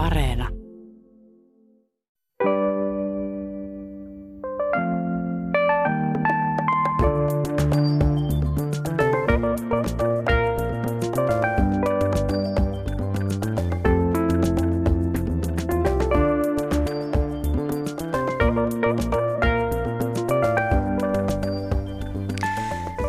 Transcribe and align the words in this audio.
Areena. 0.00 0.48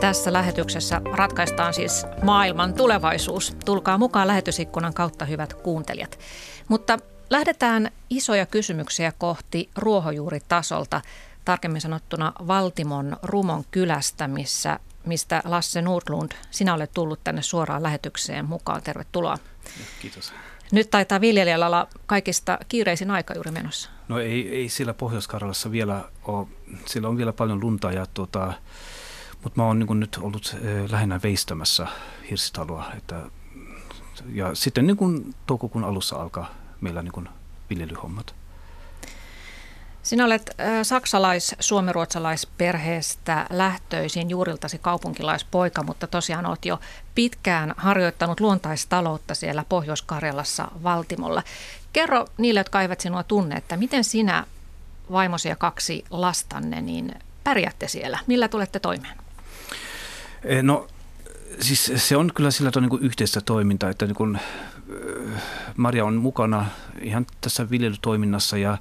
Tässä 0.01 0.33
lähetyksessä 0.33 1.01
ratkaistaan 1.17 1.73
siis 1.73 2.05
maailman 2.23 2.73
tulevaisuus. 2.73 3.55
Tulkaa 3.65 3.97
mukaan 3.97 4.27
lähetysikkunan 4.27 4.93
kautta, 4.93 5.25
hyvät 5.25 5.53
kuuntelijat. 5.53 6.19
Mutta 6.71 6.97
lähdetään 7.29 7.91
isoja 8.09 8.45
kysymyksiä 8.45 9.13
kohti 9.17 9.69
ruohonjuuritasolta, 9.77 11.01
tarkemmin 11.45 11.81
sanottuna 11.81 12.33
Valtimon 12.47 13.17
Rumon 13.23 13.63
kylästä, 13.71 14.27
missä, 14.27 14.79
mistä 15.05 15.41
Lasse 15.45 15.81
Nordlund, 15.81 16.31
sinä 16.51 16.73
olet 16.73 16.91
tullut 16.93 17.19
tänne 17.23 17.41
suoraan 17.41 17.83
lähetykseen 17.83 18.45
mukaan. 18.45 18.81
Tervetuloa. 18.81 19.37
Kiitos. 20.01 20.33
Nyt 20.71 20.89
taitaa 20.89 21.21
viljelijällä 21.21 21.67
olla 21.67 21.87
kaikista 22.05 22.57
kiireisin 22.67 23.11
aika 23.11 23.33
juuri 23.33 23.51
menossa. 23.51 23.89
No 24.07 24.19
ei, 24.19 24.55
ei 24.55 24.69
siellä 24.69 24.93
Pohjois-Karjalassa 24.93 25.71
vielä 25.71 26.01
ole, 26.23 26.47
siellä 26.85 27.09
on 27.09 27.17
vielä 27.17 27.33
paljon 27.33 27.61
lunta 27.61 27.91
ja 27.91 28.05
tuota, 28.05 28.53
mutta 29.43 29.61
mä 29.61 29.67
oon 29.67 29.79
niin 29.79 29.99
nyt 29.99 30.19
ollut 30.21 30.55
äh, 30.55 30.91
lähinnä 30.91 31.19
veistämässä 31.23 31.87
hirsitaloa. 32.29 32.91
Että, 32.97 33.21
ja 34.33 34.55
sitten 34.55 34.87
niin 34.87 34.97
kuin 34.97 35.35
toukokuun 35.45 35.83
alussa 35.83 36.15
alkaa 36.15 36.60
meillä 36.81 37.01
niin 37.01 37.29
viljelyhommat. 37.69 38.35
Sinä 40.03 40.25
olet 40.25 40.49
äh, 40.59 40.65
saksalais-suomiruotsalaisperheestä 40.83 43.45
lähtöisin 43.49 44.29
juuriltasi 44.29 44.77
kaupunkilaispoika, 44.77 45.83
mutta 45.83 46.07
tosiaan 46.07 46.45
olet 46.45 46.65
jo 46.65 46.79
pitkään 47.15 47.73
harjoittanut 47.77 48.39
luontaistaloutta 48.39 49.35
siellä 49.35 49.65
Pohjois-Karjalassa 49.69 50.67
Valtimolla. 50.83 51.43
Kerro 51.93 52.25
niille, 52.37 52.59
jotka 52.59 52.81
eivät 52.81 53.01
sinua 53.01 53.23
tunne, 53.23 53.55
että 53.55 53.77
miten 53.77 54.03
sinä, 54.03 54.45
vaimosi 55.11 55.49
ja 55.49 55.55
kaksi 55.55 56.05
lastanne, 56.09 56.81
niin 56.81 57.15
pärjäätte 57.43 57.87
siellä? 57.87 58.19
Millä 58.27 58.47
tulette 58.47 58.79
toimeen? 58.79 59.17
Eh, 60.43 60.63
no 60.63 60.87
siis 61.59 61.91
se 61.95 62.17
on 62.17 62.31
kyllä 62.35 62.51
sillä 62.51 62.71
tavalla 62.71 62.95
niin 62.95 63.05
yhteistä 63.05 63.41
toimintaa, 63.41 63.89
että 63.89 64.05
niin 64.05 64.15
kuin, 64.15 64.39
Maria 65.77 66.05
on 66.05 66.15
mukana 66.15 66.65
ihan 67.01 67.25
tässä 67.41 67.69
viljelytoiminnassa 67.69 68.57
ja 68.57 68.77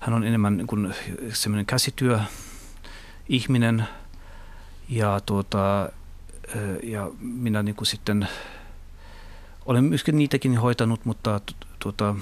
hän 0.00 0.14
on 0.14 0.24
enemmän 0.24 0.56
niin 0.56 0.66
kuin 0.66 0.94
semmoinen 1.32 1.66
käsityö 1.66 2.20
ihminen 3.28 3.84
ja, 4.88 5.20
tuota, 5.26 5.88
ja 6.82 7.10
minä 7.20 7.62
niin 7.62 7.74
kuin 7.74 7.86
sitten 7.86 8.28
olen 9.66 9.84
myöskin 9.84 10.18
niitäkin 10.18 10.58
hoitanut, 10.58 11.04
mutta 11.04 11.40
tuota, 11.78 12.14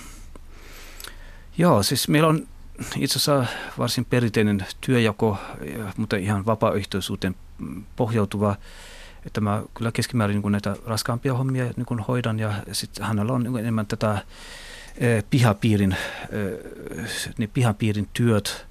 joo, 1.58 1.82
siis 1.82 2.08
meillä 2.08 2.28
on 2.28 2.48
itse 2.96 3.18
asiassa 3.18 3.46
varsin 3.78 4.04
perinteinen 4.04 4.66
työjako, 4.80 5.38
mutta 5.96 6.16
ihan 6.16 6.46
vapaaehtoisuuteen 6.46 7.34
pohjautuva, 7.96 8.56
että 9.26 9.40
mä 9.40 9.62
kyllä 9.74 9.92
keskimäärin 9.92 10.40
niin 10.40 10.52
näitä 10.52 10.76
raskaampia 10.86 11.34
hommia 11.34 11.64
niin 11.64 12.00
hoidan 12.08 12.38
ja 12.38 12.52
sitten 12.72 13.04
hänellä 13.04 13.32
on 13.32 13.42
niin 13.42 13.56
enemmän 13.56 13.86
tätä 13.86 14.18
e, 14.98 15.22
pihapiirin, 15.30 15.96
niin 17.38 17.50
pihapiirin 17.54 18.08
työt. 18.12 18.66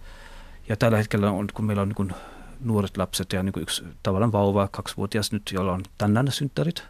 Ja 0.70 0.76
tällä 0.76 0.98
hetkellä 0.98 1.32
on, 1.32 1.48
kun 1.54 1.66
meillä 1.66 1.82
on 1.82 1.94
niin 1.98 2.14
nuoret 2.62 2.98
lapset 2.98 3.34
ja 3.34 3.44
niin 3.44 3.54
yksi 3.58 3.84
tavallaan 4.04 4.32
vauva, 4.32 4.68
kaksivuotias 4.72 5.32
nyt, 5.32 5.52
jolla 5.54 5.74
on 5.74 5.84
tänään 5.98 6.32
synttärit, 6.32 6.84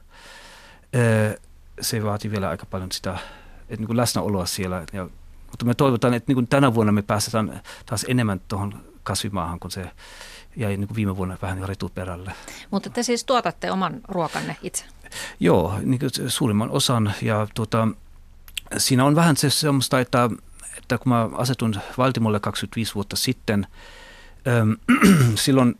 e, 0.93 0.99
se 1.81 2.03
vaatii 2.03 2.31
vielä 2.31 2.49
aika 2.49 2.65
paljon 2.65 2.91
sitä 2.91 3.17
että 3.69 3.85
niin 3.85 3.97
läsnäoloa 3.97 4.45
siellä. 4.45 4.85
Ja, 4.93 5.09
mutta 5.49 5.65
me 5.65 5.73
toivotaan, 5.73 6.13
että 6.13 6.33
niin 6.33 6.47
tänä 6.47 6.73
vuonna 6.73 6.91
me 6.91 7.01
päästään 7.01 7.61
taas 7.85 8.05
enemmän 8.07 8.41
tuohon 8.47 8.73
kasvimaahan, 9.03 9.59
kun 9.59 9.71
se 9.71 9.91
jäi 10.55 10.77
niin 10.77 10.87
kuin 10.87 10.95
viime 10.95 11.17
vuonna 11.17 11.37
vähän 11.41 11.69
retuperälle. 11.69 12.33
Mutta 12.71 12.89
te 12.89 13.03
siis 13.03 13.23
tuotatte 13.23 13.71
oman 13.71 14.01
ruokanne 14.07 14.57
itse? 14.61 14.85
Joo, 15.39 15.79
niin 15.83 15.99
kuin 15.99 16.29
suurimman 16.29 16.71
osan. 16.71 17.13
Ja 17.21 17.47
tuota, 17.53 17.87
siinä 18.77 19.05
on 19.05 19.15
vähän 19.15 19.37
se 19.37 19.49
semmoista, 19.49 19.99
että, 19.99 20.29
että 20.77 20.97
kun 20.97 21.09
mä 21.09 21.29
asetun 21.33 21.75
Valtimolle 21.97 22.39
25 22.39 22.95
vuotta 22.95 23.15
sitten, 23.15 23.67
ähm, 24.47 24.71
silloin 25.35 25.75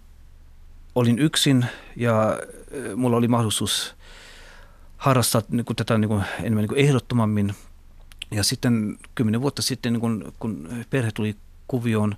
olin 0.95 1.19
yksin 1.19 1.65
ja 1.95 2.39
mulla 2.95 3.17
oli 3.17 3.27
mahdollisuus 3.27 3.95
harrastaa 4.97 5.41
niin 5.49 5.65
kuin 5.65 5.75
tätä 5.75 5.97
niin 5.97 6.09
kuin, 6.09 6.23
enemmän 6.39 6.61
niin 6.61 6.69
kuin 6.69 6.79
ehdottomammin. 6.79 7.55
Ja 8.31 8.43
sitten 8.43 8.97
kymmenen 9.15 9.41
vuotta 9.41 9.61
sitten, 9.61 9.93
niin 9.93 10.01
kun, 10.01 10.33
kun 10.39 10.69
perhe 10.89 11.11
tuli 11.11 11.35
kuvioon, 11.67 12.15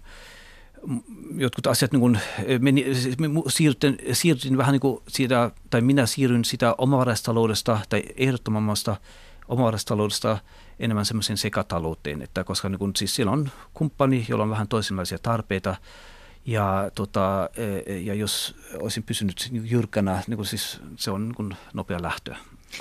jotkut 1.36 1.68
asiat 1.68 1.92
niin 1.92 2.00
kuin 2.00 2.20
eh, 2.46 2.60
meni, 2.60 2.96
siis 2.96 3.18
siirrytin, 3.48 3.98
siirrytin 4.12 4.58
vähän 4.58 4.72
niin 4.72 4.80
kuin 4.80 5.04
siitä, 5.08 5.52
tai 5.70 5.82
minä 5.82 6.06
siirryn 6.06 6.46
sitä 6.46 6.76
omavaraistaloudesta 6.78 7.80
tai 7.90 8.04
ehdottomammasta 8.18 8.96
omavaraistaloudesta 9.48 10.38
enemmän 10.80 11.06
semmoisen 11.06 11.38
sekatalouteen, 11.38 12.22
että 12.22 12.44
koska 12.44 12.70
niin 12.70 12.80
kuin, 12.80 12.92
siis 12.96 13.16
siellä 13.16 13.32
on 13.32 13.52
kumppani, 13.74 14.26
jolla 14.30 14.44
on 14.44 14.50
vähän 14.50 14.68
toisenlaisia 14.68 15.18
tarpeita, 15.20 15.76
ja, 16.46 16.92
tota, 16.96 17.50
eh, 17.58 18.04
ja 18.04 18.14
jos 18.14 18.56
olisin 18.80 19.04
pysynyt 19.04 19.50
jyrkkänä, 19.52 20.24
niin 20.28 20.38
kuin 20.38 20.48
siis 20.48 20.82
se 20.96 21.12
on 21.12 21.28
niin 21.28 21.36
kuin 21.36 21.56
nopea 21.74 22.02
lähtö. 22.02 22.36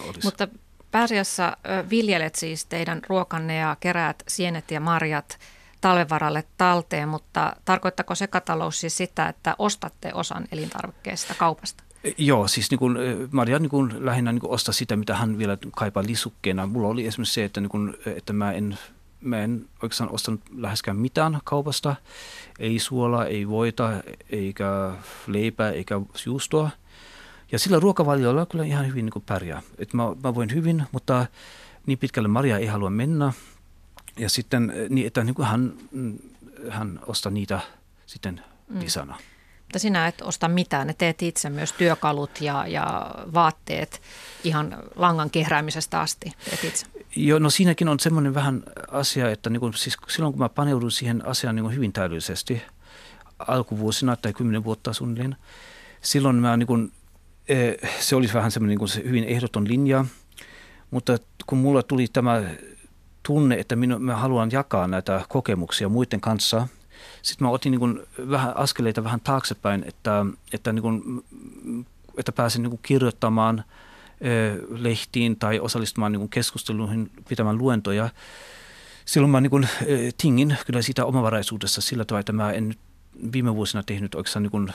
Olisi. 0.05 0.21
Mutta 0.25 0.49
pääasiassa 0.91 1.57
viljelet 1.91 2.35
siis 2.35 2.67
teidän 2.67 3.01
ruokanne 3.09 3.57
ja 3.57 3.77
keräät 3.81 4.23
sienet 4.29 4.71
ja 4.71 4.81
marjat– 4.81 5.39
talvevaralle 5.81 6.45
talteen, 6.57 7.09
mutta 7.09 7.57
tarkoittako 7.65 8.15
sekatalous 8.15 8.81
siis 8.81 8.97
sitä, 8.97 9.29
että 9.29 9.55
ostatte 9.59 10.11
osan 10.15 10.45
elintarvikkeesta 10.53 11.35
kaupasta? 11.35 11.85
Joo, 12.19 12.49
siis 12.49 12.71
niin 12.71 12.79
kuin, 12.79 12.97
Maria 13.31 13.59
niin 13.59 13.71
kuin, 13.71 14.07
lähinnä 14.07 14.33
niin 14.33 14.41
kuin 14.41 14.51
ostaa 14.51 14.73
sitä, 14.73 14.97
mitä 14.97 15.17
hän 15.17 15.39
vielä 15.39 15.59
kaipaa 15.77 16.03
lisukkeena. 16.07 16.67
Mulla 16.67 16.89
oli 16.89 17.07
esimerkiksi 17.07 17.35
se, 17.35 17.45
että, 17.45 17.61
niin 17.61 17.69
kuin, 17.69 17.97
että 18.07 18.33
mä, 18.33 18.53
en, 18.53 18.79
mä 19.21 19.39
en 19.39 19.67
oikeastaan 19.83 20.15
ostanut 20.15 20.41
läheskään 20.57 20.97
mitään 20.97 21.39
kaupasta. 21.45 21.97
Ei 22.59 22.79
suolaa, 22.79 23.27
ei 23.27 23.49
voita, 23.49 23.91
eikä 24.31 24.93
leipää, 25.27 25.71
eikä 25.71 26.01
juustoa. 26.27 26.71
Ja 27.53 27.59
sillä 27.59 27.81
ruokavaliolla 27.81 28.47
kyllä 28.47 28.65
ihan 28.65 28.87
hyvin 28.87 29.05
niin 29.05 29.25
pärjää. 29.27 29.63
Et 29.79 29.95
mä, 29.95 30.03
mä 30.25 30.35
voin 30.35 30.55
hyvin, 30.55 30.83
mutta 30.93 31.27
niin 31.87 31.99
pitkälle 31.99 32.29
Maria 32.29 32.59
ei 32.59 32.67
halua 32.67 32.91
mennä 32.91 33.33
ja 34.19 34.31
sitten 34.31 34.71
eh, 34.71 34.89
niin, 34.89 35.07
että 35.07 35.25
niin 35.25 35.35
kuin 35.35 35.49
hän, 35.49 35.73
mm, 35.93 36.19
hän 36.69 37.01
ostaa 37.07 37.33
niitä 37.33 37.61
sitten 38.07 38.43
mm. 38.69 38.81
lisänä. 38.81 39.15
Mutta 39.59 39.79
sinä 39.79 40.07
et 40.07 40.23
osta 40.23 40.49
mitään, 40.49 40.87
ne 40.87 40.95
teet 40.99 41.23
itse 41.23 41.51
myös 41.51 41.73
työkalut 41.73 42.41
ja, 42.41 42.67
ja 42.67 43.15
vaatteet 43.35 44.03
ihan 44.45 44.77
langan 44.97 45.31
kehräämisestä 45.31 46.01
asti 46.01 46.33
teet 46.45 46.65
itse. 46.65 46.87
Joo, 47.17 47.39
no 47.39 47.51
siinäkin 47.51 47.89
on 47.89 48.01
semmoinen 48.01 48.35
vähän 48.35 48.63
asia, 48.91 49.31
että 49.31 49.51
niin 49.51 49.61
kuin, 49.61 49.75
siis 49.75 49.97
silloin 50.09 50.33
kun 50.33 50.39
mä 50.39 50.49
paneudun 50.49 50.91
siihen 50.91 51.27
asiaan 51.27 51.57
niin 51.57 51.65
kuin 51.65 51.75
hyvin 51.75 51.93
täydellisesti, 51.93 52.63
alkuvuosina 53.39 54.17
tai 54.17 54.33
kymmenen 54.33 54.65
vuotta 54.65 54.93
suunnilleen, 54.93 55.37
silloin 56.01 56.37
mä 56.37 56.57
niin 56.57 56.67
kuin, 56.67 56.93
eh, 57.49 57.77
se 58.01 58.17
olisi 58.17 58.35
vähän 58.35 58.51
semmoinen 58.51 58.71
niin 58.71 58.79
kuin 58.79 58.89
se 58.89 59.03
hyvin 59.05 59.25
ehdoton 59.25 59.69
linja, 59.69 60.05
mutta 60.91 61.19
kun 61.47 61.59
mulla 61.59 61.83
tuli 61.83 62.07
tämä 62.13 62.43
tunne, 63.23 63.55
että 63.55 63.77
minu, 63.77 63.99
mä 63.99 64.17
haluan 64.17 64.51
jakaa 64.53 64.89
näitä 64.89 65.25
kokemuksia 65.29 65.89
muiden 65.89 66.21
kanssa. 66.21 66.69
Sitten 67.23 67.47
mä 67.47 67.51
otin 67.51 67.71
niin 67.71 67.81
kuin 67.81 68.01
vähän 68.31 68.57
askeleita 68.57 69.05
vähän 69.05 69.21
taaksepäin, 69.21 69.85
että, 69.87 70.27
että, 70.53 70.73
niin 70.73 70.83
kuin, 70.83 71.25
että 72.17 72.33
pääsin 72.33 72.63
niin 72.63 72.71
kuin 72.71 72.81
kirjoittamaan 72.83 73.65
lehtiin 74.69 75.37
tai 75.37 75.61
osallistumaan 75.61 76.13
niin 76.13 76.21
kuin 76.21 76.31
keskusteluihin, 76.31 77.11
pitämään 77.29 77.59
luentoja. 77.59 78.09
Silloin 79.05 79.31
mä 79.31 79.41
niin 79.41 79.51
kuin, 79.51 79.69
tingin 80.23 80.57
kyllä 80.67 80.83
siitä 80.83 81.05
omavaraisuudessa 81.05 81.81
sillä 81.81 82.05
tavalla, 82.05 82.21
että 82.21 82.33
mä 82.33 82.53
en 82.53 82.69
nyt 82.69 82.79
viime 83.33 83.55
vuosina 83.55 83.83
tehnyt 83.83 84.15
oikeastaan 84.15 84.43
niin 84.43 84.51
kuin 84.51 84.69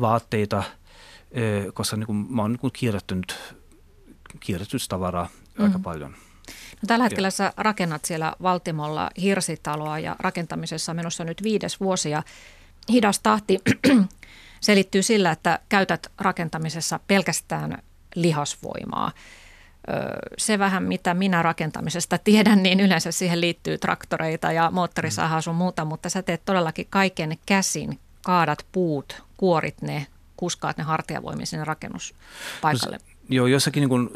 vaatteita, 0.00 0.62
koska 1.74 1.96
niin 1.96 2.06
kuin, 2.06 2.26
mä 2.30 2.42
oon 2.42 2.50
niin 2.50 2.60
kuin 2.60 2.72
kierrättänyt 2.72 3.54
kierrätystavaraa 4.40 5.28
mm. 5.58 5.64
aika 5.64 5.78
paljon. 5.78 6.14
No, 6.82 6.86
tällä 6.86 7.04
hetkellä 7.04 7.30
sä 7.30 7.52
rakennat 7.56 8.04
siellä 8.04 8.32
Valtimolla 8.42 9.10
hirsitaloa 9.20 9.98
ja 9.98 10.16
rakentamisessa 10.18 10.92
on 10.92 10.96
menossa 10.96 11.24
nyt 11.24 11.42
viides 11.42 11.80
vuosi 11.80 12.10
ja 12.10 12.22
hidas 12.92 13.20
tahti 13.20 13.58
selittyy 14.60 15.02
sillä, 15.02 15.30
että 15.30 15.58
käytät 15.68 16.12
rakentamisessa 16.18 17.00
pelkästään 17.06 17.82
lihasvoimaa. 18.14 19.12
se 20.38 20.58
vähän, 20.58 20.82
mitä 20.82 21.14
minä 21.14 21.42
rakentamisesta 21.42 22.18
tiedän, 22.18 22.62
niin 22.62 22.80
yleensä 22.80 23.12
siihen 23.12 23.40
liittyy 23.40 23.78
traktoreita 23.78 24.52
ja 24.52 24.70
moottorisahaa 24.70 25.40
sun 25.40 25.54
muuta, 25.54 25.84
mutta 25.84 26.08
sä 26.08 26.22
teet 26.22 26.44
todellakin 26.44 26.86
kaiken 26.90 27.38
käsin, 27.46 27.98
kaadat 28.22 28.66
puut, 28.72 29.22
kuorit 29.36 29.82
ne, 29.82 30.06
kuskaat 30.36 30.76
ne 30.76 30.84
hartiavoimin 30.84 31.46
sinne 31.46 31.64
rakennuspaikalle. 31.64 32.96
No, 32.96 33.04
joo, 33.28 33.46
jossakin 33.46 33.80
niin 33.80 33.88
kuin, 33.88 34.10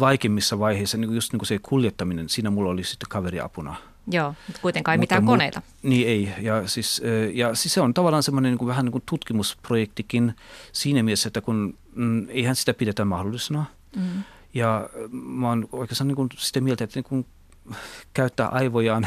vaikeimmissa 0.00 0.58
vaiheissa, 0.58 0.98
niin 0.98 1.14
just 1.14 1.32
niin 1.32 1.38
kuin 1.38 1.46
se 1.46 1.58
kuljettaminen, 1.62 2.28
siinä 2.28 2.50
mulla 2.50 2.70
oli 2.70 2.84
sitten 2.84 3.08
kaveri 3.08 3.40
apuna. 3.40 3.74
Joo, 4.10 4.34
mutta 4.46 4.60
kuitenkaan 4.62 4.94
ei 4.94 4.98
mutta 4.98 5.14
mitään 5.14 5.26
koneita. 5.26 5.62
Niin 5.82 6.08
ei, 6.08 6.32
ja 6.40 6.68
siis, 6.68 7.02
ja 7.32 7.54
siis 7.54 7.74
se 7.74 7.80
on 7.80 7.94
tavallaan 7.94 8.22
semmoinen 8.22 8.52
niin 8.52 8.58
kuin, 8.58 8.68
vähän 8.68 8.84
niin 8.84 8.92
kuin 8.92 9.02
tutkimusprojektikin 9.06 10.34
siinä 10.72 11.02
mielessä, 11.02 11.28
että 11.28 11.40
kun 11.40 11.78
mm, 11.94 12.26
eihän 12.28 12.56
sitä 12.56 12.74
pidetä 12.74 13.04
mahdollisena. 13.04 13.64
Mm. 13.96 14.22
Ja 14.54 14.88
mä 15.12 15.48
oon 15.48 15.68
oikeastaan 15.72 16.08
niin 16.08 16.16
kuin 16.16 16.28
sitä 16.36 16.60
mieltä, 16.60 16.84
että 16.84 16.96
niin 16.96 17.04
kuin 17.04 17.26
käyttää 18.14 18.48
aivojaan 18.48 19.06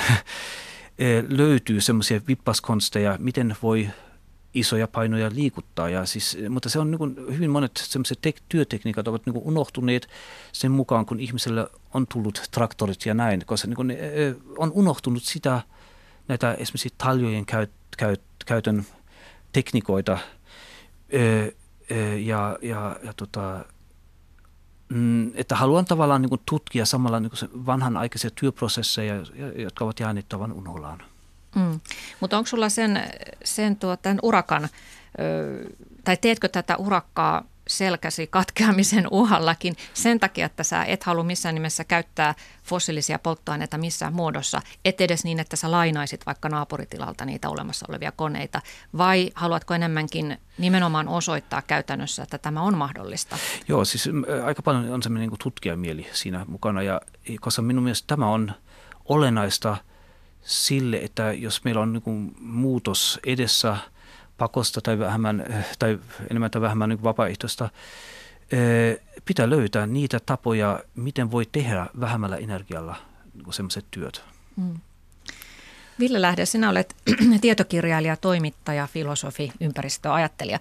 löytyy 1.37 1.81
semmoisia 1.81 2.21
vippaskonsteja, 2.27 3.15
miten 3.19 3.55
voi 3.61 3.89
isoja 4.59 4.87
painoja 4.87 5.29
liikuttaa. 5.33 5.89
Ja 5.89 6.05
siis, 6.05 6.37
mutta 6.49 6.69
se 6.69 6.79
on 6.79 6.91
niin 6.91 6.99
kuin, 6.99 7.15
hyvin 7.29 7.49
monet 7.49 7.71
sellaiset 7.77 8.19
tek- 8.27 8.43
työtekniikat 8.49 9.07
ovat 9.07 9.25
niin 9.25 9.33
kuin 9.33 9.45
unohtuneet 9.45 10.07
sen 10.51 10.71
mukaan, 10.71 11.05
kun 11.05 11.19
ihmiselle 11.19 11.67
on 11.93 12.07
tullut 12.07 12.41
traktorit 12.51 13.05
ja 13.05 13.13
näin, 13.13 13.43
koska 13.45 13.67
niin 13.67 13.75
kuin, 13.75 13.97
on 14.57 14.71
unohtunut 14.71 15.23
sitä 15.23 15.61
näitä 16.27 16.53
esimerkiksi 16.53 16.93
taljojen 16.97 17.45
käyt, 17.45 17.71
käyt, 17.97 18.21
käytön 18.45 18.85
tekniikoita 19.51 20.17
ja, 22.25 22.57
ja, 22.61 22.99
ja 23.03 23.13
tota, 23.13 23.65
mm, 24.89 25.31
että 25.35 25.55
haluan 25.55 25.85
tavallaan 25.85 26.21
niin 26.21 26.41
tutkia 26.45 26.85
samalla 26.85 27.19
niin 27.19 27.31
vanhanaikaisia 27.65 28.29
työprosesseja, 28.35 29.15
jotka 29.55 29.85
ovat 29.85 29.99
jääneet 29.99 30.29
tavan 30.29 30.51
unholaan. 30.51 31.03
Mm. 31.57 31.79
Mutta 32.19 32.37
onko 32.37 32.47
sulla 32.47 32.69
sen, 32.69 33.03
sen 33.43 33.75
tuo, 33.75 33.97
tämän 33.97 34.19
urakan, 34.23 34.63
ö, 34.63 35.69
tai 36.03 36.17
teetkö 36.17 36.47
tätä 36.47 36.77
urakkaa 36.77 37.43
selkäsi 37.67 38.27
katkeamisen 38.27 39.07
uhallakin 39.11 39.75
sen 39.93 40.19
takia, 40.19 40.45
että 40.45 40.63
sä 40.63 40.83
et 40.83 41.03
halua 41.03 41.23
missään 41.23 41.55
nimessä 41.55 41.83
käyttää 41.83 42.35
fossiilisia 42.63 43.19
polttoaineita 43.19 43.77
missään 43.77 44.13
muodossa, 44.13 44.61
et 44.85 45.01
edes 45.01 45.23
niin, 45.23 45.39
että 45.39 45.55
sä 45.55 45.71
lainaisit 45.71 46.25
vaikka 46.25 46.49
naapuritilalta 46.49 47.25
niitä 47.25 47.49
olemassa 47.49 47.85
olevia 47.89 48.11
koneita, 48.11 48.61
vai 48.97 49.31
haluatko 49.35 49.73
enemmänkin 49.73 50.37
nimenomaan 50.57 51.07
osoittaa 51.07 51.61
käytännössä, 51.61 52.23
että 52.23 52.37
tämä 52.37 52.61
on 52.61 52.77
mahdollista? 52.77 53.37
Joo, 53.67 53.85
siis 53.85 54.09
aika 54.45 54.61
paljon 54.61 54.89
on 54.89 55.03
semmoinen 55.03 55.29
niin 55.29 55.39
tutkijamieli 55.43 56.07
siinä 56.13 56.45
mukana, 56.47 56.81
ja 56.81 57.01
koska 57.41 57.61
minun 57.61 57.83
mielestä 57.83 58.07
tämä 58.07 58.29
on 58.29 58.51
olennaista– 59.05 59.77
sille, 60.47 60.97
että 60.97 61.33
jos 61.33 61.63
meillä 61.63 61.81
on 61.81 61.93
niin 61.93 62.35
muutos 62.39 63.19
edessä 63.25 63.77
pakosta 64.37 64.81
tai, 64.81 64.99
vähemmän, 64.99 65.65
tai 65.79 65.99
enemmän 66.29 66.51
tai 66.51 66.61
vähemmän 66.61 66.89
niin 66.89 67.03
vapaaehtoista, 67.03 67.69
eh, 68.51 68.99
pitää 69.25 69.49
löytää 69.49 69.87
niitä 69.87 70.19
tapoja, 70.25 70.79
miten 70.95 71.31
voi 71.31 71.45
tehdä 71.51 71.85
vähemmällä 71.99 72.37
energialla 72.37 72.95
niin 73.33 73.53
sellaiset 73.53 73.85
työt. 73.91 74.23
Mm. 74.55 74.79
Ville 75.99 76.21
Lähde, 76.21 76.45
sinä 76.45 76.69
olet 76.69 76.95
tietokirjailija, 77.41 78.17
toimittaja, 78.17 78.87
filosofi, 78.87 79.51
ympäristöajattelija. 79.61 80.59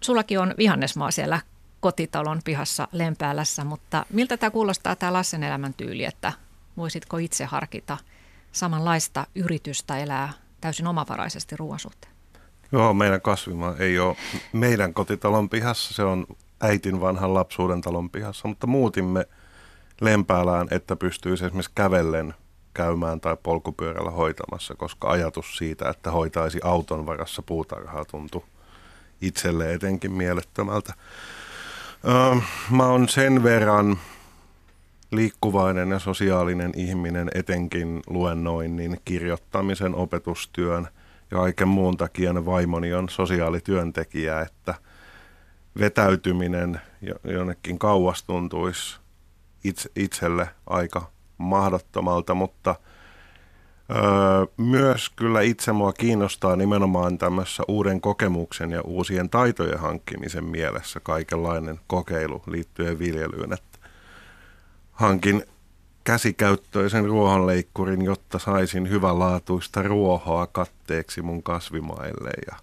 Sullakin 0.00 0.38
on 0.38 0.54
vihannesmaa 0.58 1.10
siellä 1.10 1.40
kotitalon 1.80 2.40
pihassa 2.44 2.88
Lempäälässä, 2.92 3.64
mutta 3.64 4.06
miltä 4.10 4.36
tämä 4.36 4.50
kuulostaa 4.50 4.96
tämä 4.96 5.12
Lassen 5.12 5.42
elämäntyyli, 5.42 6.04
että 6.04 6.32
voisitko 6.76 7.16
itse 7.16 7.44
harkita– 7.44 7.98
samanlaista 8.52 9.26
yritystä 9.34 9.98
elää 9.98 10.32
täysin 10.60 10.86
omavaraisesti 10.86 11.56
ruoan 11.56 11.78
suhteen? 11.78 12.12
Joo, 12.72 12.94
meidän 12.94 13.20
kasvimaa 13.20 13.74
ei 13.78 13.98
ole 13.98 14.16
meidän 14.52 14.94
kotitalon 14.94 15.48
pihassa, 15.48 15.94
se 15.94 16.02
on 16.02 16.26
äitin 16.60 17.00
vanhan 17.00 17.34
lapsuuden 17.34 17.80
talon 17.80 18.10
pihassa, 18.10 18.48
mutta 18.48 18.66
muutimme 18.66 19.26
Lempäälään, 20.00 20.68
että 20.70 20.96
pystyisi 20.96 21.44
esimerkiksi 21.44 21.72
kävellen 21.74 22.34
käymään 22.74 23.20
tai 23.20 23.36
polkupyörällä 23.42 24.10
hoitamassa, 24.10 24.74
koska 24.74 25.10
ajatus 25.10 25.56
siitä, 25.56 25.88
että 25.88 26.10
hoitaisi 26.10 26.60
auton 26.64 27.06
varassa 27.06 27.42
puutarhaa 27.42 28.04
tuntui 28.04 28.44
itselle 29.20 29.74
etenkin 29.74 30.12
mielettömältä. 30.12 30.94
Öö, 32.04 32.40
mä 32.70 32.86
oon 32.86 33.08
sen 33.08 33.42
verran 33.42 33.98
liikkuvainen 35.10 35.90
ja 35.90 35.98
sosiaalinen 35.98 36.72
ihminen 36.76 37.30
etenkin 37.34 38.02
luennoinnin, 38.06 39.00
kirjoittamisen, 39.04 39.94
opetustyön 39.94 40.88
ja 41.30 41.36
kaiken 41.36 41.68
muun 41.68 41.96
takia 41.96 42.46
vaimoni 42.46 42.94
on 42.94 43.08
sosiaalityöntekijä, 43.08 44.40
että 44.40 44.74
vetäytyminen 45.78 46.80
jonnekin 47.24 47.78
kauas 47.78 48.22
tuntuisi 48.22 48.98
itse, 49.64 49.90
itselle 49.96 50.48
aika 50.66 51.10
mahdottomalta, 51.38 52.34
mutta 52.34 52.74
öö, 53.90 54.46
myös 54.56 55.10
kyllä 55.10 55.40
itse 55.40 55.72
mua 55.72 55.92
kiinnostaa 55.92 56.56
nimenomaan 56.56 57.18
tämmössä 57.18 57.62
uuden 57.68 58.00
kokemuksen 58.00 58.70
ja 58.70 58.82
uusien 58.82 59.30
taitojen 59.30 59.78
hankkimisen 59.78 60.44
mielessä 60.44 61.00
kaikenlainen 61.00 61.80
kokeilu 61.86 62.42
liittyen 62.46 62.98
viljelyyn, 62.98 63.52
hankin 64.98 65.44
käsikäyttöisen 66.04 67.04
ruohonleikkurin, 67.04 68.02
jotta 68.02 68.38
saisin 68.38 68.90
hyvänlaatuista 68.90 69.82
ruohoa 69.82 70.46
katteeksi 70.46 71.22
mun 71.22 71.42
kasvimaille. 71.42 72.30
Ja 72.46 72.56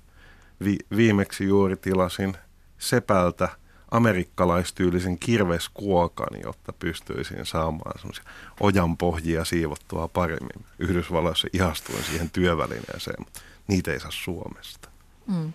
vi- 0.64 0.86
viimeksi 0.96 1.44
juuri 1.44 1.76
tilasin 1.76 2.38
sepältä 2.78 3.50
amerikkalaistyylisen 3.92 5.20
kirveskuokan, 5.20 6.42
jotta 6.44 6.74
pystyisin 6.74 7.46
saamaan 7.46 8.00
semmoisia 8.00 8.24
ojan 8.60 8.98
pohjia 8.98 9.46
siivottua 9.46 10.08
paremmin. 10.08 10.66
Yhdysvalloissa 10.80 11.48
ihastuin 11.54 12.04
siihen 12.04 12.30
työvälineeseen, 12.30 13.16
mutta 13.20 13.40
niitä 13.68 13.92
ei 13.92 14.00
saa 14.00 14.12
Suomesta. 14.12 14.90
Mm. 15.28 15.54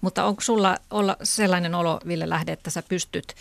Mutta 0.00 0.24
onko 0.24 0.40
sulla 0.40 0.76
olla 0.90 1.16
sellainen 1.22 1.74
olo, 1.74 2.00
Ville 2.06 2.28
Lähde, 2.28 2.52
että 2.52 2.70
sä 2.70 2.82
pystyt 2.82 3.34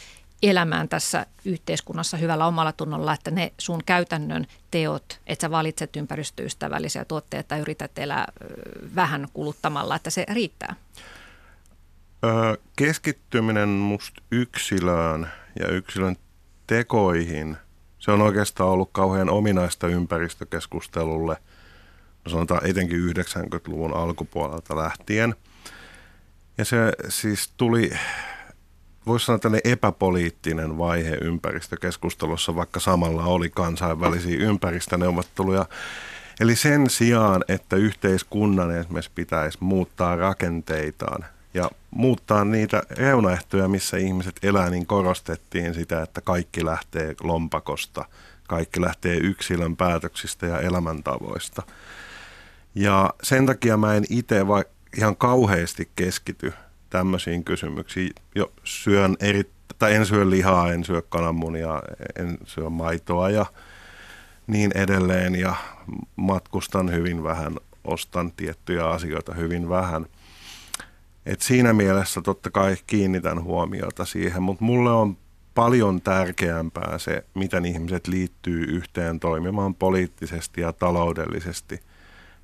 elämään 0.43 0.89
tässä 0.89 1.25
yhteiskunnassa 1.45 2.17
hyvällä 2.17 2.45
omalla 2.45 2.71
tunnolla, 2.71 3.13
että 3.13 3.31
ne 3.31 3.53
sun 3.57 3.83
käytännön 3.85 4.47
teot, 4.71 5.19
että 5.27 5.43
sä 5.43 5.51
valitset 5.51 5.95
ympäristöystävällisiä 5.95 7.05
tuotteita 7.05 7.47
tai 7.47 7.59
yrität 7.59 7.97
elää 7.97 8.31
vähän 8.95 9.27
kuluttamalla, 9.33 9.95
että 9.95 10.09
se 10.09 10.25
riittää? 10.33 10.75
Keskittyminen 12.75 13.69
musta 13.69 14.21
yksilöön 14.31 15.27
ja 15.59 15.67
yksilön 15.67 16.15
tekoihin, 16.67 17.57
se 17.99 18.11
on 18.11 18.21
oikeastaan 18.21 18.69
ollut 18.69 18.89
kauhean 18.91 19.29
ominaista 19.29 19.87
ympäristökeskustelulle, 19.87 21.37
no 22.25 22.31
sanotaan 22.31 22.65
etenkin 22.65 22.99
90-luvun 23.15 23.93
alkupuolelta 23.93 24.75
lähtien. 24.75 25.35
Ja 26.57 26.65
se 26.65 26.77
siis 27.09 27.53
tuli 27.57 27.91
voisi 29.09 29.25
sanoa 29.25 29.39
tällainen 29.39 29.71
epäpoliittinen 29.71 30.77
vaihe 30.77 31.17
ympäristökeskustelussa, 31.21 32.55
vaikka 32.55 32.79
samalla 32.79 33.23
oli 33.23 33.49
kansainvälisiä 33.49 34.37
ympäristöneuvotteluja. 34.39 35.65
Eli 36.39 36.55
sen 36.55 36.89
sijaan, 36.89 37.43
että 37.47 37.75
yhteiskunnan 37.75 38.75
esimerkiksi 38.75 39.11
pitäisi 39.15 39.57
muuttaa 39.61 40.15
rakenteitaan 40.15 41.25
ja 41.53 41.71
muuttaa 41.91 42.45
niitä 42.45 42.83
reunaehtoja, 42.89 43.67
missä 43.67 43.97
ihmiset 43.97 44.35
elää, 44.43 44.69
niin 44.69 44.85
korostettiin 44.85 45.73
sitä, 45.73 46.01
että 46.01 46.21
kaikki 46.21 46.65
lähtee 46.65 47.15
lompakosta, 47.21 48.05
kaikki 48.47 48.81
lähtee 48.81 49.17
yksilön 49.17 49.75
päätöksistä 49.75 50.45
ja 50.45 50.59
elämäntavoista. 50.59 51.63
Ja 52.75 53.13
sen 53.23 53.45
takia 53.45 53.77
mä 53.77 53.95
en 53.95 54.05
itse 54.09 54.41
ihan 54.97 55.15
kauheasti 55.15 55.89
keskity 55.95 56.53
tämmöisiin 56.89 57.43
kysymyksiin. 57.43 58.11
Jo 58.35 58.51
syön 58.63 59.17
eri, 59.19 59.43
tai 59.79 59.95
en 59.95 60.05
syö 60.05 60.29
lihaa, 60.29 60.73
en 60.73 60.83
syö 60.83 61.01
kananmunia, 61.01 61.81
en 62.15 62.37
syö 62.45 62.69
maitoa 62.69 63.29
ja 63.29 63.45
niin 64.47 64.71
edelleen. 64.75 65.35
Ja 65.35 65.55
matkustan 66.15 66.91
hyvin 66.91 67.23
vähän, 67.23 67.57
ostan 67.83 68.31
tiettyjä 68.31 68.89
asioita 68.89 69.33
hyvin 69.33 69.69
vähän. 69.69 70.05
Et 71.25 71.41
siinä 71.41 71.73
mielessä 71.73 72.21
totta 72.21 72.51
kai 72.51 72.75
kiinnitän 72.87 73.43
huomiota 73.43 74.05
siihen, 74.05 74.43
mutta 74.43 74.63
mulle 74.63 74.91
on 74.91 75.17
paljon 75.55 76.01
tärkeämpää 76.01 76.97
se, 76.97 77.25
miten 77.33 77.65
ihmiset 77.65 78.07
liittyy 78.07 78.63
yhteen 78.63 79.19
toimimaan 79.19 79.75
poliittisesti 79.75 80.61
ja 80.61 80.73
taloudellisesti, 80.73 81.79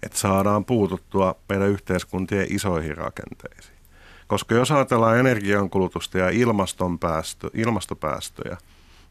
että 0.04 0.18
saadaan 0.18 0.66
puututtua 0.66 1.36
meidän 1.50 1.70
yhteiskuntien 1.70 2.48
isoihin 2.50 2.98
rakenteisiin. 2.98 3.75
Koska 4.28 4.56
jos 4.56 4.72
ajatellaan 4.72 5.20
energiankulutusta 5.20 6.18
ja 6.18 6.30
ilmaston 6.30 7.00
päästö, 7.00 7.50
ilmastopäästöjä, 7.54 8.58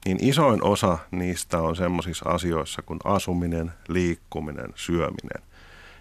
niin 0.05 0.19
isoin 0.21 0.65
osa 0.65 0.99
niistä 1.11 1.61
on 1.61 1.77
semmoisissa 1.77 2.29
asioissa 2.31 2.83
kuin 2.83 3.01
asuminen, 3.05 3.73
liikkuminen, 3.89 4.73
syöminen. 4.75 5.43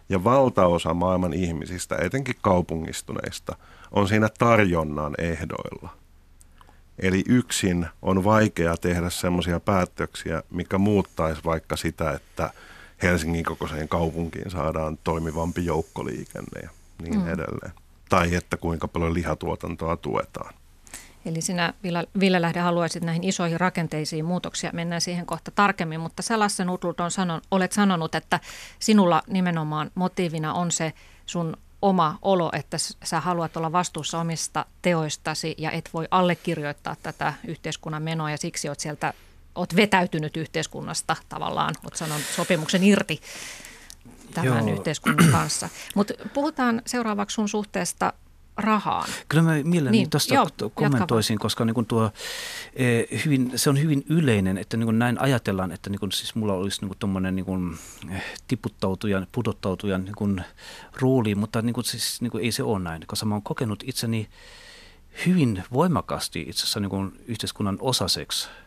Ja 0.10 0.24
valtaosa 0.24 0.94
maailman 0.94 1.34
ihmisistä, 1.34 1.98
etenkin 2.02 2.36
kaupungistuneista, 2.42 3.56
on 3.92 4.08
siinä 4.08 4.30
tarjonnan 4.40 5.16
ehdoilla. 5.18 5.90
Eli 7.00 7.24
yksin 7.28 7.88
on 8.02 8.24
vaikea 8.24 8.78
tehdä 8.78 9.10
semmoisia 9.10 9.60
päätöksiä, 9.60 10.44
mikä 10.50 10.78
muuttaisi 10.78 11.42
vaikka 11.46 11.76
sitä, 11.76 12.12
että 12.12 12.54
Helsingin 13.04 13.46
kokoiseen 13.46 13.88
kaupunkiin 13.88 14.52
saadaan 14.52 14.98
toimivampi 15.04 15.66
joukkoliikenne 15.66 16.62
ja 16.64 16.70
niin 17.02 17.20
mm. 17.20 17.28
edelleen. 17.28 17.83
Tai 18.14 18.36
että 18.36 18.58
kuinka 18.58 18.88
paljon 18.88 19.14
lihatuotantoa 19.14 19.98
tuetaan. 19.98 20.54
Eli 21.26 21.42
sinä, 21.42 21.74
Ville 22.20 22.42
Lähde, 22.42 22.60
haluaisit 22.60 23.04
näihin 23.04 23.24
isoihin 23.24 23.60
rakenteisiin 23.60 24.26
muutoksia. 24.26 24.70
Mennään 24.74 25.02
siihen 25.02 25.26
kohta 25.26 25.52
tarkemmin, 25.52 26.00
mutta 26.00 26.22
sä 26.22 26.40
Lasse 26.40 26.66
Nutlut 26.66 27.00
on 27.00 27.12
sanon, 27.12 27.42
olet 27.52 27.72
sanonut, 27.72 28.16
että 28.16 28.40
sinulla 28.80 29.24
nimenomaan 29.28 29.92
motiivina 29.96 30.54
on 30.54 30.72
se 30.72 30.94
sun 31.26 31.58
oma 31.82 32.18
olo, 32.22 32.50
että 32.54 32.78
sä 33.04 33.20
haluat 33.20 33.58
olla 33.58 33.72
vastuussa 33.72 34.20
omista 34.20 34.66
teoistasi 34.82 35.56
ja 35.58 35.72
et 35.72 35.90
voi 35.94 36.08
allekirjoittaa 36.12 36.96
tätä 37.04 37.34
yhteiskunnan 37.48 38.04
menoa 38.04 38.32
ja 38.32 38.38
siksi 38.38 38.70
oot 38.70 38.80
sieltä 38.80 39.14
oot 39.56 39.76
vetäytynyt 39.76 40.38
yhteiskunnasta 40.38 41.16
tavallaan, 41.30 41.76
oot 41.84 41.96
sanonut 41.96 42.26
sopimuksen 42.36 42.84
irti 42.84 43.22
tämän 44.34 44.68
Joo. 44.68 44.78
yhteiskunnan 44.78 45.32
kanssa. 45.40 45.70
Mutta 45.96 46.14
puhutaan 46.34 46.82
seuraavaksi 46.86 47.34
sun 47.34 47.50
suhteesta 47.50 48.14
rahaan. 48.58 49.10
Kyllä 49.30 49.44
mä 49.44 49.52
mielelläni 49.64 49.98
niin, 49.98 50.10
tuosta 50.10 50.34
joo, 50.34 50.50
kommentoisin, 50.74 51.34
jatkava. 51.34 51.46
koska 51.46 51.66
niin 51.66 51.74
kuin 51.74 51.86
tuo, 51.86 52.12
eh, 52.76 53.26
hyvin, 53.26 53.52
se 53.56 53.70
on 53.70 53.82
hyvin 53.82 54.06
yleinen, 54.10 54.58
että 54.58 54.78
niin 54.78 54.86
kuin 54.86 55.00
näin 55.00 55.22
ajatellaan, 55.22 55.72
että 55.72 55.90
niin 55.90 56.00
kuin, 56.00 56.12
siis 56.12 56.36
mulla 56.36 56.54
olisi 56.54 56.86
niin 56.86 56.98
tuommoinen 57.00 57.36
niin 57.36 57.78
eh, 58.12 58.24
tiputtautujan, 58.48 59.28
pudottautujan 59.32 60.06
niin 60.06 60.16
kuin, 60.16 60.42
rooli, 61.02 61.36
mutta 61.36 61.62
niin 61.62 61.74
kuin, 61.74 61.86
siis, 61.86 62.22
niin 62.22 62.32
kuin, 62.32 62.44
ei 62.44 62.52
se 62.52 62.64
ole 62.64 62.80
näin, 62.80 63.02
koska 63.08 63.26
mä 63.26 63.36
oon 63.36 63.44
kokenut 63.44 63.84
itseni 63.86 64.30
hyvin 65.26 65.64
voimakkaasti 65.74 66.42
itse 66.42 66.64
asiassa 66.64 66.80
niin 66.80 66.90
kuin 66.90 67.24
yhteiskunnan 67.28 67.78
osaseksi– 67.82 68.48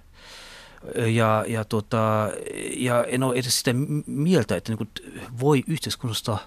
ja, 1.14 1.44
ja, 1.48 1.64
tuota, 1.64 2.30
ja 2.76 3.04
en 3.04 3.22
ole 3.22 3.34
edes 3.34 3.58
sitä 3.58 3.70
mieltä, 4.06 4.56
että 4.56 4.72
niin 4.72 4.78
kuin 4.78 4.90
voi 5.40 5.64
yhteiskunnasta 5.66 6.38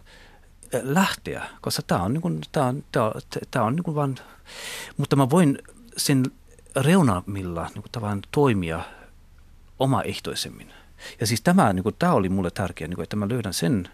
lähteä, 0.84 1.44
koska 1.62 1.82
tämä 1.82 2.04
on, 2.04 2.14
niin 2.14 2.22
kuin, 2.22 2.42
tämä 2.52 2.66
on, 2.66 2.84
tämä 3.52 3.66
on, 3.66 3.76
niin 3.76 3.84
kuin 3.84 3.96
vaan, 3.96 4.16
mutta 4.98 5.16
mä 5.16 5.30
voin 5.30 5.60
sen 5.98 6.26
reunamilla 6.76 7.64
niin 7.64 7.82
kuin 7.82 7.92
tavallaan 7.92 8.22
toimia 8.32 8.82
omaehtoisemmin. 9.80 10.74
Ja 11.20 11.28
siis 11.28 11.42
tämä, 11.42 11.74
niin 11.74 11.84
kuin, 11.84 11.96
tämä 12.00 12.14
oli 12.14 12.30
mulle 12.30 12.52
tärkeää, 12.52 12.88
niin 12.88 12.96
kuin, 12.96 13.04
että 13.04 13.16
mä 13.16 13.30
löydän 13.30 13.54
sen 13.54 13.90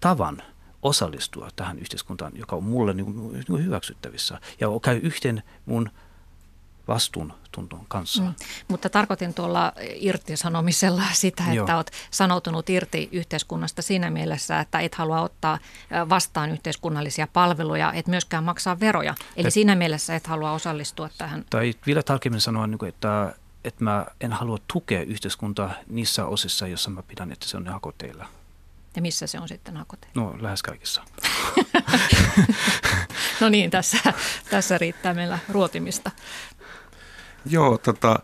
tavan 0.00 0.42
osallistua 0.82 1.48
tähän 1.56 1.78
yhteiskuntaan, 1.78 2.32
joka 2.34 2.56
on 2.56 2.64
mulle 2.64 2.94
niin 2.94 3.04
kuin, 3.14 3.32
niin 3.32 3.46
kuin 3.46 3.64
hyväksyttävissä 3.64 4.40
ja 4.60 4.68
käy 4.82 5.00
yhteen 5.02 5.42
mun– 5.66 5.90
vastuuntunton 6.88 7.84
kanssa. 7.88 8.22
Mm. 8.22 8.34
Mutta 8.68 8.90
tarkoitin 8.90 9.34
tuolla 9.34 9.72
irtisanomisella 9.94 11.02
sitä, 11.12 11.42
että 11.42 11.54
Joo. 11.54 11.76
olet 11.76 11.92
sanoutunut 12.10 12.70
irti 12.70 13.08
yhteiskunnasta 13.12 13.82
siinä 13.82 14.10
mielessä, 14.10 14.60
että 14.60 14.80
et 14.80 14.94
halua 14.94 15.20
ottaa 15.20 15.58
vastaan 16.08 16.50
yhteiskunnallisia 16.50 17.26
palveluja, 17.26 17.92
et 17.92 18.06
myöskään 18.06 18.44
maksaa 18.44 18.80
veroja. 18.80 19.14
Eli 19.36 19.46
et, 19.46 19.54
siinä 19.54 19.74
mielessä 19.74 20.16
et 20.16 20.26
halua 20.26 20.52
osallistua 20.52 21.08
tähän. 21.18 21.44
Tai 21.50 21.74
vielä 21.86 22.02
tarkemmin 22.02 22.40
sanoa, 22.40 22.66
niin 22.66 22.86
että, 22.88 23.34
että 23.64 23.84
mä 23.84 24.06
en 24.20 24.32
halua 24.32 24.58
tukea 24.72 25.02
yhteiskuntaa 25.02 25.72
niissä 25.88 26.26
osissa, 26.26 26.66
joissa 26.66 26.90
mä 26.90 27.02
pidän, 27.02 27.32
että 27.32 27.46
se 27.46 27.56
on 27.56 27.66
hakoteilla. 27.66 28.26
Ja 28.96 29.02
missä 29.02 29.26
se 29.26 29.38
on 29.40 29.48
sitten 29.48 29.76
hakoteilla? 29.76 30.22
No 30.22 30.36
lähes 30.40 30.62
kaikissa. 30.62 31.02
no 33.40 33.48
niin, 33.48 33.70
tässä, 33.70 33.98
tässä 34.50 34.78
riittää 34.78 35.14
meillä 35.14 35.38
ruotimista. 35.48 36.10
Joo, 37.46 37.78
tota, 37.78 38.18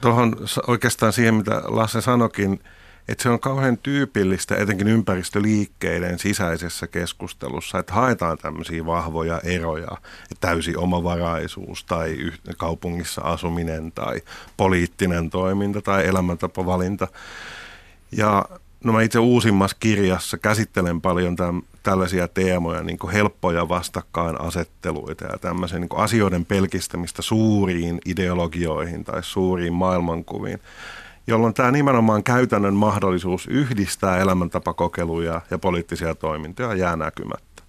tuohon 0.00 0.36
oikeastaan 0.66 1.12
siihen, 1.12 1.34
mitä 1.34 1.62
Lasse 1.64 2.00
sanokin, 2.00 2.60
että 3.08 3.22
se 3.22 3.28
on 3.28 3.40
kauhean 3.40 3.78
tyypillistä 3.78 4.56
etenkin 4.56 4.88
ympäristöliikkeiden 4.88 6.18
sisäisessä 6.18 6.86
keskustelussa, 6.86 7.78
että 7.78 7.92
haetaan 7.92 8.38
tämmöisiä 8.38 8.86
vahvoja 8.86 9.40
eroja, 9.44 9.88
täysi 10.40 10.76
omavaraisuus 10.76 11.84
tai 11.84 12.16
kaupungissa 12.56 13.22
asuminen 13.22 13.92
tai 13.92 14.20
poliittinen 14.56 15.30
toiminta 15.30 15.82
tai 15.82 16.06
elämäntapavalinta. 16.06 17.08
Ja 18.12 18.44
No 18.86 18.92
mä 18.92 19.02
itse 19.02 19.18
uusimmassa 19.18 19.76
kirjassa 19.80 20.38
käsittelen 20.38 21.00
paljon 21.00 21.36
tämän, 21.36 21.62
tällaisia 21.82 22.28
teemoja, 22.28 22.82
niin 22.82 22.98
kuin 22.98 23.12
helppoja 23.12 23.68
vastakkainasetteluita 23.68 25.24
ja 25.24 25.38
tämmöisen 25.38 25.80
niin 25.80 25.88
kuin 25.88 26.00
asioiden 26.00 26.44
pelkistämistä 26.44 27.22
suuriin 27.22 27.98
ideologioihin 28.04 29.04
tai 29.04 29.22
suuriin 29.22 29.72
maailmankuviin, 29.72 30.58
jolloin 31.26 31.54
tämä 31.54 31.70
nimenomaan 31.70 32.22
käytännön 32.22 32.74
mahdollisuus 32.74 33.46
yhdistää 33.46 34.18
elämäntapakokeiluja 34.18 35.40
ja 35.50 35.58
poliittisia 35.58 36.14
toimintoja 36.14 36.74
jää 36.74 36.96
näkymättä. 36.96 37.62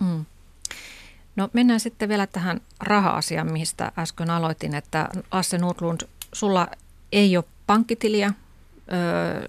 Mm. 0.00 0.24
No 1.36 1.48
mennään 1.52 1.80
sitten 1.80 2.08
vielä 2.08 2.26
tähän 2.26 2.60
raha-asiaan, 2.80 3.52
mistä 3.52 3.92
äsken 3.98 4.30
aloitin, 4.30 4.74
että 4.74 5.08
Asse 5.30 5.58
Nordlund, 5.58 6.00
sulla 6.32 6.68
ei 7.12 7.36
ole 7.36 7.44
pankkitiliä, 7.66 8.32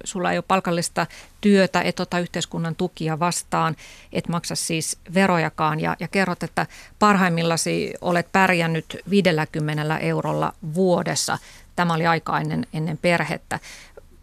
sulla 0.03 0.31
ei 0.31 0.37
ole 0.37 0.43
palkallista 0.47 1.07
työtä, 1.41 1.81
et 1.81 1.99
ota 1.99 2.19
yhteiskunnan 2.19 2.75
tukia 2.75 3.19
vastaan, 3.19 3.75
et 4.11 4.27
maksa 4.27 4.55
siis 4.55 4.97
verojakaan 5.13 5.79
ja, 5.79 5.95
ja 5.99 6.07
kerrot, 6.07 6.43
että 6.43 6.67
parhaimmillasi 6.99 7.93
olet 8.01 8.31
pärjännyt 8.31 8.97
50 9.09 9.97
eurolla 9.97 10.53
vuodessa. 10.73 11.37
Tämä 11.75 11.93
oli 11.93 12.07
aika 12.07 12.39
ennen, 12.39 12.67
ennen 12.73 12.97
perhettä. 12.97 13.59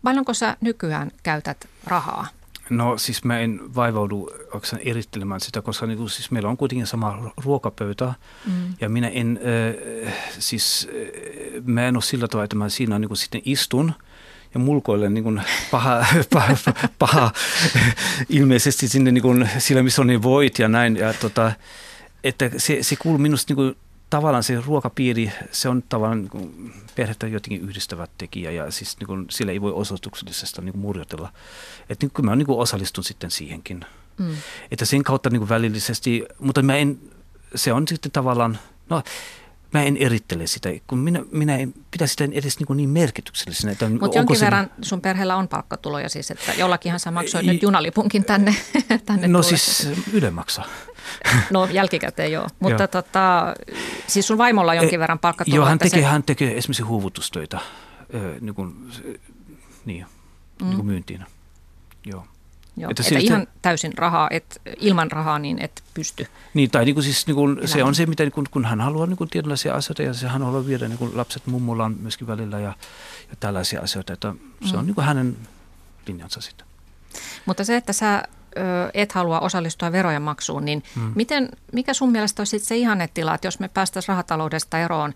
Paljonko 0.02 0.34
sä 0.34 0.56
nykyään 0.60 1.10
käytät 1.22 1.68
rahaa? 1.84 2.26
No 2.70 2.98
siis 2.98 3.24
mä 3.24 3.38
en 3.38 3.60
vaivaudu 3.74 4.30
erittelemään 4.84 5.40
sitä, 5.40 5.62
koska 5.62 5.86
niin 5.86 5.98
kuin, 5.98 6.10
siis 6.10 6.30
meillä 6.30 6.48
on 6.48 6.56
kuitenkin 6.56 6.86
sama 6.86 7.32
ruokapöytä 7.44 8.14
mm. 8.46 8.74
ja 8.80 8.88
minä 8.88 9.08
en, 9.08 9.40
äh, 10.06 10.14
siis 10.38 10.88
äh, 10.90 11.62
mä 11.64 11.88
en 11.88 11.96
ole 11.96 12.02
sillä 12.02 12.28
tavalla, 12.28 12.44
että 12.44 12.56
mä 12.56 12.68
siinä 12.68 12.98
niin 12.98 13.08
kuin 13.08 13.18
sitten 13.18 13.42
istun– 13.44 13.92
ja 14.54 14.60
mulkoille 14.60 15.08
niin 15.08 15.24
kuin 15.24 15.42
paha, 15.70 16.06
paha, 16.34 16.56
paha, 16.98 17.32
ilmeisesti 18.28 18.88
sinne 18.88 19.12
niin 19.12 19.22
kuin, 19.22 19.48
sillä, 19.58 19.82
missä 19.82 20.02
on 20.02 20.06
niin 20.06 20.22
voit 20.22 20.58
ja 20.58 20.68
näin. 20.68 20.96
Ja 20.96 21.14
tota, 21.14 21.52
että 22.24 22.50
se, 22.56 22.78
se 22.82 22.96
kuuluu 22.96 23.18
minusta 23.18 23.50
niin 23.50 23.56
kuin, 23.56 23.76
tavallaan 24.10 24.42
se 24.42 24.60
ruokapiiri, 24.66 25.32
se 25.52 25.68
on 25.68 25.82
tavallaan 25.88 26.20
niin 26.20 26.30
kuin, 26.30 26.72
perhettä 26.96 27.26
jotenkin 27.26 27.68
yhdistävä 27.68 28.06
tekijä 28.18 28.50
ja 28.50 28.70
siis 28.70 28.96
niin 29.00 29.06
kuin, 29.06 29.26
sillä 29.30 29.52
ei 29.52 29.60
voi 29.60 29.72
osoituksellisesti 29.72 30.62
niin 30.62 30.72
kuin, 30.72 30.80
murjotella. 30.80 31.32
Että 31.88 32.06
niin, 32.06 32.26
mä 32.26 32.36
niin 32.36 32.46
kuin, 32.46 32.58
osallistun 32.58 33.04
sitten 33.04 33.30
siihenkin. 33.30 33.84
Mm. 34.18 34.36
Että 34.70 34.84
sen 34.84 35.04
kautta 35.04 35.30
niin 35.30 35.40
kuin, 35.40 35.48
välillisesti, 35.48 36.24
mutta 36.38 36.62
mä 36.62 36.76
en, 36.76 36.98
se 37.54 37.72
on 37.72 37.88
sitten 37.88 38.12
tavallaan, 38.12 38.58
no 38.88 39.02
mä 39.72 39.82
en 39.82 39.96
erittele 39.96 40.46
sitä, 40.46 40.68
kun 40.86 40.98
minä, 40.98 41.20
minä 41.32 41.56
en 41.56 41.74
pidä 41.90 42.06
sitä 42.06 42.24
edes 42.32 42.58
niin, 42.58 42.76
niin 42.76 42.90
merkityksellisenä. 42.90 43.74
Mutta 44.00 44.18
jonkin 44.18 44.36
se... 44.36 44.44
verran 44.44 44.70
sun 44.82 45.00
perheellä 45.00 45.36
on 45.36 45.48
palkkatuloja 45.48 46.08
siis, 46.08 46.30
että 46.30 46.52
jollakinhan 46.58 47.00
sä 47.00 47.10
maksoit 47.10 47.44
I... 47.44 47.46
nyt 47.46 47.62
junalipunkin 47.62 48.24
tänne, 48.24 48.56
tänne 49.06 49.28
No 49.28 49.42
tulle. 49.42 49.56
siis 49.56 49.88
Yle 50.12 50.30
maksaa. 50.30 50.64
No 51.50 51.68
jälkikäteen 51.72 52.32
joo, 52.32 52.48
mutta 52.60 52.82
joo. 52.82 52.88
Tota, 52.88 53.54
siis 54.06 54.26
sun 54.26 54.38
vaimolla 54.38 54.70
on 54.70 54.76
jonkin 54.76 54.96
e, 54.96 54.98
verran 55.00 55.18
palkkatuloja. 55.18 55.58
Joo, 55.58 55.66
hän 55.66 55.78
tekee, 55.78 56.00
se... 56.00 56.06
hän 56.06 56.22
tekee 56.22 56.56
esimerkiksi 56.56 56.82
huuvutustöitä 56.82 57.60
niin 58.40 58.54
kuin, 58.54 58.90
niin, 59.84 60.06
mm. 60.62 60.66
niin 60.66 60.76
kuin 60.76 60.86
myyntiin. 60.86 61.24
Joo. 62.06 62.26
Joo, 62.76 62.90
että, 62.90 63.02
että 63.02 63.18
ihan 63.18 63.46
täysin 63.62 63.98
rahaa, 63.98 64.28
et, 64.30 64.60
ilman 64.78 65.10
rahaa 65.10 65.38
niin 65.38 65.62
et 65.62 65.82
pysty. 65.94 66.26
Niin, 66.54 66.70
tai 66.70 66.84
niin 66.84 66.94
kuin 66.94 67.04
siis, 67.04 67.26
niin 67.26 67.34
kuin, 67.34 67.68
se 67.68 67.84
on 67.84 67.94
se, 67.94 68.06
mitä 68.06 68.22
niin 68.22 68.32
kuin, 68.32 68.46
kun 68.50 68.64
hän 68.64 68.80
haluaa 68.80 69.06
niin 69.06 69.16
kuin 69.16 69.30
tietynlaisia 69.30 69.74
asioita 69.74 70.02
ja 70.02 70.28
hän 70.28 70.42
haluaa 70.42 70.66
viedä 70.66 70.88
niin 70.88 70.98
kuin 70.98 71.16
lapset 71.16 71.46
mummolaan 71.46 71.96
myöskin 72.00 72.26
välillä 72.26 72.58
ja, 72.58 72.74
ja 73.30 73.36
tällaisia 73.40 73.80
asioita, 73.80 74.12
että 74.12 74.34
se 74.64 74.76
on 74.76 74.82
mm. 74.82 74.86
niin 74.86 74.94
kuin 74.94 75.04
hänen 75.04 75.36
linjansa 76.06 76.40
sitten. 76.40 76.66
Mutta 77.46 77.64
se, 77.64 77.76
että 77.76 77.92
sä 77.92 78.22
et 78.94 79.12
halua 79.12 79.40
osallistua 79.40 79.92
verojen 79.92 80.22
maksuun, 80.22 80.64
niin 80.64 80.82
mm. 80.96 81.12
miten, 81.14 81.48
mikä 81.72 81.94
sun 81.94 82.12
mielestä 82.12 82.40
olisi 82.40 82.58
se 82.58 82.76
ihannetila, 82.76 83.34
että 83.34 83.46
jos 83.46 83.60
me 83.60 83.68
päästäisiin 83.68 84.08
rahataloudesta 84.08 84.78
eroon 84.78 85.14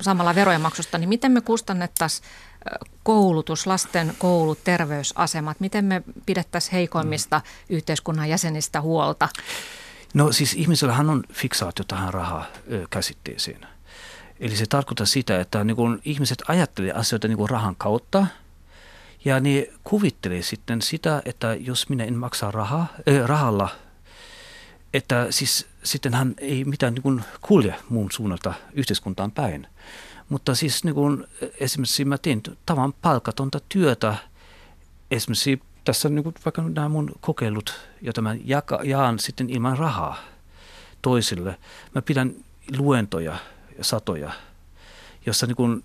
samalla 0.00 0.34
verojen 0.34 0.60
maksusta, 0.60 0.98
niin 0.98 1.08
miten 1.08 1.32
me 1.32 1.40
kustannettaisiin 1.40 2.28
koulutus, 3.02 3.66
lasten 3.66 4.14
koulut, 4.18 4.64
terveysasemat, 4.64 5.60
miten 5.60 5.84
me 5.84 6.02
pidettäisiin 6.26 6.72
heikoimmista 6.72 7.38
mm. 7.38 7.76
yhteiskunnan 7.76 8.28
jäsenistä 8.28 8.80
huolta? 8.80 9.28
No 10.14 10.32
siis 10.32 10.54
ihmisellähän 10.54 11.10
on 11.10 11.24
fiksaatio 11.32 11.84
tähän 11.88 12.14
raha 12.14 12.44
käsitteeseen. 12.90 13.66
Eli 14.40 14.56
se 14.56 14.66
tarkoittaa 14.66 15.06
sitä, 15.06 15.40
että 15.40 15.64
niin 15.64 15.76
kun 15.76 16.00
ihmiset 16.04 16.42
ajattelee 16.48 16.92
asioita 16.92 17.28
niin 17.28 17.38
kun 17.38 17.50
rahan 17.50 17.76
kautta 17.76 18.26
ja 19.24 19.40
ne 19.40 19.68
kuvittelee 19.84 20.42
sitten 20.42 20.82
sitä, 20.82 21.22
että 21.24 21.54
jos 21.54 21.88
minä 21.88 22.04
en 22.04 22.14
maksa 22.14 22.50
rahaa, 22.50 22.86
äh, 23.08 23.26
rahalla, 23.26 23.68
että 24.94 25.26
siis 25.30 25.66
sitten 25.82 26.14
hän 26.14 26.34
ei 26.38 26.64
mitään 26.64 26.94
niin 26.94 27.24
kulje 27.40 27.74
muun 27.88 28.10
suunnalta 28.10 28.54
yhteiskuntaan 28.72 29.30
päin. 29.30 29.66
Mutta 30.34 30.54
siis 30.54 30.84
niin 30.84 30.94
kun, 30.94 31.28
esimerkiksi 31.60 32.04
mä 32.04 32.18
teen 32.18 32.42
tavan 32.66 32.92
palkatonta 32.92 33.60
työtä, 33.68 34.16
esimerkiksi 35.10 35.62
tässä 35.84 36.08
niin 36.08 36.22
kuin 36.22 36.34
vaikka 36.44 36.62
nämä 36.62 36.88
mun 36.88 37.12
kokeilut, 37.20 37.74
joita 38.02 38.22
mä 38.22 38.36
jaka, 38.44 38.80
jaan 38.84 39.18
sitten 39.18 39.50
ilman 39.50 39.78
rahaa 39.78 40.18
toisille. 41.02 41.58
Mä 41.94 42.02
pidän 42.02 42.34
luentoja 42.76 43.36
ja 43.78 43.84
satoja, 43.84 44.32
jossa, 45.26 45.46
niin 45.46 45.56
kuin, 45.56 45.84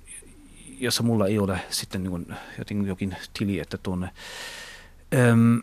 jossa 0.80 1.04
mulla 1.04 1.28
ei 1.28 1.40
ole 1.40 1.62
sitten 1.70 2.04
niin 2.04 2.12
kuin 2.12 2.28
jokin, 2.58 2.88
jokin 2.88 3.16
tili, 3.40 3.60
että 3.60 3.78
tuonne. 3.78 4.10
Öm, 5.14 5.62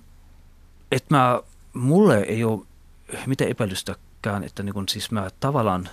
että 0.93 1.15
mä, 1.15 1.41
mulle 1.75 2.21
ei 2.21 2.45
ole 2.45 2.67
mitään 3.27 3.51
epäilystäkään, 3.51 4.45
että 4.45 4.63
niin 4.63 4.75
kuin, 4.75 4.89
siis 4.89 5.11
mä 5.11 5.31
tavallaan 5.41 5.89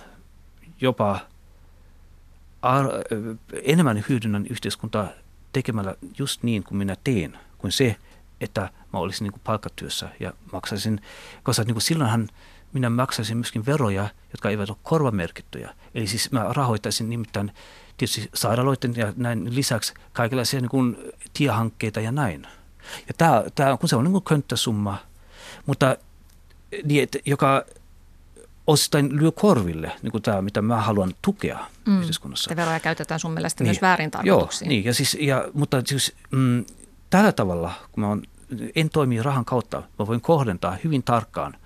jopa 0.80 1.33
enemmän 3.62 4.04
hyödynnän 4.08 4.46
yhteiskuntaa 4.50 5.08
tekemällä 5.52 5.94
just 6.18 6.42
niin 6.42 6.64
kuin 6.64 6.78
minä 6.78 6.96
teen, 7.04 7.38
kuin 7.58 7.72
se, 7.72 7.96
että 8.40 8.60
mä 8.92 8.98
olisin 8.98 9.24
niin 9.24 9.32
kuin 9.32 9.42
palkkatyössä 9.44 10.08
ja 10.20 10.32
maksaisin, 10.52 11.00
koska 11.42 11.62
niin 11.62 11.74
kuin 11.74 11.82
silloinhan 11.82 12.28
minä 12.72 12.90
maksaisin 12.90 13.36
myöskin 13.36 13.66
veroja, 13.66 14.08
jotka 14.32 14.50
eivät 14.50 14.70
ole 14.70 14.78
korvamerkittyjä. 14.82 15.74
Eli 15.94 16.06
siis 16.06 16.32
mä 16.32 16.46
rahoittaisin 16.50 17.10
nimittäin 17.10 17.52
tietysti 17.96 18.30
sairaaloiden 18.34 18.94
ja 18.96 19.12
näin 19.16 19.54
lisäksi 19.54 19.94
kaikenlaisia 20.12 20.60
niin 20.60 20.68
kuin 20.68 20.96
tiehankkeita 21.32 22.00
ja 22.00 22.12
näin. 22.12 22.46
Ja 23.08 23.14
tämä, 23.18 23.44
tämä 23.54 23.76
kun 23.76 23.88
se 23.88 23.96
on 23.96 24.04
niin 24.04 24.12
kuin 24.12 24.24
könttäsumma, 24.24 24.98
mutta 25.66 25.96
niin, 26.84 27.02
että, 27.02 27.18
joka 27.26 27.64
osittain 28.66 29.16
lyö 29.16 29.32
korville, 29.32 29.92
niin 30.02 30.10
kuin 30.10 30.22
tämä, 30.22 30.42
mitä 30.42 30.62
mä 30.62 30.80
haluan 30.80 31.14
tukea 31.22 31.58
mm. 31.86 32.00
yhteiskunnassa. 32.00 32.52
Ja 32.52 32.56
veroja 32.56 32.80
käytetään 32.80 33.20
sun 33.20 33.32
mielestä 33.32 33.64
niin, 33.64 33.68
myös 33.68 33.82
väärin 33.82 34.10
tarkoituksiin. 34.10 34.66
Joo, 34.66 34.70
niin, 34.70 34.84
ja 34.84 34.94
siis, 34.94 35.16
ja, 35.20 35.48
mutta 35.54 35.82
siis, 35.86 36.12
mm, 36.30 36.64
tällä 37.10 37.32
tavalla, 37.32 37.72
kun 37.92 38.04
mä 38.04 38.08
on, 38.08 38.22
en 38.76 38.90
toimi 38.90 39.22
rahan 39.22 39.44
kautta, 39.44 39.82
mä 39.98 40.06
voin 40.06 40.20
kohdentaa 40.20 40.76
hyvin 40.84 41.02
tarkkaan 41.02 41.56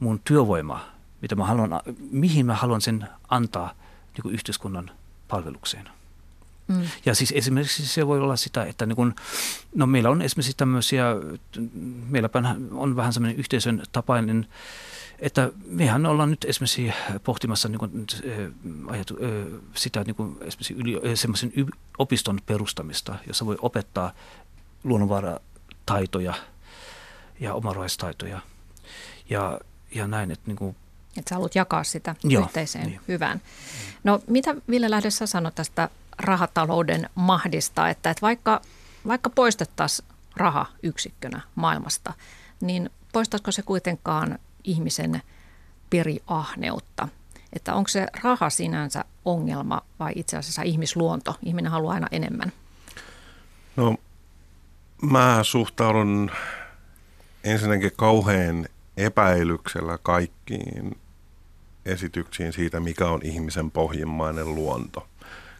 mun 0.00 0.20
työvoimaa, 0.24 0.92
mitä 1.22 1.36
mä 1.36 1.46
haluan, 1.46 1.80
mihin 2.10 2.46
mä 2.46 2.54
haluan 2.54 2.80
sen 2.80 3.08
antaa 3.28 3.74
niin 4.14 4.22
kuin 4.22 4.34
yhteiskunnan 4.34 4.90
palvelukseen. 5.28 5.88
Mm. 6.68 6.82
Ja 7.04 7.14
siis 7.14 7.32
esimerkiksi 7.36 7.86
se 7.86 8.06
voi 8.06 8.20
olla 8.20 8.36
sitä, 8.36 8.64
että 8.64 8.86
niin 8.86 8.96
kun, 8.96 9.14
no 9.74 9.86
meillä 9.86 10.10
on 10.10 10.22
esimerkiksi 10.22 10.56
tämmöisiä, 10.56 11.04
meillä 12.08 12.28
on 12.70 12.96
vähän 12.96 13.12
semmoinen 13.12 13.38
yhteisön 13.38 13.82
tapainen, 13.92 14.46
että 15.20 15.52
mehän 15.66 16.06
ollaan 16.06 16.30
nyt 16.30 16.44
esimerkiksi 16.44 16.92
pohtimassa 17.24 17.68
niin 17.68 17.78
kuin, 17.78 18.06
ajatu, 18.88 19.16
sitä 19.74 20.04
niin 20.04 20.14
kuin 20.14 20.36
esimerkiksi 20.40 20.74
yli, 20.74 21.16
semmoisen 21.16 21.52
opiston 21.98 22.38
perustamista, 22.46 23.16
jossa 23.26 23.46
voi 23.46 23.56
opettaa 23.62 24.12
luonnonvarataitoja 24.84 26.34
ja 27.40 27.54
omaroistaitoja. 27.54 28.40
Ja, 29.30 29.60
ja 29.94 30.06
näin, 30.06 30.30
että 30.30 30.46
niin 30.46 30.56
kuin, 30.56 30.76
että 31.16 31.28
sä 31.28 31.34
haluat 31.34 31.54
jakaa 31.54 31.84
sitä 31.84 32.14
Joo, 32.24 32.42
yhteiseen 32.42 32.86
niin. 32.86 33.00
hyvään. 33.08 33.42
No 34.04 34.22
mitä 34.26 34.54
Ville 34.68 34.90
Lähdessä 34.90 35.26
sanoi 35.26 35.52
tästä 35.52 35.88
rahatalouden 36.18 37.10
mahdista, 37.14 37.88
että, 37.88 38.10
että 38.10 38.22
vaikka, 38.22 38.60
vaikka 39.06 39.30
poistettaisiin 39.30 40.08
raha 40.36 40.66
yksikkönä 40.82 41.40
maailmasta, 41.54 42.12
niin 42.60 42.90
poistaisiko 43.12 43.52
se 43.52 43.62
kuitenkaan 43.62 44.38
ihmisen 44.64 45.22
periahneutta? 45.90 47.08
Että 47.52 47.74
onko 47.74 47.88
se 47.88 48.06
raha 48.22 48.50
sinänsä 48.50 49.04
ongelma 49.24 49.80
vai 49.98 50.12
itse 50.16 50.36
asiassa 50.36 50.62
ihmisluonto? 50.62 51.34
Ihminen 51.42 51.72
haluaa 51.72 51.94
aina 51.94 52.06
enemmän. 52.10 52.52
No 53.76 53.96
Mä 55.02 55.38
suhtaudun 55.42 56.30
ensinnäkin 57.44 57.92
kauhean 57.96 58.68
epäilyksellä 58.96 59.98
kaikkiin 60.02 60.98
esityksiin 61.86 62.52
siitä, 62.52 62.80
mikä 62.80 63.08
on 63.08 63.20
ihmisen 63.22 63.70
pohjimmainen 63.70 64.54
luonto. 64.54 65.06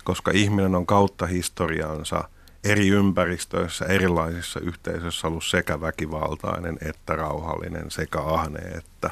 Koska 0.05 0.31
ihminen 0.31 0.75
on 0.75 0.87
kautta 0.87 1.27
historiansa 1.27 2.29
eri 2.65 2.89
ympäristöissä, 2.89 3.85
erilaisissa 3.85 4.61
yhteisöissä 4.61 5.27
ollut 5.27 5.45
sekä 5.45 5.81
väkivaltainen 5.81 6.79
että 6.83 7.17
rauhallinen, 7.17 7.91
sekä 7.91 8.21
ahne 8.21 8.59
että 8.59 9.11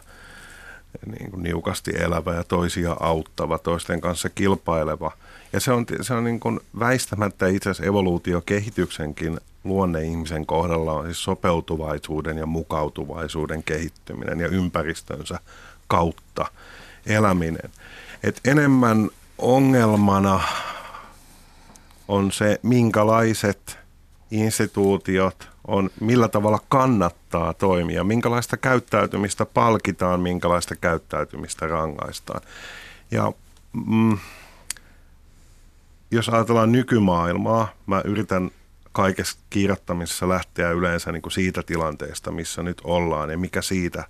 niin 1.06 1.30
kuin 1.30 1.42
niukasti 1.42 1.90
elävä 1.98 2.34
ja 2.34 2.44
toisia 2.44 2.96
auttava, 3.00 3.58
toisten 3.58 4.00
kanssa 4.00 4.28
kilpaileva. 4.28 5.12
Ja 5.52 5.60
se 5.60 5.72
on, 5.72 5.86
se 6.00 6.14
on 6.14 6.24
niin 6.24 6.40
kuin 6.40 6.60
väistämättä 6.78 7.46
itse 7.46 7.70
asiassa 7.70 7.88
evoluutiokehityksenkin 7.88 9.40
luonne 9.64 10.04
ihmisen 10.04 10.46
kohdalla 10.46 10.92
on 10.92 11.04
siis 11.04 11.24
sopeutuvaisuuden 11.24 12.38
ja 12.38 12.46
mukautuvaisuuden 12.46 13.62
kehittyminen 13.62 14.40
ja 14.40 14.48
ympäristönsä 14.48 15.38
kautta 15.86 16.46
eläminen. 17.06 17.70
Et 18.22 18.40
enemmän 18.44 19.10
ongelmana 19.38 20.40
on 22.08 22.32
se, 22.32 22.60
minkälaiset 22.62 23.78
instituutiot 24.30 25.48
on, 25.66 25.90
millä 26.00 26.28
tavalla 26.28 26.58
kannattaa 26.68 27.54
toimia, 27.54 28.04
minkälaista 28.04 28.56
käyttäytymistä 28.56 29.46
palkitaan, 29.46 30.20
minkälaista 30.20 30.76
käyttäytymistä 30.76 31.66
rangaistaan. 31.66 32.40
Ja 33.10 33.32
mm, 33.86 34.18
jos 36.10 36.28
ajatellaan 36.28 36.72
nykymaailmaa, 36.72 37.68
mä 37.86 38.02
yritän 38.04 38.50
kaikessa 38.92 39.38
kirjoittamisessa 39.50 40.28
lähteä 40.28 40.70
yleensä 40.70 41.12
niin 41.12 41.22
kuin 41.22 41.32
siitä 41.32 41.62
tilanteesta, 41.62 42.30
missä 42.30 42.62
nyt 42.62 42.80
ollaan 42.84 43.30
ja 43.30 43.38
mikä 43.38 43.62
siitä 43.62 44.04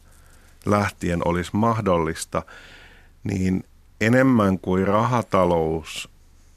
lähtien 0.67 1.29
olisi 1.29 1.51
mahdollista, 1.53 2.43
niin 3.25 3.65
enemmän 4.01 4.59
kuin 4.59 4.87
rahatalous, 4.87 6.09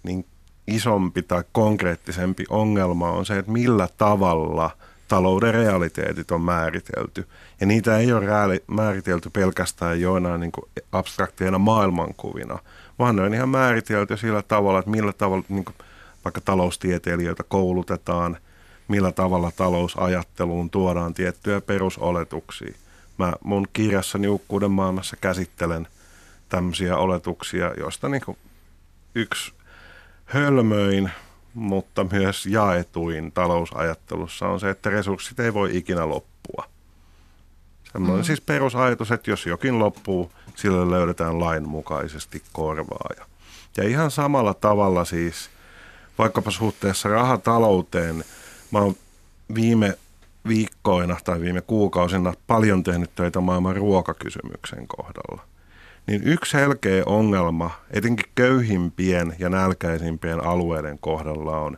niin 0.03 0.25
isompi 0.67 1.23
tai 1.23 1.43
konkreettisempi 1.51 2.45
ongelma 2.49 3.11
on 3.11 3.25
se, 3.25 3.37
että 3.37 3.51
millä 3.51 3.87
tavalla 3.97 4.71
talouden 5.07 5.53
realiteetit 5.53 6.31
on 6.31 6.41
määritelty. 6.41 7.27
Ja 7.61 7.67
niitä 7.67 7.97
ei 7.97 8.13
ole 8.13 8.61
määritelty 8.67 9.29
pelkästään 9.29 10.01
joinain 10.01 10.41
niin 10.41 10.51
kuin 10.51 10.65
abstrakteina 10.91 11.57
maailmankuvina, 11.57 12.59
vaan 12.99 13.15
ne 13.15 13.21
on 13.21 13.33
ihan 13.33 13.49
määritelty 13.49 14.17
sillä 14.17 14.41
tavalla, 14.41 14.79
että 14.79 14.91
millä 14.91 15.13
tavalla 15.13 15.43
niin 15.49 15.65
kuin 15.65 15.75
vaikka 16.25 16.41
taloustieteilijöitä 16.41 17.43
koulutetaan, 17.43 18.37
millä 18.87 19.11
tavalla 19.11 19.51
talousajatteluun 19.55 20.69
tuodaan 20.69 21.13
tiettyjä 21.13 21.61
perusoletuksia. 21.61 22.73
Mä 23.17 23.33
mun 23.43 23.67
kirjassa 23.73 24.17
Niukkuuden 24.17 24.71
maailmassa 24.71 25.15
käsittelen 25.21 25.87
tämmöisiä 26.49 26.97
oletuksia, 26.97 27.73
joista 27.77 28.09
niin 28.09 28.37
yksi 29.15 29.53
hölmöin, 30.33 31.11
mutta 31.53 32.05
myös 32.11 32.45
jaetuin 32.45 33.31
talousajattelussa 33.31 34.47
on 34.47 34.59
se, 34.59 34.69
että 34.69 34.89
resurssit 34.89 35.39
ei 35.39 35.53
voi 35.53 35.77
ikinä 35.77 36.09
loppua. 36.09 36.65
Semmoinen 37.91 38.21
mm. 38.21 38.23
siis 38.23 38.41
perusajatus, 38.41 39.11
että 39.11 39.31
jos 39.31 39.45
jokin 39.45 39.79
loppuu, 39.79 40.31
sille 40.55 40.91
löydetään 40.91 41.39
lainmukaisesti 41.39 42.43
korvaaja. 42.53 43.25
Ja 43.77 43.83
ihan 43.83 44.11
samalla 44.11 44.53
tavalla 44.53 45.05
siis– 45.05 45.49
vaikkapa 46.17 46.51
suhteessa 46.51 47.09
rahatalouteen, 47.09 48.23
mä 48.71 48.79
oon 48.79 48.95
viime 49.55 49.97
viikkoina 50.47 51.17
tai 51.23 51.41
viime 51.41 51.61
kuukausina 51.61 52.33
paljon 52.47 52.83
tehnyt 52.83 53.15
töitä 53.15 53.39
maailman 53.39 53.75
ruokakysymyksen 53.75 54.87
kohdalla. 54.87 55.43
Niin 56.07 56.21
yksi 56.23 56.51
selkeä 56.51 57.03
ongelma, 57.05 57.71
etenkin 57.91 58.31
köyhimpien 58.35 59.35
ja 59.39 59.49
nälkäisimpien 59.49 60.45
alueiden 60.45 60.99
kohdalla 60.99 61.57
on, 61.57 61.77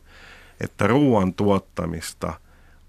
että 0.62 0.88
ruoan 0.88 1.33
tuottamista 1.33 2.33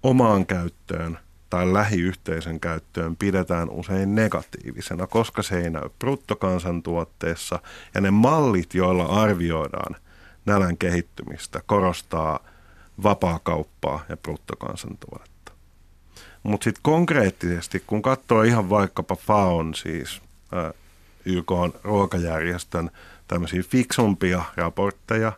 omaan 0.03 0.45
käyttöön 0.45 1.19
tai 1.49 1.73
lähiyhteisön 1.73 2.59
käyttöön 2.59 3.15
pidetään 3.15 3.69
usein 3.69 4.15
negatiivisena, 4.15 5.07
koska 5.07 5.43
se 5.43 5.57
ei 5.57 5.69
näy 5.69 5.89
bruttokansantuotteessa 5.99 7.59
ja 7.93 8.01
ne 8.01 8.11
mallit, 8.11 8.73
joilla 8.73 9.05
arvioidaan 9.05 9.95
nälän 10.45 10.77
kehittymistä, 10.77 11.61
korostaa 11.65 12.39
vapaakauppaa 13.03 14.05
ja 14.09 14.17
bruttokansantuotetta. 14.17 15.51
Mutta 16.43 16.63
sitten 16.63 16.83
konkreettisesti, 16.83 17.83
kun 17.87 18.01
katsoo 18.01 18.43
ihan 18.43 18.69
vaikkapa 18.69 19.15
FAON, 19.15 19.75
siis 19.75 20.21
YK 21.25 21.51
on 21.51 21.73
ruokajärjestön 21.83 22.91
tämmöisiä 23.27 23.63
fiksumpia 23.63 24.43
raportteja, 24.55 25.31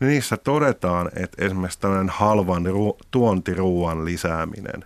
niin 0.00 0.08
niissä 0.08 0.36
todetaan, 0.36 1.10
että 1.16 1.44
esimerkiksi 1.44 1.80
tämmöinen 1.80 2.08
halvan 2.08 2.66
ru- 2.66 3.06
tuontiruuan 3.10 4.04
lisääminen, 4.04 4.84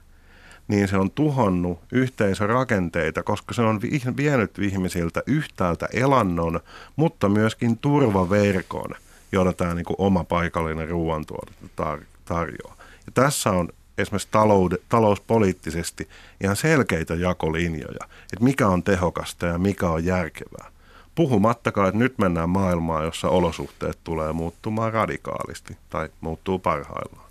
niin 0.69 0.89
se 0.89 0.97
on 0.97 1.11
tuhonnut 1.11 1.81
yhteisörakenteita, 1.93 3.23
koska 3.23 3.55
se 3.55 3.63
on 3.63 3.81
vienyt 4.17 4.59
ihmisiltä 4.59 5.23
yhtäältä 5.27 5.89
elannon, 5.93 6.61
mutta 6.97 7.29
myöskin 7.29 7.79
turvaverkon, 7.79 8.91
jota 9.33 9.53
tämä 9.53 9.75
niin 9.75 9.87
oma 9.99 10.25
paikallinen 10.25 10.89
ruoantuotanto 10.89 11.67
tar- 11.83 12.07
tarjoaa. 12.25 12.77
Ja 13.07 13.13
tässä 13.15 13.51
on 13.51 13.69
esimerkiksi 13.99 14.29
taloude, 14.31 14.77
talouspoliittisesti 14.89 16.09
ihan 16.41 16.57
selkeitä 16.57 17.15
jakolinjoja, 17.15 18.05
että 18.33 18.45
mikä 18.45 18.69
on 18.69 18.83
tehokasta 18.83 19.47
ja 19.47 19.59
mikä 19.59 19.89
on 19.89 20.05
järkevää. 20.05 20.71
Puhumattakaan, 21.15 21.89
että 21.89 21.99
nyt 21.99 22.19
mennään 22.19 22.51
maailmaan, 22.51 23.05
jossa 23.05 23.29
olosuhteet 23.29 23.99
tulee 24.05 24.33
muuttumaan 24.33 24.93
radikaalisti 24.93 25.77
tai 25.91 26.09
muuttuu 26.21 26.59
parhaillaan. 26.59 27.29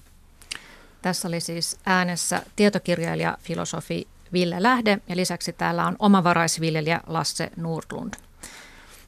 Tässä 1.02 1.28
oli 1.28 1.40
siis 1.40 1.80
äänessä 1.86 2.42
tietokirjailija, 2.56 3.38
filosofi 3.42 4.08
Ville 4.34 4.64
Lähde 4.64 5.00
ja 5.10 5.16
lisäksi 5.16 5.54
täällä 5.54 5.86
on 5.86 5.96
omavaraisviljelijä 6.00 7.02
Lasse 7.08 7.52
Nordlund. 7.56 8.14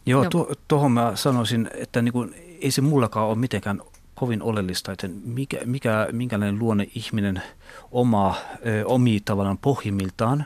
Joo, 0.05 0.25
tuohon 0.67 0.91
mä 0.91 1.11
sanoisin, 1.15 1.69
että 1.73 2.01
niin 2.01 2.13
kuin, 2.13 2.35
ei 2.61 2.71
se 2.71 2.81
mullakaan 2.81 3.27
ole 3.27 3.35
mitenkään 3.35 3.81
kovin 4.19 4.41
oleellista, 4.41 4.91
että 4.91 5.09
mikä, 5.23 5.57
mikä, 5.65 6.07
minkälainen 6.11 6.59
luonne 6.59 6.87
ihminen 6.95 7.41
oma, 7.91 8.35
ö, 8.65 8.85
omi 8.85 9.21
tavallaan 9.25 9.57
pohjimmiltaan, 9.57 10.45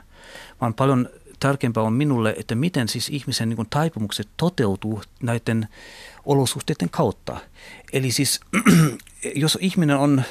vaan 0.62 0.74
paljon 0.74 1.10
tärkeämpää 1.40 1.84
on 1.84 1.94
minulle, 1.94 2.36
että 2.40 2.56
miten 2.56 2.88
siis 2.88 3.10
ihmisen 3.10 3.50
niin 3.50 3.56
kuin, 3.56 3.68
taipumukset 3.70 4.28
toteutuu 4.38 5.02
näiden 5.22 5.68
olosuhteiden 6.26 6.90
kautta. 6.90 7.38
Eli 7.94 8.12
siis 8.12 8.40
jos 9.36 9.58
ihminen 9.62 9.98
on 9.98 10.24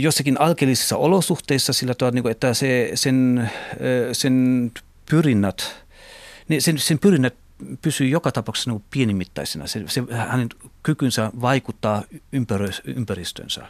jossakin 0.00 0.40
alkeellisissa 0.40 0.96
olosuhteissa 0.96 1.72
sillä 1.72 1.94
tavalla, 1.94 2.14
niin 2.14 2.30
että 2.30 2.54
se, 2.54 2.90
sen, 2.94 3.50
sen 4.12 4.70
pyrinnät, 5.10 5.84
niin 6.48 6.62
sen, 6.62 6.78
sen 6.78 6.98
pyrinnät 6.98 7.34
pysyy 7.82 8.08
joka 8.08 8.32
tapauksessa 8.32 8.70
niin 8.70 8.84
pienimittaisena. 8.90 9.66
Se, 9.66 9.84
se, 9.88 10.02
hänen 10.10 10.48
kykynsä 10.82 11.30
vaikuttaa 11.40 12.02
ympäristönsä. 12.84 13.66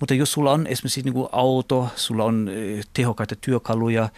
Mutta 0.00 0.14
jos 0.14 0.32
sulla 0.32 0.52
on 0.52 0.66
esimerkiksi 0.66 1.02
niin 1.02 1.28
auto, 1.32 1.88
sulla 1.96 2.24
on 2.24 2.50
tehokkaita 2.92 3.36
työkaluja 3.36 4.08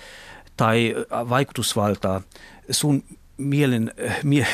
tai 0.56 0.94
vaikutusvaltaa, 1.10 2.20
sun 2.70 3.04
mielen, 3.36 3.94
mie, 4.22 4.46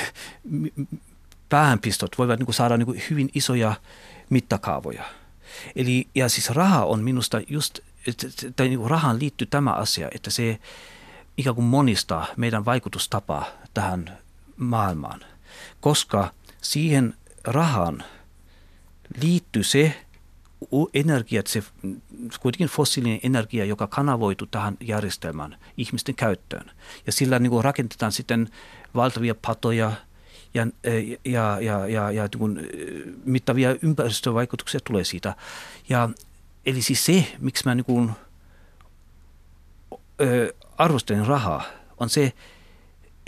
päähänpistot 1.48 2.18
voivat 2.18 2.38
niin 2.40 2.54
saada 2.54 2.76
niin 2.76 3.02
hyvin 3.10 3.30
isoja 3.34 3.74
mittakaavoja. 4.30 5.04
Eli, 5.76 6.08
ja 6.14 6.28
siis 6.28 6.50
raha 6.50 6.84
on 6.84 7.02
minusta 7.02 7.40
just, 7.48 7.78
tai 8.56 8.68
niin 8.68 8.90
rahaan 8.90 9.18
liittyy 9.18 9.46
tämä 9.46 9.72
asia, 9.72 10.08
että 10.14 10.30
se 10.30 10.58
ikään 11.36 11.54
kuin 11.54 11.64
monistaa 11.64 12.26
meidän 12.36 12.64
vaikutustapaa 12.64 13.44
tähän 13.74 14.17
maailmaan, 14.58 15.20
koska 15.80 16.32
siihen 16.62 17.14
rahaan 17.44 18.04
liittyy 19.22 19.64
se 19.64 20.04
energia, 20.94 21.42
se 21.46 21.62
kuitenkin 22.40 22.68
fossiilinen 22.68 23.20
energia, 23.22 23.64
joka 23.64 23.86
kanavoitu 23.86 24.46
tähän 24.46 24.76
järjestelmään 24.80 25.58
ihmisten 25.76 26.14
käyttöön. 26.14 26.70
Ja 27.06 27.12
sillä 27.12 27.38
niin 27.38 27.50
kuin 27.50 27.64
rakennetaan 27.64 28.12
sitten 28.12 28.48
valtavia 28.94 29.34
patoja 29.34 29.92
ja, 30.54 30.66
ja, 31.24 31.58
ja, 31.60 31.86
ja, 31.88 32.10
ja 32.10 32.28
niin 32.28 32.60
mittavia 33.24 33.76
ympäristövaikutuksia 33.82 34.80
tulee 34.84 35.04
siitä. 35.04 35.34
Ja, 35.88 36.10
eli 36.66 36.82
siis 36.82 37.04
se, 37.04 37.32
miksi 37.38 37.64
mä 37.64 37.74
niin 37.74 37.84
kuin, 37.84 38.10
ö, 40.20 40.54
arvostelen 40.78 41.26
rahaa, 41.26 41.62
on 41.98 42.10
se, 42.10 42.32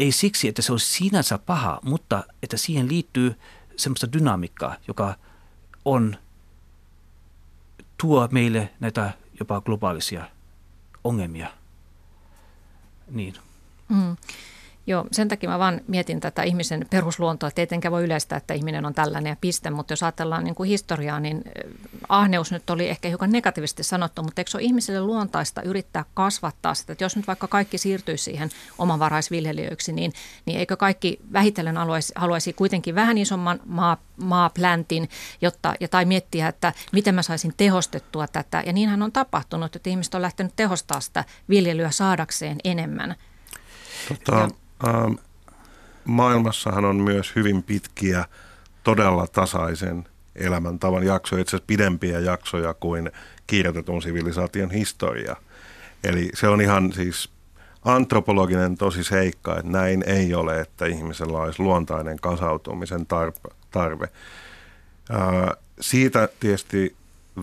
ei 0.00 0.12
siksi, 0.12 0.48
että 0.48 0.62
se 0.62 0.72
olisi 0.72 0.92
sinänsä 0.92 1.38
paha, 1.38 1.80
mutta 1.82 2.24
että 2.42 2.56
siihen 2.56 2.88
liittyy 2.88 3.34
semmoista 3.76 4.12
dynamiikkaa, 4.12 4.76
joka 4.88 5.14
on, 5.84 6.16
tuo 7.98 8.28
meille 8.30 8.70
näitä 8.80 9.12
jopa 9.40 9.60
globaalisia 9.60 10.24
ongelmia. 11.04 11.48
Niin. 13.10 13.34
Mm. 13.88 14.16
Joo, 14.90 15.04
sen 15.12 15.28
takia 15.28 15.50
mä 15.50 15.58
vaan 15.58 15.80
mietin 15.88 16.20
tätä 16.20 16.42
ihmisen 16.42 16.86
perusluontoa, 16.90 17.48
että 17.48 17.56
tietenkään 17.56 17.92
voi 17.92 18.04
yleistää, 18.04 18.36
että 18.36 18.54
ihminen 18.54 18.86
on 18.86 18.94
tällainen 18.94 19.30
ja 19.30 19.36
piste, 19.40 19.70
mutta 19.70 19.92
jos 19.92 20.02
ajatellaan 20.02 20.44
niin 20.44 20.54
kuin 20.54 20.68
historiaa, 20.68 21.20
niin 21.20 21.42
ahneus 22.08 22.52
nyt 22.52 22.70
oli 22.70 22.88
ehkä 22.88 23.08
hiukan 23.08 23.32
negatiivisesti 23.32 23.82
sanottu, 23.82 24.22
mutta 24.22 24.40
eikö 24.40 24.50
se 24.50 24.56
ole 24.56 24.64
ihmiselle 24.64 25.00
luontaista 25.00 25.62
yrittää 25.62 26.04
kasvattaa 26.14 26.74
sitä, 26.74 26.92
että 26.92 27.04
jos 27.04 27.16
nyt 27.16 27.26
vaikka 27.26 27.48
kaikki 27.48 27.78
siirtyisi 27.78 28.24
siihen 28.24 28.50
omavaraisviljelijöiksi, 28.78 29.92
niin, 29.92 30.12
niin 30.46 30.58
eikö 30.58 30.76
kaikki 30.76 31.20
vähitellen 31.32 31.76
haluaisi, 31.76 32.12
haluaisi 32.16 32.52
kuitenkin 32.52 32.94
vähän 32.94 33.18
isomman 33.18 33.60
maa, 33.64 33.96
maapläntin, 34.16 35.08
jotta, 35.40 35.74
ja 35.80 35.88
tai 35.88 36.04
miettiä, 36.04 36.48
että 36.48 36.72
miten 36.92 37.14
mä 37.14 37.22
saisin 37.22 37.54
tehostettua 37.56 38.28
tätä, 38.28 38.62
ja 38.66 38.72
niinhän 38.72 39.02
on 39.02 39.12
tapahtunut, 39.12 39.76
että 39.76 39.90
ihmiset 39.90 40.14
on 40.14 40.22
lähtenyt 40.22 40.52
tehostaa 40.56 41.00
sitä 41.00 41.24
viljelyä 41.48 41.90
saadakseen 41.90 42.56
enemmän. 42.64 43.16
Tota, 44.08 44.38
ja, 44.38 44.48
Ähm, 44.88 45.12
maailmassahan 46.04 46.84
on 46.84 46.96
myös 46.96 47.36
hyvin 47.36 47.62
pitkiä, 47.62 48.24
todella 48.84 49.26
tasaisen 49.26 50.04
elämäntavan 50.36 51.02
jaksoja, 51.02 51.42
itse 51.42 51.56
asiassa 51.56 51.66
pidempiä 51.66 52.18
jaksoja 52.18 52.74
kuin 52.74 53.10
kirjoitetun 53.46 54.02
sivilisaation 54.02 54.70
historia. 54.70 55.36
Eli 56.04 56.30
se 56.34 56.48
on 56.48 56.60
ihan 56.60 56.92
siis 56.92 57.30
antropologinen 57.84 58.76
tosi 58.76 59.04
seikka, 59.04 59.56
että 59.58 59.70
näin 59.72 60.04
ei 60.06 60.34
ole, 60.34 60.60
että 60.60 60.86
ihmisellä 60.86 61.38
olisi 61.38 61.62
luontainen 61.62 62.20
kasautumisen 62.20 63.06
tarve. 63.70 64.08
Ää, 65.10 65.54
siitä 65.80 66.28
tietysti 66.40 66.96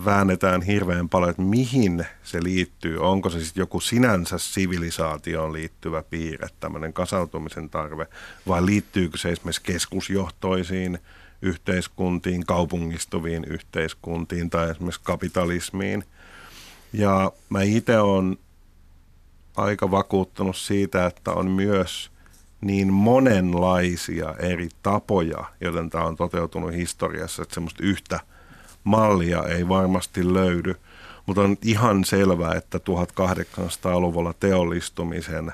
väännetään 0.05 0.61
hirveän 0.61 1.09
paljon, 1.09 1.29
että 1.29 1.41
mihin 1.41 2.05
se 2.23 2.43
liittyy. 2.43 2.97
Onko 2.99 3.29
se 3.29 3.43
sitten 3.43 3.61
joku 3.61 3.79
sinänsä 3.79 4.37
sivilisaatioon 4.37 5.53
liittyvä 5.53 6.03
piirre, 6.03 6.47
tämmöinen 6.59 6.93
kasautumisen 6.93 7.69
tarve, 7.69 8.07
vai 8.47 8.65
liittyykö 8.65 9.17
se 9.17 9.29
esimerkiksi 9.29 9.61
keskusjohtoisiin 9.61 10.99
yhteiskuntiin, 11.41 12.45
kaupungistuviin 12.45 13.45
yhteiskuntiin 13.45 14.49
tai 14.49 14.69
esimerkiksi 14.69 15.01
kapitalismiin. 15.03 16.03
Ja 16.93 17.31
mä 17.49 17.61
itse 17.61 17.99
olen 17.99 18.37
aika 19.57 19.91
vakuuttunut 19.91 20.57
siitä, 20.57 21.05
että 21.05 21.31
on 21.31 21.51
myös 21.51 22.11
niin 22.61 22.93
monenlaisia 22.93 24.35
eri 24.39 24.69
tapoja, 24.83 25.45
joten 25.61 25.89
tämä 25.89 26.03
on 26.03 26.15
toteutunut 26.15 26.73
historiassa, 26.73 27.41
että 27.41 27.53
semmoista 27.53 27.83
yhtä– 27.83 28.19
mallia 28.87 29.43
ei 29.43 29.67
varmasti 29.67 30.33
löydy, 30.33 30.75
mutta 31.25 31.41
on 31.41 31.57
ihan 31.61 32.05
selvää, 32.05 32.53
että 32.53 32.77
1800-luvulla 32.77 34.33
teollistumisen 34.33 35.51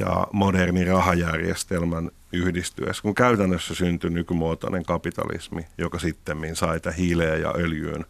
ja 0.00 0.26
moderni 0.32 0.84
rahajärjestelmän 0.84 2.10
yhdistyessä, 2.32 3.02
kun 3.02 3.14
käytännössä 3.14 3.74
syntyi 3.74 4.10
nykymuotoinen 4.10 4.84
kapitalismi, 4.84 5.66
joka 5.78 5.98
sitten 5.98 6.56
sai 6.56 6.80
hiileä 6.96 7.36
ja 7.36 7.54
öljyyn 7.56 8.04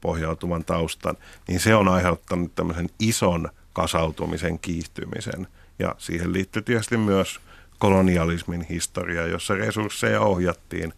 pohjautuvan 0.00 0.64
taustan, 0.64 1.16
niin 1.48 1.60
se 1.60 1.74
on 1.74 1.88
aiheuttanut 1.88 2.54
tämmöisen 2.54 2.88
ison 2.98 3.48
kasautumisen 3.72 4.58
kiihtymisen. 4.58 5.46
Ja 5.78 5.94
siihen 5.98 6.32
liittyy 6.32 6.62
tietysti 6.62 6.96
myös 6.96 7.40
kolonialismin 7.78 8.62
historia, 8.62 9.26
jossa 9.26 9.54
resursseja 9.54 10.20
ohjattiin 10.20 10.92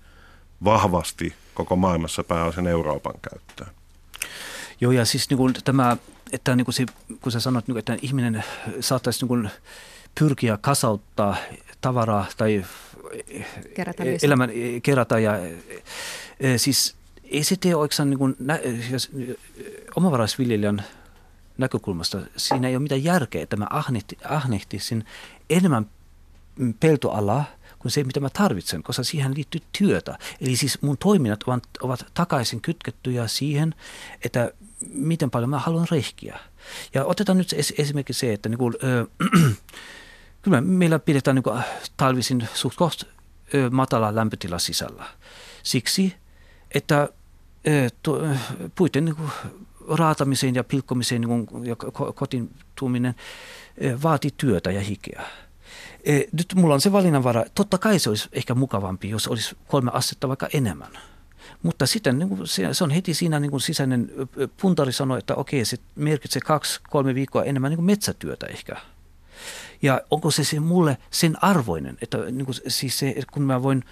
vahvasti 0.64 1.34
koko 1.54 1.76
maailmassa 1.76 2.24
pääosin 2.24 2.66
Euroopan 2.66 3.14
käyttöön. 3.30 3.70
Joo, 4.80 4.92
ja 4.92 5.04
siis 5.04 5.30
niin 5.30 5.38
kuin 5.38 5.54
tämä, 5.64 5.96
että 6.32 6.56
niin 6.56 6.64
kuin 6.64 6.74
se, 6.74 6.86
kun 7.20 7.32
sä 7.32 7.40
sanot, 7.40 7.66
niin 7.66 7.74
kuin, 7.74 7.78
että 7.78 7.96
ihminen 8.02 8.44
saattaisi 8.80 9.20
niin 9.20 9.28
kuin 9.28 9.50
pyrkiä 10.18 10.58
kasauttaa 10.60 11.36
tavaraa 11.80 12.26
tai 12.36 12.64
kerätä 13.74 14.04
elämän 14.22 14.50
kerätä 14.82 15.18
ja 15.18 15.36
e, 16.40 16.58
siis 16.58 16.96
ei 17.24 17.44
se 17.44 17.56
tee 17.56 17.74
oikeastaan 17.74 18.10
niin 18.10 18.18
kuin, 18.18 18.36
nä, 18.38 18.58
jos, 18.90 19.10
omavaraisviljelijän 19.96 20.84
näkökulmasta 21.58 22.18
siinä 22.36 22.68
ei 22.68 22.76
ole 22.76 22.82
mitään 22.82 23.04
järkeä, 23.04 23.42
että 23.42 23.56
mä 23.56 23.66
ahnehti, 23.70 24.18
ahnehtisin 24.24 25.04
enemmän 25.50 25.86
peltoalaa– 26.80 27.44
kuin 27.82 27.92
se, 27.92 28.04
mitä 28.04 28.20
mä 28.20 28.30
tarvitsen, 28.30 28.82
koska 28.82 29.02
siihen 29.02 29.34
liittyy 29.34 29.60
työtä. 29.78 30.18
Eli 30.40 30.56
siis 30.56 30.82
mun 30.82 30.98
toiminnat 30.98 31.42
ovat, 31.42 31.62
ovat 31.82 32.06
takaisin 32.14 32.60
kytkettyjä 32.60 33.26
siihen, 33.26 33.74
että 34.24 34.52
miten 34.88 35.30
paljon 35.30 35.50
mä 35.50 35.58
haluan 35.58 35.86
rehkiä. 35.90 36.38
Ja 36.94 37.04
otetaan 37.04 37.38
nyt 37.38 37.54
esimerkiksi 37.78 38.20
se, 38.20 38.32
että 38.32 38.48
niin 38.48 38.58
kuin, 38.58 38.74
äh, 38.84 39.56
kyllä 40.42 40.60
meillä 40.60 40.98
pidetään 40.98 41.34
niin 41.34 41.42
kuin 41.42 41.62
talvisin 41.96 42.48
suht 42.54 42.76
koht 42.76 43.02
matala 43.70 44.14
lämpötila 44.14 44.58
sisällä. 44.58 45.04
Siksi, 45.62 46.14
että 46.74 47.08
puiden 48.74 49.04
niin 49.04 49.16
raatamiseen 49.88 50.54
ja 50.54 50.64
pilkkomiseen 50.64 51.20
niin 51.20 51.46
kuin, 51.46 51.66
ja 51.66 51.76
kotiin 52.14 52.50
tuuminen 52.74 53.14
vaatii 54.02 54.30
työtä 54.36 54.70
ja 54.70 54.80
hikeä. 54.80 55.22
Nyt 56.32 56.54
mulla 56.54 56.74
on 56.74 56.80
se 56.80 56.92
valinnanvara. 56.92 57.44
Totta 57.54 57.78
kai 57.78 57.98
se 57.98 58.08
olisi 58.08 58.28
ehkä 58.32 58.54
mukavampi, 58.54 59.10
jos 59.10 59.28
olisi 59.28 59.56
kolme 59.68 59.90
astetta 59.94 60.28
vaikka 60.28 60.48
enemmän. 60.52 60.98
Mutta 61.62 61.86
sitten 61.86 62.18
niin 62.18 62.28
kuin 62.28 62.46
se, 62.46 62.74
se 62.74 62.84
on 62.84 62.90
heti 62.90 63.14
siinä 63.14 63.40
niin 63.40 63.50
kuin 63.50 63.60
sisäinen 63.60 64.10
puntari 64.60 64.92
sanoi, 64.92 65.18
että 65.18 65.34
okei, 65.34 65.64
se 65.64 65.76
merkitsee 65.94 66.40
kaksi, 66.40 66.80
kolme 66.90 67.14
viikkoa 67.14 67.44
enemmän 67.44 67.70
niin 67.70 67.76
kuin 67.76 67.86
metsätyötä 67.86 68.46
ehkä. 68.46 68.76
Ja 69.82 70.00
onko 70.10 70.30
se, 70.30 70.44
se 70.44 70.60
mulle 70.60 70.98
sen 71.10 71.44
arvoinen, 71.44 71.98
että 72.02 72.18
niin 72.18 72.44
kuin, 72.44 72.56
siis 72.68 72.98
se, 72.98 73.14
kun 73.32 73.42
mä 73.42 73.62
voin 73.62 73.84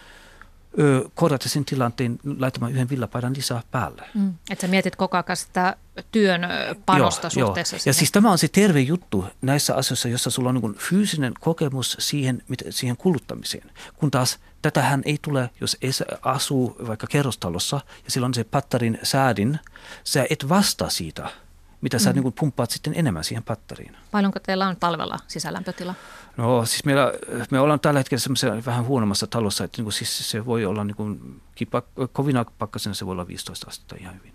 ö, 0.78 1.08
korjata 1.14 1.48
sen 1.48 1.64
tilanteen 1.64 2.18
laittamaan 2.38 2.72
yhden 2.72 2.90
villapaidan 2.90 3.36
lisää 3.36 3.62
päälle. 3.70 4.02
Mm. 4.14 4.34
Että 4.50 4.66
sä 4.66 4.70
mietit 4.70 4.96
koko 4.96 5.16
ajan 5.16 5.36
sitä 5.36 5.76
työn 6.12 6.40
panosta 6.86 7.28
joo, 7.36 7.46
suhteessa 7.46 7.76
joo. 7.76 7.82
Ja 7.86 7.94
siis 7.94 8.12
tämä 8.12 8.30
on 8.30 8.38
se 8.38 8.48
terve 8.48 8.80
juttu 8.80 9.24
näissä 9.42 9.74
asioissa, 9.74 10.08
jossa 10.08 10.30
sulla 10.30 10.48
on 10.48 10.54
niin 10.54 10.74
fyysinen 10.74 11.32
kokemus 11.40 11.96
siihen, 11.98 12.42
siihen 12.70 12.96
kuluttamiseen. 12.96 13.70
Kun 13.96 14.10
taas 14.10 14.38
tätähän 14.62 15.02
ei 15.04 15.18
tule, 15.22 15.50
jos 15.60 15.76
asuu 16.22 16.76
vaikka 16.86 17.06
kerrostalossa 17.06 17.80
ja 18.04 18.10
silloin 18.10 18.34
se 18.34 18.44
pattarin 18.44 18.98
säädin, 19.02 19.58
sä 20.04 20.26
et 20.30 20.48
vastaa 20.48 20.90
siitä– 20.90 21.30
mitä 21.80 21.98
sä 21.98 22.12
mm. 22.12 22.20
niin 22.20 22.32
pumppaat 22.32 22.70
sitten 22.70 22.92
enemmän 22.96 23.24
siihen 23.24 23.42
pattariin. 23.42 23.96
Paljonko 24.10 24.40
teillä 24.40 24.68
on 24.68 24.76
talvella 24.76 25.18
sisälämpötila? 25.28 25.94
No 26.36 26.66
siis 26.66 26.84
meillä, 26.84 27.12
me 27.50 27.60
ollaan 27.60 27.80
tällä 27.80 28.00
hetkellä 28.00 28.20
semmoisessa 28.20 28.66
vähän 28.66 28.84
huonommassa 28.84 29.26
talossa, 29.26 29.64
että 29.64 29.78
niin 29.78 29.84
kuin 29.84 29.92
siis 29.92 30.30
se 30.30 30.46
voi 30.46 30.64
olla 30.64 30.84
niin 30.84 30.96
kuin, 30.96 31.40
kipa, 31.54 31.82
kovina 32.12 32.44
pakkasena 32.44 32.94
se 32.94 33.06
voi 33.06 33.12
olla 33.12 33.26
15 33.26 33.66
astetta 33.68 33.96
ihan 33.98 34.14
hyvin. 34.14 34.34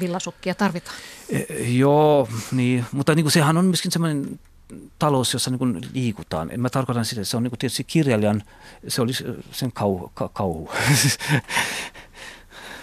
Villasukkia 0.00 0.54
tarvitaan. 0.54 0.96
E, 1.28 1.62
joo, 1.62 2.28
niin, 2.52 2.84
mutta 2.92 3.14
niin 3.14 3.24
kuin 3.24 3.32
sehän 3.32 3.56
on 3.56 3.64
myöskin 3.64 3.92
semmoinen 3.92 4.40
talous, 4.98 5.32
jossa 5.32 5.50
niin 5.50 5.58
kuin 5.58 5.80
liikutaan. 5.94 6.50
Mä 6.56 6.70
tarkoitan 6.70 7.04
sitä, 7.04 7.20
että 7.20 7.30
se 7.30 7.36
on 7.36 7.42
niin 7.42 7.50
kuin 7.50 7.58
tietysti 7.58 7.84
kirjailijan, 7.84 8.42
se 8.88 9.02
oli 9.02 9.12
sen 9.52 9.72
kau, 9.72 10.08
ka, 10.14 10.28
kauhu. 10.28 10.70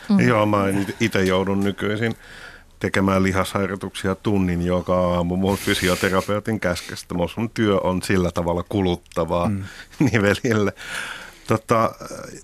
mm. 0.10 0.20
Joo, 0.20 0.46
mä 0.46 0.64
itse 1.00 1.24
joudun 1.24 1.60
nykyisin 1.60 2.16
tekemään 2.86 3.24
lihasharjoituksia 3.24 4.16
tunnin 4.16 4.62
joka 4.62 5.00
aamu 5.00 5.36
mun 5.36 5.58
fysioterapeutin 5.58 6.60
käskestä. 6.60 7.16
Mun 7.16 7.50
työ 7.54 7.78
on 7.80 8.02
sillä 8.02 8.32
tavalla 8.32 8.64
kuluttavaa 8.70 9.50
mm. 9.50 9.64
nivelille. 10.12 10.74
Tota, 11.48 11.92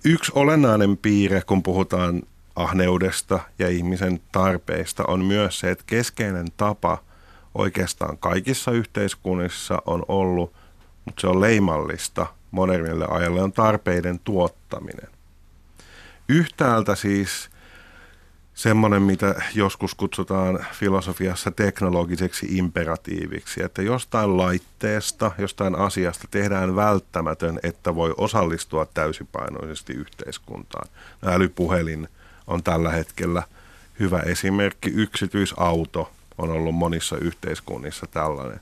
yksi 0.06 0.32
olennainen 0.36 0.98
piirre, 0.98 1.42
kun 1.42 1.64
puhutaan 1.64 2.22
ahneudesta 2.56 3.40
ja 3.60 3.70
ihmisen 3.70 4.22
tarpeista, 4.32 5.04
on 5.08 5.26
myös 5.26 5.60
se, 5.60 5.72
että 5.72 5.84
keskeinen 5.88 6.48
tapa 6.58 6.98
oikeastaan 7.56 8.18
kaikissa 8.18 8.72
yhteiskunnissa 8.72 9.82
on 9.86 10.06
ollut, 10.08 10.54
mutta 11.06 11.22
se 11.22 11.28
on 11.28 11.42
leimallista 11.42 12.26
modernille 12.52 13.06
ajalle, 13.10 13.42
on 13.42 13.52
tarpeiden 13.52 14.20
tuottaminen. 14.20 15.08
Yhtäältä 16.30 16.96
siis 16.96 17.50
semmoinen, 18.56 19.02
mitä 19.02 19.36
joskus 19.56 19.96
kutsutaan 19.96 20.66
filosofiassa 20.74 21.52
teknologiseksi 21.52 22.48
imperatiiviksi, 22.50 23.64
että 23.64 23.82
jostain 23.82 24.38
laitteesta, 24.38 25.32
jostain 25.38 25.76
asiasta 25.76 26.28
tehdään 26.32 26.76
välttämätön, 26.76 27.60
että 27.64 27.96
voi 27.96 28.14
osallistua 28.18 28.86
täysipainoisesti 28.86 29.94
yhteiskuntaan. 29.94 30.90
Älypuhelin 31.26 32.08
on 32.48 32.64
tällä 32.64 32.92
hetkellä 32.92 33.44
hyvä 34.00 34.20
esimerkki. 34.20 34.90
Yksityisauto 34.90 36.12
on 36.38 36.50
ollut 36.50 36.76
monissa 36.76 37.18
yhteiskunnissa 37.18 38.08
tällainen. 38.08 38.60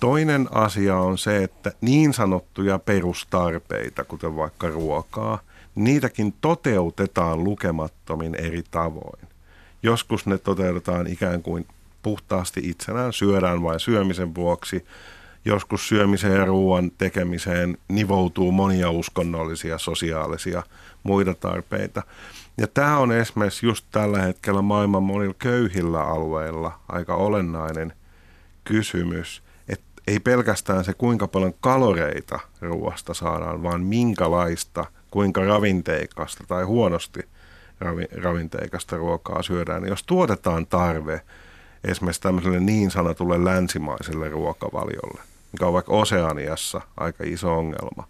Toinen 0.00 0.48
asia 0.50 0.96
on 0.96 1.18
se, 1.18 1.42
että 1.42 1.72
niin 1.80 2.14
sanottuja 2.14 2.78
perustarpeita, 2.78 4.04
kuten 4.04 4.36
vaikka 4.36 4.68
ruokaa– 4.68 5.38
niitäkin 5.76 6.34
toteutetaan 6.40 7.44
lukemattomin 7.44 8.34
eri 8.34 8.62
tavoin. 8.70 9.28
Joskus 9.82 10.26
ne 10.26 10.38
toteutetaan 10.38 11.06
ikään 11.06 11.42
kuin 11.42 11.66
puhtaasti 12.02 12.60
itsenään, 12.64 13.12
syödään 13.12 13.62
vain 13.62 13.80
syömisen 13.80 14.34
vuoksi. 14.34 14.84
Joskus 15.44 15.88
syömiseen 15.88 16.36
ja 16.36 16.44
ruoan 16.44 16.90
tekemiseen 16.98 17.78
nivoutuu 17.88 18.52
monia 18.52 18.90
uskonnollisia, 18.90 19.78
sosiaalisia, 19.78 20.62
muita 21.02 21.34
tarpeita. 21.34 22.02
Ja 22.58 22.66
tämä 22.66 22.98
on 22.98 23.12
esimerkiksi 23.12 23.66
just 23.66 23.86
tällä 23.90 24.22
hetkellä 24.22 24.62
maailman 24.62 25.02
monilla 25.02 25.34
köyhillä 25.38 26.02
alueilla 26.02 26.80
aika 26.88 27.14
olennainen 27.14 27.92
kysymys, 28.64 29.42
ei 30.06 30.20
pelkästään 30.20 30.84
se 30.84 30.94
kuinka 30.94 31.28
paljon 31.28 31.54
kaloreita 31.60 32.38
ruoasta 32.60 33.14
saadaan, 33.14 33.62
vaan 33.62 33.82
minkälaista– 33.82 34.84
kuinka 35.10 35.44
ravinteikasta 35.44 36.44
tai 36.48 36.64
huonosti 36.64 37.20
ravinteikasta 38.22 38.96
ruokaa 38.96 39.42
syödään, 39.42 39.82
niin 39.82 39.90
jos 39.90 40.02
tuotetaan 40.02 40.66
tarve 40.66 41.20
esimerkiksi 41.84 42.22
tämmöiselle 42.22 42.60
niin 42.60 42.90
sanotulle 42.90 43.44
länsimaiselle 43.44 44.28
ruokavaliolle, 44.28 45.20
mikä 45.52 45.66
on 45.66 45.72
vaikka 45.72 45.92
Oseaniassa 45.92 46.80
aika 46.96 47.24
iso 47.26 47.58
ongelma, 47.58 48.08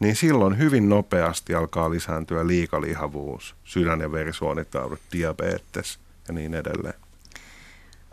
niin 0.00 0.16
silloin 0.16 0.58
hyvin 0.58 0.88
nopeasti 0.88 1.54
alkaa 1.54 1.90
lisääntyä 1.90 2.46
liikalihavuus, 2.46 3.54
sydän- 3.64 4.00
ja 4.00 4.12
verisuonitaudut, 4.12 5.00
diabetes 5.12 5.98
ja 6.28 6.34
niin 6.34 6.54
edelleen. 6.54 6.94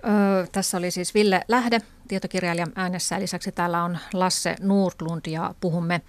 Öö, 0.05 0.47
tässä 0.51 0.77
oli 0.77 0.91
siis 0.91 1.13
Ville 1.13 1.41
Lähde, 1.47 1.79
tietokirjailija 2.07 2.67
äänessä. 2.75 3.19
Lisäksi 3.19 3.51
täällä 3.51 3.83
on 3.83 3.97
Lasse 4.13 4.55
Nordlund 4.59 5.21
ja 5.27 5.55
puhumme 5.59 6.01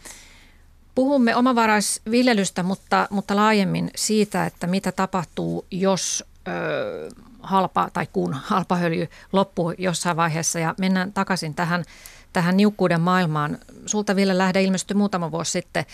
Puhumme 0.94 1.36
omavaraisviljelystä, 1.36 2.62
mutta, 2.62 3.08
mutta 3.10 3.36
laajemmin 3.36 3.90
siitä, 3.96 4.46
että 4.46 4.66
mitä 4.66 4.92
tapahtuu, 4.92 5.66
jos 5.70 6.24
ö, 6.48 7.08
halpa 7.42 7.90
tai 7.92 8.06
kun 8.12 8.34
halpahöljy 8.34 9.08
loppuu 9.32 9.74
jossain 9.78 10.16
vaiheessa. 10.16 10.58
Ja 10.58 10.74
mennään 10.78 11.12
takaisin 11.12 11.54
tähän, 11.54 11.84
tähän 12.32 12.56
niukkuuden 12.56 13.00
maailmaan. 13.00 13.58
Sulta 13.86 14.16
Ville 14.16 14.38
Lähde 14.38 14.62
ilmestyi 14.62 14.94
muutama 14.94 15.30
vuosi 15.30 15.50
sitten 15.50 15.84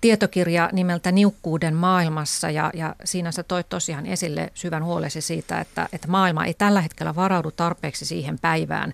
tietokirja 0.00 0.70
nimeltä 0.72 1.12
Niukkuuden 1.12 1.74
maailmassa 1.74 2.50
ja, 2.50 2.70
ja 2.74 2.94
siinä 3.04 3.32
sä 3.32 3.42
toit 3.42 3.68
tosiaan 3.68 4.06
esille 4.06 4.50
syvän 4.54 4.84
huolesi 4.84 5.20
siitä, 5.20 5.60
että, 5.60 5.88
että 5.92 6.08
maailma 6.08 6.44
ei 6.44 6.54
tällä 6.54 6.80
hetkellä 6.80 7.14
varaudu 7.14 7.50
tarpeeksi 7.50 8.04
siihen 8.04 8.38
päivään, 8.38 8.92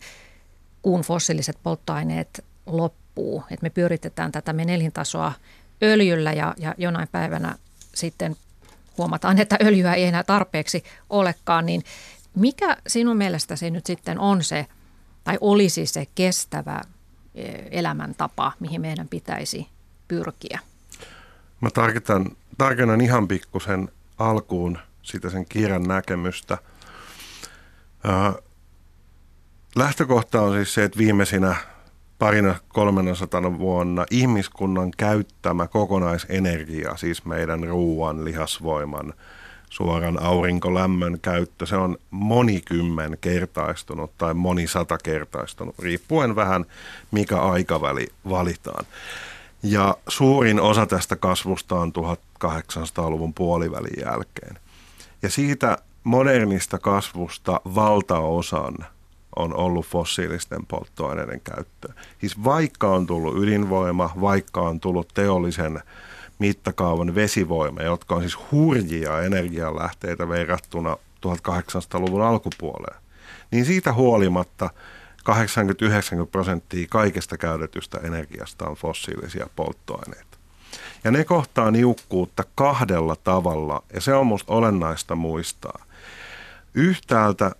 kun 0.82 1.00
fossiiliset 1.00 1.58
polttoaineet 1.62 2.44
loppuvat 2.66 3.01
loppuu. 3.16 3.44
Että 3.50 3.64
me 3.64 3.70
pyöritetään 3.70 4.32
tätä 4.32 4.52
me 4.52 4.64
nelintasoa 4.64 5.32
öljyllä 5.82 6.32
ja, 6.32 6.54
ja 6.58 6.74
jonain 6.78 7.08
päivänä 7.12 7.56
sitten 7.94 8.36
huomataan, 8.98 9.38
että 9.38 9.58
öljyä 9.62 9.94
ei 9.94 10.04
enää 10.04 10.24
tarpeeksi 10.24 10.84
olekaan, 11.10 11.66
niin 11.66 11.82
mikä 12.36 12.76
sinun 12.86 13.16
mielestäsi 13.16 13.70
nyt 13.70 13.86
sitten 13.86 14.18
on 14.18 14.44
se, 14.44 14.66
tai 15.24 15.38
olisi 15.40 15.86
se 15.86 16.06
kestävä 16.14 16.80
e, 17.34 17.52
elämäntapa, 17.70 18.52
mihin 18.60 18.80
meidän 18.80 19.08
pitäisi 19.08 19.68
pyrkiä? 20.08 20.58
Mä 21.60 21.70
tarkennan, 21.70 22.36
tarkennan 22.58 23.00
ihan 23.00 23.28
pikkusen 23.28 23.88
alkuun 24.18 24.78
sitä 25.02 25.30
sen 25.30 25.46
kirjan 25.48 25.82
näkemystä. 25.82 26.58
lähtökohta 29.76 30.42
on 30.42 30.52
siis 30.54 30.74
se, 30.74 30.84
että 30.84 30.98
viimeisinä 30.98 31.56
parina 32.22 32.54
300 32.68 33.58
vuonna 33.58 34.06
ihmiskunnan 34.10 34.90
käyttämä 34.96 35.66
kokonaisenergia, 35.66 36.96
siis 36.96 37.24
meidän 37.24 37.64
ruoan, 37.64 38.24
lihasvoiman, 38.24 39.14
suoran 39.70 40.22
aurinkolämmön 40.22 41.20
käyttö, 41.20 41.66
se 41.66 41.76
on 41.76 41.96
monikymmen 42.10 43.18
kertaistunut 43.20 44.10
tai 44.18 44.34
monisata 44.34 44.98
kertaistunut, 44.98 45.78
riippuen 45.78 46.36
vähän 46.36 46.64
mikä 47.10 47.40
aikaväli 47.40 48.06
valitaan. 48.28 48.84
Ja 49.62 49.96
suurin 50.08 50.60
osa 50.60 50.86
tästä 50.86 51.16
kasvusta 51.16 51.74
on 51.74 51.92
1800-luvun 52.44 53.34
puolivälin 53.34 54.00
jälkeen. 54.00 54.58
Ja 55.22 55.30
siitä 55.30 55.78
modernista 56.04 56.78
kasvusta 56.78 57.60
valtaosan 57.74 58.74
on 59.36 59.54
ollut 59.54 59.86
fossiilisten 59.86 60.66
polttoaineiden 60.66 61.40
käyttö. 61.40 61.88
Siis 62.20 62.44
vaikka 62.44 62.88
on 62.88 63.06
tullut 63.06 63.42
ydinvoima, 63.42 64.10
vaikka 64.20 64.60
on 64.60 64.80
tullut 64.80 65.08
teollisen 65.14 65.80
mittakaavan 66.38 67.14
vesivoima, 67.14 67.82
jotka 67.82 68.14
on 68.14 68.20
siis 68.20 68.38
hurjia 68.50 69.20
energialähteitä 69.20 70.28
verrattuna 70.28 70.96
1800-luvun 71.26 72.22
alkupuoleen, 72.22 73.02
niin 73.50 73.64
siitä 73.64 73.92
huolimatta 73.92 74.70
80-90 75.30 76.26
prosenttia 76.32 76.86
kaikesta 76.90 77.38
käytetystä 77.38 77.98
energiasta 77.98 78.68
on 78.68 78.76
fossiilisia 78.76 79.46
polttoaineita. 79.56 80.38
Ja 81.04 81.10
ne 81.10 81.24
kohtaa 81.24 81.70
niukkuutta 81.70 82.44
kahdella 82.54 83.16
tavalla, 83.16 83.82
ja 83.94 84.00
se 84.00 84.14
on 84.14 84.26
minusta 84.26 84.52
olennaista 84.52 85.14
muistaa. 85.14 85.84
Yhtäältä 86.74 87.50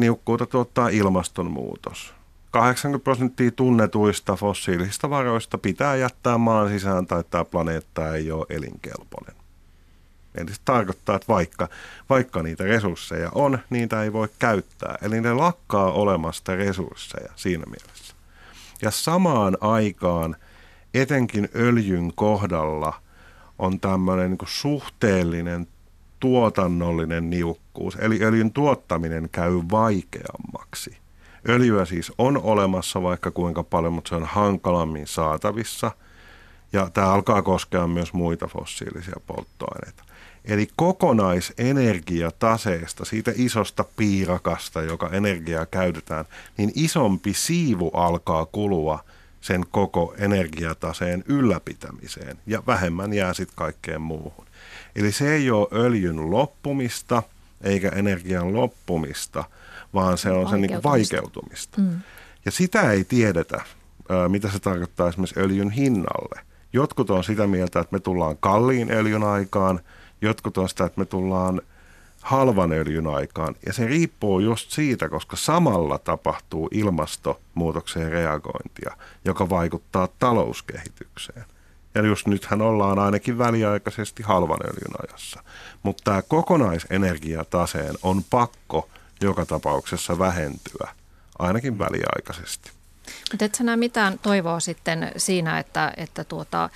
niukkuutta 0.00 0.46
tuottaa 0.46 0.88
ilmastonmuutos. 0.88 2.14
80 2.50 3.04
prosenttia 3.04 3.50
tunnetuista 3.50 4.36
fossiilisista 4.36 5.10
varoista 5.10 5.58
pitää 5.58 5.96
jättää 5.96 6.38
maan 6.38 6.68
sisään 6.68 7.06
tai 7.06 7.24
tämä 7.30 7.44
planeetta 7.44 8.14
ei 8.14 8.32
ole 8.32 8.46
elinkelpoinen. 8.48 9.34
Eli 10.34 10.54
se 10.54 10.60
tarkoittaa, 10.64 11.16
että 11.16 11.28
vaikka, 11.28 11.68
vaikka 12.10 12.42
niitä 12.42 12.64
resursseja 12.64 13.30
on, 13.34 13.58
niitä 13.70 14.02
ei 14.02 14.12
voi 14.12 14.28
käyttää. 14.38 14.98
Eli 15.02 15.20
ne 15.20 15.34
lakkaa 15.34 15.92
olemasta 15.92 16.56
resursseja 16.56 17.32
siinä 17.36 17.64
mielessä. 17.66 18.14
Ja 18.82 18.90
samaan 18.90 19.58
aikaan 19.60 20.36
etenkin 20.94 21.48
öljyn 21.54 22.12
kohdalla 22.14 23.02
on 23.58 23.80
tämmöinen 23.80 24.30
niin 24.30 24.38
suhteellinen 24.46 25.66
tuotannollinen 26.20 27.30
niukkuus. 27.30 27.96
Eli 27.96 28.18
öljyn 28.22 28.52
tuottaminen 28.52 29.28
käy 29.32 29.52
vaikeammaksi. 29.70 30.96
Öljyä 31.48 31.84
siis 31.84 32.12
on 32.18 32.42
olemassa 32.42 33.02
vaikka 33.02 33.30
kuinka 33.30 33.62
paljon, 33.62 33.92
mutta 33.92 34.08
se 34.08 34.14
on 34.14 34.24
hankalammin 34.24 35.06
saatavissa. 35.06 35.90
Ja 36.72 36.90
tämä 36.90 37.12
alkaa 37.12 37.42
koskea 37.42 37.86
myös 37.86 38.12
muita 38.12 38.46
fossiilisia 38.46 39.16
polttoaineita. 39.26 40.04
Eli 40.44 40.68
kokonaisenergiataseesta, 40.76 43.04
siitä 43.04 43.32
isosta 43.34 43.84
piirakasta, 43.96 44.82
joka 44.82 45.10
energiaa 45.12 45.66
käytetään, 45.66 46.24
niin 46.56 46.72
isompi 46.74 47.34
siivu 47.34 47.88
alkaa 47.88 48.46
kulua 48.46 49.04
sen 49.40 49.64
koko 49.70 50.14
energiataseen 50.18 51.24
ylläpitämiseen 51.26 52.38
ja 52.46 52.62
vähemmän 52.66 53.12
jää 53.12 53.34
sitten 53.34 53.56
kaikkeen 53.56 54.00
muuhun. 54.00 54.47
Eli 54.98 55.12
se 55.12 55.34
ei 55.34 55.50
ole 55.50 55.68
öljyn 55.72 56.30
loppumista 56.30 57.22
eikä 57.60 57.88
energian 57.88 58.52
loppumista, 58.54 59.44
vaan 59.94 60.18
se 60.18 60.30
on 60.30 60.48
sen 60.48 60.60
niin 60.60 60.82
vaikeutumista. 60.82 61.80
Mm. 61.80 62.00
Ja 62.44 62.50
sitä 62.50 62.92
ei 62.92 63.04
tiedetä, 63.04 63.60
mitä 64.28 64.50
se 64.50 64.58
tarkoittaa 64.58 65.08
esimerkiksi 65.08 65.40
öljyn 65.40 65.70
hinnalle. 65.70 66.40
Jotkut 66.72 67.10
on 67.10 67.24
sitä 67.24 67.46
mieltä, 67.46 67.80
että 67.80 67.96
me 67.96 68.00
tullaan 68.00 68.36
kalliin 68.40 68.92
öljyn 68.92 69.24
aikaan– 69.24 69.80
Jotkut 70.20 70.58
on 70.58 70.68
sitä, 70.68 70.84
että 70.84 71.00
me 71.00 71.04
tullaan 71.04 71.60
halvan 72.22 72.72
öljyn 72.72 73.06
aikaan. 73.06 73.54
Ja 73.66 73.72
se 73.72 73.86
riippuu 73.86 74.40
just 74.40 74.70
siitä, 74.70 75.08
koska 75.08 75.36
samalla 75.36 75.98
tapahtuu 75.98 76.68
ilmastonmuutokseen 76.72 78.12
reagointia, 78.12 78.96
joka 79.24 79.48
vaikuttaa 79.48 80.08
talouskehitykseen. 80.18 81.44
Ja 81.94 82.02
just 82.02 82.26
nythän 82.26 82.62
ollaan 82.62 82.98
ainakin 82.98 83.38
väliaikaisesti 83.38 84.22
halvan 84.22 84.58
öljyn 84.64 85.08
ajassa. 85.08 85.42
Mutta 85.82 86.02
tämä 86.04 86.22
kokonaisenergiataseen 86.22 87.94
on 88.02 88.24
pakko 88.30 88.88
joka 89.20 89.46
tapauksessa 89.46 90.18
vähentyä, 90.18 90.88
ainakin 91.38 91.78
väliaikaisesti. 91.78 92.70
Mutta 93.32 93.44
et 93.44 93.54
sä 93.54 93.64
näe 93.64 93.76
mitään 93.76 94.18
toivoa 94.18 94.60
sitten 94.60 95.12
siinä, 95.16 95.58
että, 95.58 95.92
että 95.96 96.24
tuota, 96.24 96.70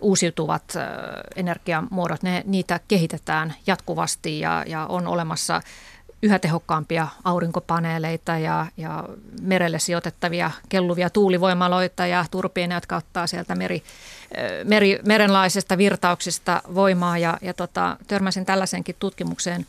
uusiutuvat 0.00 0.74
energiamuodot, 1.36 2.22
ne, 2.22 2.42
niitä 2.46 2.80
kehitetään 2.88 3.54
jatkuvasti 3.66 4.40
ja, 4.40 4.64
ja 4.66 4.86
on 4.86 5.06
olemassa 5.06 5.60
yhä 6.22 6.38
tehokkaampia 6.38 7.08
aurinkopaneeleita 7.24 8.38
ja, 8.38 8.66
ja 8.76 9.04
merelle 9.42 9.78
sijoitettavia 9.78 10.50
kelluvia 10.68 11.10
tuulivoimaloita 11.10 12.06
ja 12.06 12.24
turbiineja, 12.30 12.76
jotka 12.76 12.96
ottaa 12.96 13.26
sieltä 13.26 13.54
meri, 13.54 13.82
meri, 14.64 14.98
merenlaisesta 15.04 15.78
virtauksista 15.78 16.62
voimaa. 16.74 17.18
Ja, 17.18 17.38
ja 17.42 17.54
tota, 17.54 17.96
törmäsin 18.06 18.44
tällaisenkin 18.44 18.96
tutkimukseen, 18.98 19.66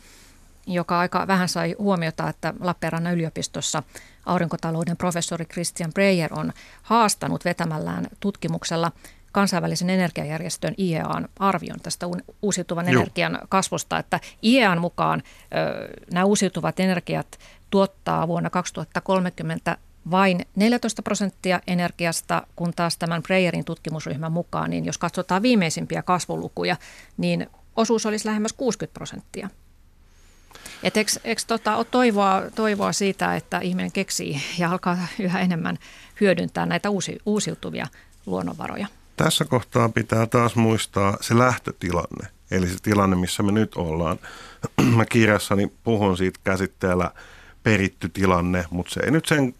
joka 0.66 0.98
aika 0.98 1.26
vähän 1.26 1.48
sai 1.48 1.76
huomiota, 1.78 2.28
että 2.28 2.54
Lappeenrannan 2.60 3.14
yliopistossa 3.14 3.82
aurinkotalouden 4.26 4.96
professori 4.96 5.44
Christian 5.44 5.92
Breyer 5.92 6.34
on 6.34 6.52
haastanut 6.82 7.44
vetämällään 7.44 8.06
tutkimuksella– 8.20 8.92
kansainvälisen 9.32 9.90
energiajärjestön 9.90 10.74
IEAn 10.78 11.28
arvion 11.38 11.80
tästä 11.80 12.06
uusiutuvan 12.42 12.88
Joo. 12.88 13.00
energian 13.02 13.38
kasvusta, 13.48 13.98
että 13.98 14.20
IEAn 14.44 14.80
mukaan 14.80 15.22
ö, 15.22 15.88
nämä 16.12 16.24
uusiutuvat 16.24 16.80
energiat 16.80 17.38
tuottaa 17.70 18.28
vuonna 18.28 18.50
2030 18.50 19.76
vain 20.10 20.46
14 20.56 21.02
prosenttia 21.02 21.60
energiasta, 21.66 22.46
kun 22.56 22.72
taas 22.76 22.96
tämän 22.96 23.22
Breyerin 23.22 23.64
tutkimusryhmän 23.64 24.32
mukaan, 24.32 24.70
niin 24.70 24.84
jos 24.84 24.98
katsotaan 24.98 25.42
viimeisimpiä 25.42 26.02
kasvulukuja, 26.02 26.76
niin 27.16 27.46
osuus 27.76 28.06
olisi 28.06 28.26
lähemmäs 28.26 28.52
60 28.52 28.94
prosenttia. 28.94 29.50
Et 30.82 30.96
eikö, 30.96 31.10
eikö 31.24 31.42
tota, 31.46 31.76
ole 31.76 31.84
toivoa, 31.90 32.42
toivoa 32.54 32.92
siitä, 32.92 33.36
että 33.36 33.58
ihminen 33.58 33.92
keksii 33.92 34.40
ja 34.58 34.70
alkaa 34.70 34.98
yhä 35.18 35.40
enemmän 35.40 35.78
hyödyntää 36.20 36.66
näitä 36.66 36.90
uusi, 36.90 37.18
uusiutuvia 37.26 37.86
luonnonvaroja? 38.26 38.86
Tässä 39.18 39.44
kohtaa 39.44 39.88
pitää 39.88 40.26
taas 40.26 40.56
muistaa 40.56 41.16
se 41.20 41.38
lähtötilanne, 41.38 42.28
eli 42.50 42.66
se 42.66 42.76
tilanne, 42.82 43.16
missä 43.16 43.42
me 43.42 43.52
nyt 43.52 43.74
ollaan. 43.74 44.18
Mä 44.96 45.04
kirjassani 45.04 45.72
puhun 45.84 46.16
siitä 46.16 46.40
käsitteellä 46.44 47.10
peritty 47.62 48.08
tilanne, 48.08 48.64
mutta 48.70 48.94
se 48.94 49.00
ei 49.00 49.10
nyt 49.10 49.26
sen 49.26 49.54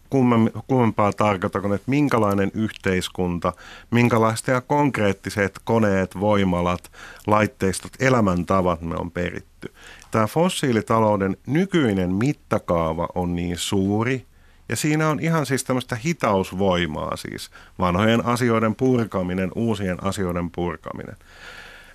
kummempaa 0.67 1.13
tarkoita 1.13 1.61
kuin, 1.61 1.73
että 1.73 1.89
minkälainen 1.89 2.51
yhteiskunta, 2.53 3.53
minkälaista 3.91 4.51
ja 4.51 4.61
konkreettiset 4.61 5.59
koneet, 5.63 6.19
voimalat, 6.19 6.91
laitteistot, 7.27 7.91
elämäntavat 7.99 8.81
me 8.81 8.95
on 8.95 9.11
peritty. 9.11 9.73
Tämä 10.11 10.27
fossiilitalouden 10.27 11.37
nykyinen 11.47 12.13
mittakaava 12.13 13.07
on 13.15 13.35
niin 13.35 13.57
suuri, 13.57 14.25
ja 14.69 14.75
siinä 14.75 15.09
on 15.09 15.19
ihan 15.19 15.45
siis 15.45 15.63
tämmöistä 15.63 15.95
hitausvoimaa 15.95 17.15
siis, 17.15 17.51
vanhojen 17.79 18.25
asioiden 18.25 18.75
purkaminen, 18.75 19.51
uusien 19.55 20.03
asioiden 20.03 20.51
purkaminen. 20.51 21.15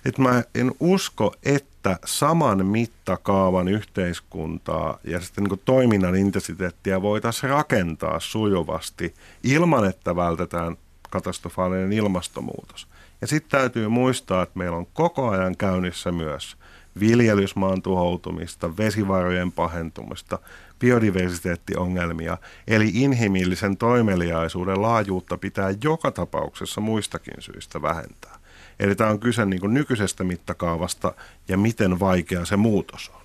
Et 0.05 0.17
mä 0.17 0.43
en 0.55 0.71
usko, 0.79 1.33
että 1.43 1.99
saman 2.05 2.65
mittakaavan 2.65 3.67
yhteiskuntaa 3.67 4.99
ja 5.03 5.19
sitten 5.21 5.43
niin 5.43 5.61
toiminnan 5.65 6.15
intensiteettiä 6.15 7.01
voitaisiin 7.01 7.49
rakentaa 7.49 8.19
sujuvasti 8.19 9.13
ilman, 9.43 9.89
että 9.89 10.15
vältetään 10.15 10.77
katastrofaalinen 11.09 11.93
ilmastonmuutos. 11.93 12.87
Ja 13.21 13.27
sitten 13.27 13.59
täytyy 13.59 13.87
muistaa, 13.87 14.43
että 14.43 14.59
meillä 14.59 14.77
on 14.77 14.87
koko 14.93 15.29
ajan 15.29 15.57
käynnissä 15.57 16.11
myös 16.11 16.57
viljelysmaan 16.99 17.81
tuhoutumista, 17.81 18.77
vesivarojen 18.77 19.51
pahentumista, 19.51 20.39
biodiversiteettiongelmia, 20.79 22.37
eli 22.67 22.91
inhimillisen 22.93 23.77
toimeliaisuuden 23.77 24.81
laajuutta 24.81 25.37
pitää 25.37 25.73
joka 25.83 26.11
tapauksessa 26.11 26.81
muistakin 26.81 27.33
syistä 27.39 27.81
vähentää. 27.81 28.39
Eli 28.79 28.95
tämä 28.95 29.09
on 29.09 29.19
kyse 29.19 29.45
niin 29.45 29.73
nykyisestä 29.73 30.23
mittakaavasta 30.23 31.13
ja 31.47 31.57
miten 31.57 31.99
vaikea 31.99 32.45
se 32.45 32.55
muutos 32.55 33.11
on. 33.15 33.21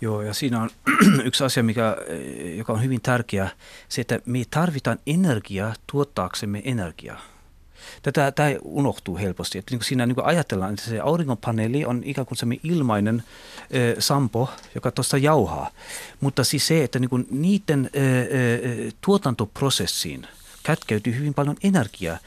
Joo, 0.00 0.22
ja 0.22 0.34
siinä 0.34 0.62
on 0.62 0.70
yksi 1.24 1.44
asia, 1.44 1.62
mikä, 1.62 1.96
joka 2.56 2.72
on 2.72 2.82
hyvin 2.82 3.00
tärkeä, 3.00 3.48
se, 3.88 4.00
että 4.00 4.20
me 4.26 4.42
tarvitaan 4.50 4.98
energiaa 5.06 5.74
tuottaaksemme 5.92 6.62
energiaa. 6.64 7.35
Tätä 8.02 8.32
tämä 8.32 8.48
unohtuu 8.62 9.16
helposti. 9.16 9.58
Että 9.58 9.70
niin 9.72 9.78
kuin 9.78 9.86
siinä 9.86 10.06
niin 10.06 10.14
kuin 10.14 10.26
ajatellaan, 10.26 10.74
että 10.74 10.86
se 10.86 11.00
aurinkopaneeli 11.00 11.84
on 11.84 12.02
ikään 12.04 12.26
kuin 12.26 12.38
semmoinen 12.38 12.70
ilmainen 12.70 13.22
ö, 13.74 13.96
sampo, 13.98 14.50
joka 14.74 14.90
tuosta 14.90 15.18
jauhaa. 15.18 15.70
Mutta 16.20 16.44
siis 16.44 16.66
se, 16.66 16.84
että 16.84 16.98
niin 16.98 17.10
kuin 17.10 17.26
niiden 17.30 17.90
ö, 17.96 17.98
ö, 17.98 18.90
tuotantoprosessiin 19.00 20.26
kätkeytyy 20.62 21.14
hyvin 21.14 21.34
paljon 21.34 21.56
energiaa, 21.62 22.18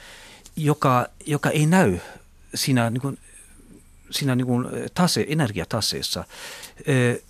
joka, 0.56 1.08
joka 1.26 1.50
ei 1.50 1.66
näy 1.66 1.98
siinä, 2.56 2.90
niin 2.90 3.02
kuin, 3.02 3.18
siinä 4.10 4.36
niin 4.36 4.48
kuin 4.48 4.68
tase, 4.94 5.26
energiataseessa. 5.30 6.24
Ö, 6.90 7.22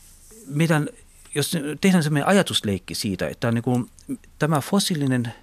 meidän, 0.48 0.90
jos 1.36 1.58
tehdään 1.82 2.04
semmoinen 2.04 2.28
ajatusleikki 2.28 2.96
siitä, 2.96 3.28
että 3.28 3.52
niin 3.52 3.64
kuin, 3.64 3.90
tämä 4.40 4.62
fossiilinen 4.62 5.34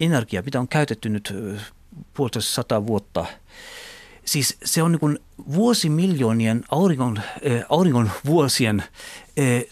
energia, 0.00 0.42
mitä 0.42 0.60
on 0.60 0.68
käytetty 0.68 1.08
nyt 1.08 1.34
puolitoista 2.14 2.52
sata 2.52 2.86
vuotta. 2.86 3.26
Siis 4.24 4.56
se 4.64 4.82
on 4.82 4.92
niin 4.92 5.18
vuosimiljoonien 5.52 6.64
auringon, 6.70 7.18
äh, 7.18 7.64
auringon 7.68 8.10
vuosien 8.24 8.82
äh, 9.38 9.62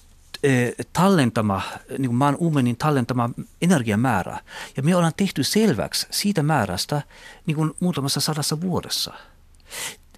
tallentama, 0.92 1.62
niin 1.88 2.06
kuin 2.06 2.14
maan 2.14 2.36
uumenin 2.36 2.76
tallentama 2.76 3.30
energiamäärä. 3.62 4.40
Ja 4.76 4.82
me 4.82 4.96
ollaan 4.96 5.12
tehty 5.16 5.44
selväksi 5.44 6.06
siitä 6.10 6.42
määrästä 6.42 7.02
niin 7.46 7.56
kuin 7.56 7.72
muutamassa 7.80 8.20
sadassa 8.20 8.60
vuodessa. 8.60 9.14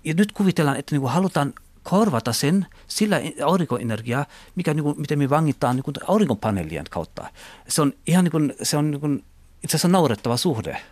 Ja 0.05 0.15
nyt 0.15 0.33
kuvitellaan, 0.33 0.77
että 0.77 0.95
niin 0.95 1.01
kuin 1.01 1.13
halutaan 1.13 1.53
korvata 1.83 2.33
sen 2.33 2.67
sillä 2.87 3.21
aurinkoenergiaa, 3.45 4.27
mikä 4.55 4.75
niin 4.75 4.85
kuin, 4.85 5.01
miten 5.01 5.19
me 5.19 5.31
vangitaan 5.31 5.77
niin 5.77 5.85
kuin 5.85 5.95
aurinkopaneelien 6.09 6.87
kautta. 6.91 7.27
Se 7.69 7.83
on 7.83 7.93
ihan 8.07 8.25
niin 8.25 8.33
kuin, 8.33 8.55
se 8.63 8.77
on 8.77 8.91
niin 8.91 9.01
kuin, 9.01 9.25
itse 9.63 9.77
asiassa 9.77 9.89
naurettava 9.89 10.37
suhde. 10.37 10.83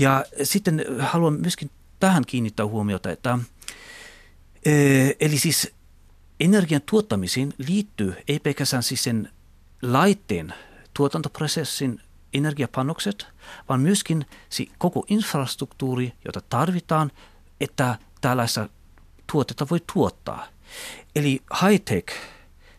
Ja 0.00 0.24
sitten 0.42 0.84
haluan 0.98 1.32
myöskin 1.32 1.70
tähän 1.98 2.24
kiinnittää 2.26 2.66
huomiota, 2.66 3.10
että 3.10 3.38
eli 5.20 5.38
siis 5.38 5.70
energian 6.40 6.82
tuottamisiin 6.90 7.54
liittyy 7.58 8.16
ei 8.28 8.38
pelkästään 8.38 8.82
siis 8.82 9.04
sen 9.04 9.30
laitteen 9.82 10.54
tuotantoprosessin 10.94 12.00
energiapanokset, 12.34 13.26
vaan 13.68 13.80
myöskin 13.80 14.26
se 14.48 14.66
koko 14.78 15.04
infrastruktuuri, 15.08 16.12
jota 16.24 16.40
tarvitaan, 16.48 17.10
että 17.60 17.98
tällaista 18.20 18.68
tuotetta 19.32 19.66
voi 19.70 19.80
tuottaa. 19.92 20.46
Eli 21.16 21.40
high-tech 21.62 22.14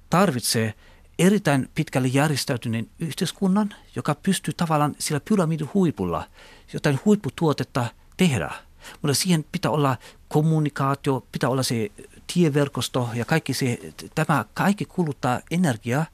tarvitsee 0.09 0.73
erittäin 1.19 1.69
pitkälle 1.75 2.07
järjestäytyneen 2.07 2.89
yhteiskunnan, 2.99 3.75
joka 3.95 4.15
pystyy 4.15 4.53
tavallaan 4.53 4.95
sillä 4.99 5.21
pyramidin 5.29 5.69
huipulla 5.73 6.27
jotain 6.73 6.99
huipputuotetta 7.05 7.85
tehdä. 8.17 8.51
Mutta 9.01 9.15
siihen 9.15 9.45
pitää 9.51 9.71
olla 9.71 9.97
kommunikaatio, 10.27 11.25
pitää 11.31 11.49
olla 11.49 11.63
se 11.63 11.91
tieverkosto 12.33 13.09
ja 13.13 13.25
kaikki 13.25 13.53
se, 13.53 13.79
tämä 14.15 14.45
kaikki 14.53 14.85
kuluttaa 14.85 15.39
energiaa, 15.51 16.05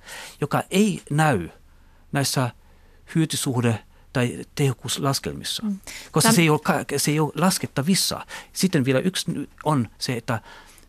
joka 0.42 0.64
ei 0.72 1.02
näy 1.10 1.50
näissä 2.12 2.50
hyötysuhde- 3.16 3.88
tai 4.14 4.46
tehokkuuslaskelmissa, 4.56 5.64
mm. 5.64 5.80
koska 6.12 6.30
Täm... 6.30 6.36
se, 6.36 6.42
ei 6.42 6.50
ole, 6.50 6.60
se 6.98 7.12
ei 7.12 7.20
ole 7.20 7.32
laskettavissa. 7.36 8.26
Sitten 8.54 8.86
vielä 8.86 9.00
yksi 9.00 9.50
on 9.64 9.90
se, 9.98 10.14
että 10.14 10.42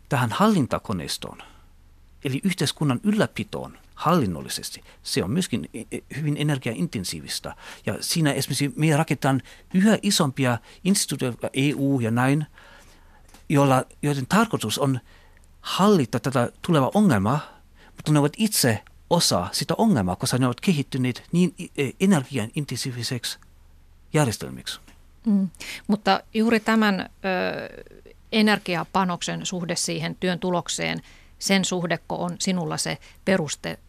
tähän 0.09 0.31
hallintakoneistoon, 0.31 1.43
eli 2.25 2.41
yhteiskunnan 2.43 2.99
ylläpitoon 3.03 3.77
hallinnollisesti, 3.99 4.83
se 5.03 5.23
on 5.23 5.31
myöskin 5.31 5.69
e, 5.73 5.79
e, 5.91 5.99
hyvin 6.17 6.37
energiaintensiivistä. 6.37 7.55
Ja 7.85 7.97
siinä 7.99 8.31
esimerkiksi 8.31 8.73
me 8.75 8.97
rakennetaan 8.97 9.41
yhä 9.73 9.97
isompia 10.01 10.57
instituutioita, 10.83 11.49
EU 11.53 11.99
ja 11.99 12.11
näin, 12.11 12.45
joilla, 13.49 13.85
joiden 14.01 14.27
tarkoitus 14.27 14.77
on 14.77 14.99
hallita 15.61 16.19
tätä 16.19 16.51
tulevaa 16.61 16.91
ongelmaa, 16.93 17.39
mutta 17.95 18.11
ne 18.11 18.19
ovat 18.19 18.33
itse 18.37 18.83
osa 19.09 19.47
sitä 19.51 19.73
ongelmaa, 19.77 20.15
koska 20.15 20.37
ne 20.37 20.45
ovat 20.45 20.61
kehittyneet 20.61 21.23
niin 21.31 21.53
e, 21.77 21.89
energian 21.99 22.49
intensiiviseksi 22.55 23.39
järjestelmiksi. 24.13 24.79
Mm. 25.25 25.49
Mutta 25.87 26.21
juuri 26.33 26.59
tämän 26.59 26.99
ö, 26.99 27.09
energiapanoksen 28.31 29.45
suhde 29.45 29.75
siihen 29.75 30.15
työn 30.19 30.39
tulokseen, 30.39 31.01
sen 31.39 31.65
suhdeko 31.65 32.15
on 32.23 32.35
sinulla 32.39 32.77
se 32.77 32.97
peruste 33.25 33.79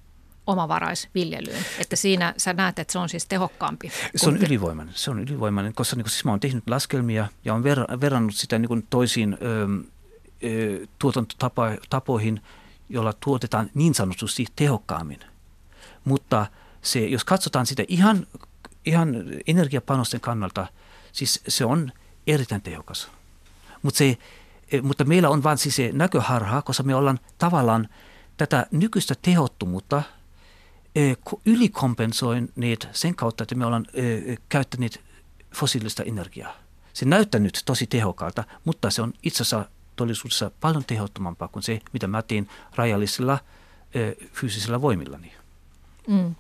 omavaraisviljelyyn? 0.51 1.65
Että 1.79 1.97
siinä 1.97 2.35
sä 2.37 2.53
näet, 2.53 2.79
että 2.79 2.93
se 2.93 2.99
on 2.99 3.09
siis 3.09 3.27
tehokkaampi. 3.27 3.93
Se 4.17 4.29
on 4.29 4.37
ylivoimainen, 4.37 4.95
se 4.97 5.11
on 5.11 5.21
ylivoimainen, 5.21 5.75
koska 5.75 5.97
niin 5.97 6.11
siis 6.11 6.25
mä 6.25 6.31
oon 6.31 6.41
tehnyt 6.41 6.65
laskelmia 6.67 7.29
ja 7.45 7.55
ver- 7.55 8.01
verrannut 8.01 8.35
sitä 8.35 8.59
niin 8.59 8.87
toisiin 8.91 9.39
ö, 9.43 9.67
ö, 10.45 10.87
tuotantotapoihin, 10.99 12.43
jolla 12.89 13.13
tuotetaan 13.13 13.71
niin 13.75 13.95
sanotusti 13.95 14.47
tehokkaammin. 14.57 15.21
Mutta 16.05 16.47
se, 16.83 17.07
jos 17.07 17.25
katsotaan 17.25 17.67
sitä 17.67 17.85
ihan, 17.89 18.27
ihan 18.87 19.15
energiapanosten 19.47 20.21
kannalta, 20.21 20.67
siis 21.13 21.43
se 21.49 21.65
on 21.65 21.93
erittäin 22.27 22.63
tehokas. 22.63 23.09
Mutta, 23.83 23.99
se, 23.99 24.19
e, 24.73 24.81
mutta 24.81 25.05
meillä 25.05 25.29
on 25.29 25.43
vain 25.43 25.59
siis 25.59 25.77
se 25.77 25.91
näköharha, 25.93 26.63
koska 26.63 26.83
me 26.83 26.95
ollaan 26.95 27.19
tavallaan 27.39 27.89
tätä 28.37 28.67
nykyistä 28.71 29.15
tehottomuutta 29.23 30.03
e, 30.95 31.15
ylikompensoineet 31.47 32.89
sen 32.93 33.15
kautta, 33.15 33.43
että 33.43 33.55
me 33.55 33.67
ollaan 33.67 33.87
e, 33.95 34.03
käyttäneet 34.49 35.01
fossiilista 35.55 36.03
energiaa. 36.03 36.57
Se 36.93 37.05
näyttää 37.05 37.41
nyt 37.41 37.63
tosi 37.65 37.87
tehokkaalta, 37.87 38.45
mutta 38.65 38.91
se 38.91 39.03
on 39.03 39.13
itse 39.23 39.43
asiassa 39.43 39.69
todellisuudessa 39.97 40.51
paljon 40.61 40.85
tehottomampaa 40.85 41.49
kuin 41.49 41.63
se, 41.63 41.81
mitä 41.93 42.07
mä 42.07 42.23
teen 42.23 42.51
rajallisilla 42.77 43.39
fyysisillä 44.33 44.81
voimillani. 44.81 45.33
Mm. 46.09 46.35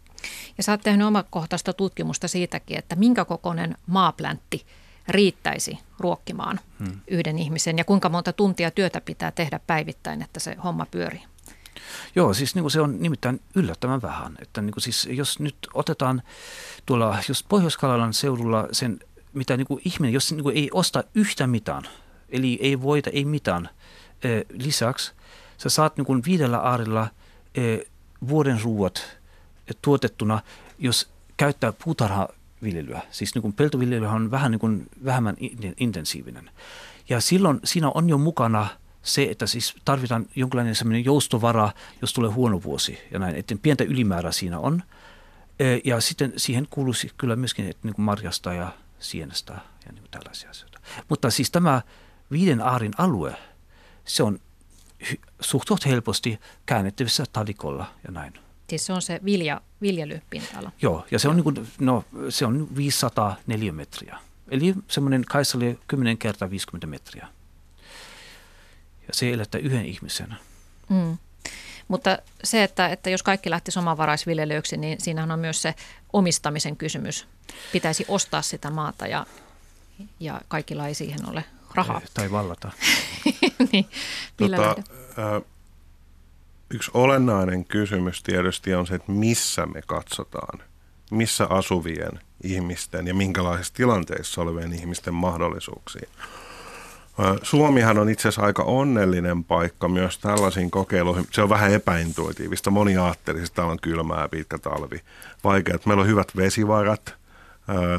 Ja 0.56 0.62
sä 0.62 0.72
oot 0.72 0.80
tehnyt 0.80 1.06
omakohtaista 1.06 1.72
tutkimusta 1.72 2.28
siitäkin, 2.28 2.78
että 2.78 2.96
minkä 2.96 3.24
kokoinen 3.24 3.76
maapläntti 3.86 4.66
riittäisi 5.08 5.78
ruokkimaan 5.98 6.60
hmm. 6.78 7.00
yhden 7.08 7.38
ihmisen 7.38 7.78
ja 7.78 7.84
kuinka 7.84 8.08
monta 8.08 8.32
tuntia 8.32 8.70
työtä 8.70 9.00
pitää 9.00 9.30
tehdä 9.30 9.60
päivittäin, 9.66 10.22
että 10.22 10.40
se 10.40 10.56
homma 10.64 10.86
pyörii. 10.90 11.22
Joo, 12.14 12.34
siis 12.34 12.54
niin 12.54 12.62
kuin 12.62 12.70
se 12.70 12.80
on 12.80 13.02
nimittäin 13.02 13.40
yllättävän 13.54 14.02
vähän. 14.02 14.36
Että 14.42 14.62
niin 14.62 14.72
kuin 14.72 14.82
siis, 14.82 15.08
jos 15.10 15.38
nyt 15.38 15.56
otetaan 15.74 16.22
tuolla, 16.86 17.18
jos 17.28 17.42
pohjois 17.42 17.78
seudulla 18.10 18.68
sen, 18.72 19.00
mitä 19.32 19.56
niin 19.56 19.66
kuin 19.66 19.82
ihminen, 19.84 20.12
jos 20.12 20.32
niin 20.32 20.42
kuin 20.42 20.56
ei 20.56 20.70
osta 20.72 21.04
yhtä 21.14 21.46
mitään, 21.46 21.82
eli 22.28 22.58
ei 22.62 22.82
voita, 22.82 23.10
ei 23.10 23.24
mitään 23.24 23.68
lisäksi, 24.52 25.12
sä 25.58 25.68
saat 25.68 25.96
niin 25.96 26.04
kuin 26.04 26.22
viidellä 26.26 26.58
aarilla 26.58 27.08
vuoden 28.28 28.60
ruuat 28.62 29.18
tuotettuna, 29.82 30.40
jos 30.78 31.10
käyttää 31.36 31.72
puutarhaviljelyä. 31.84 33.02
Siis 33.10 33.34
niin 33.34 33.52
peltoviljely 33.52 34.06
on 34.06 34.30
vähän 34.30 34.50
niin 34.50 34.60
kuin 34.60 34.86
vähemmän 35.04 35.36
intensiivinen. 35.76 36.50
Ja 37.08 37.20
silloin 37.20 37.60
siinä 37.64 37.90
on 37.90 38.08
jo 38.08 38.18
mukana 38.18 38.66
se, 39.02 39.28
että 39.30 39.46
siis 39.46 39.74
tarvitaan 39.84 40.26
jonkinlainen 40.36 40.74
sellainen 40.74 41.04
joustovara, 41.04 41.72
jos 42.00 42.12
tulee 42.12 42.30
huono 42.30 42.62
vuosi 42.62 42.98
ja 43.10 43.18
näin, 43.18 43.36
että 43.36 43.56
pientä 43.62 43.84
ylimäärää 43.84 44.32
siinä 44.32 44.58
on. 44.58 44.82
Ja 45.84 46.00
sitten 46.00 46.32
siihen 46.36 46.66
kuuluisi 46.70 47.10
kyllä 47.18 47.36
myöskin 47.36 47.66
että 47.66 47.88
niin 47.88 47.94
kuin 47.94 48.04
marjasta 48.04 48.52
ja 48.52 48.72
sienestä 48.98 49.52
ja 49.52 49.92
niin 49.92 50.02
kuin 50.02 50.10
tällaisia 50.10 50.50
asioita. 50.50 50.80
Mutta 51.08 51.30
siis 51.30 51.50
tämä 51.50 51.82
viiden 52.30 52.60
aarin 52.62 52.92
alue, 52.98 53.36
se 54.04 54.22
on 54.22 54.38
suht 55.40 55.86
helposti 55.86 56.38
käännettävissä 56.66 57.24
talikolla 57.32 57.86
ja 58.06 58.12
näin. 58.12 58.32
Siis 58.68 58.86
se 58.86 58.92
on 58.92 59.02
se 59.02 59.20
vilja, 59.24 59.60
viljelypinta-ala. 59.82 60.72
Joo, 60.82 61.06
ja 61.10 61.18
se 61.18 61.28
on, 61.28 61.36
niin 61.36 61.44
kuin, 61.44 61.68
no, 61.80 62.04
se 62.28 62.46
on 62.46 62.76
500 62.76 63.36
neliömetriä. 63.46 64.18
Eli 64.50 64.74
semmoinen 64.88 65.24
kaisali 65.24 65.78
10 65.88 66.18
kertaa 66.18 66.50
50 66.50 66.86
metriä. 66.86 67.28
Ja 69.10 69.14
se 69.14 69.32
elättää 69.32 69.60
yhden 69.60 69.84
ihmisen. 69.84 70.34
Mm. 70.88 71.18
Mutta 71.88 72.18
se, 72.44 72.62
että, 72.62 72.88
että 72.88 73.10
jos 73.10 73.22
kaikki 73.22 73.50
lähtisi 73.50 73.78
omavaraisviljelyksi, 73.78 74.76
niin 74.76 75.00
siinähän 75.00 75.30
on 75.30 75.38
myös 75.38 75.62
se 75.62 75.74
omistamisen 76.12 76.76
kysymys. 76.76 77.26
Pitäisi 77.72 78.04
ostaa 78.08 78.42
sitä 78.42 78.70
maata 78.70 79.06
ja, 79.06 79.26
ja 80.20 80.40
kaikilla 80.48 80.88
ei 80.88 80.94
siihen 80.94 81.28
ole 81.28 81.44
rahaa. 81.74 82.00
Tai 82.14 82.30
vallata. 82.30 82.70
niin, 83.72 83.86
tota, 84.38 84.74
Yksi 86.74 86.90
olennainen 86.94 87.64
kysymys 87.64 88.22
tietysti 88.22 88.74
on 88.74 88.86
se, 88.86 88.94
että 88.94 89.12
missä 89.12 89.66
me 89.66 89.82
katsotaan, 89.86 90.62
missä 91.10 91.46
asuvien 91.50 92.20
ihmisten 92.44 93.06
ja 93.06 93.14
minkälaisissa 93.14 93.74
tilanteissa 93.74 94.40
olevien 94.40 94.72
ihmisten 94.72 95.14
mahdollisuuksiin. 95.14 96.08
Suomihan 97.42 97.98
on 97.98 98.08
itse 98.08 98.28
asiassa 98.28 98.42
aika 98.42 98.62
onnellinen 98.62 99.44
paikka 99.44 99.88
myös 99.88 100.18
tällaisiin 100.18 100.70
kokeiluihin. 100.70 101.26
Se 101.32 101.42
on 101.42 101.48
vähän 101.48 101.72
epäintuitiivista. 101.72 102.70
Moni 102.70 102.96
ajatteli, 102.96 103.38
että 103.38 103.54
täällä 103.54 103.72
on 103.72 103.80
kylmää 103.82 104.28
pitkä 104.28 104.58
talvi. 104.58 105.00
Vaikea, 105.44 105.78
meillä 105.86 106.00
on 106.00 106.08
hyvät 106.08 106.36
vesivarat. 106.36 107.14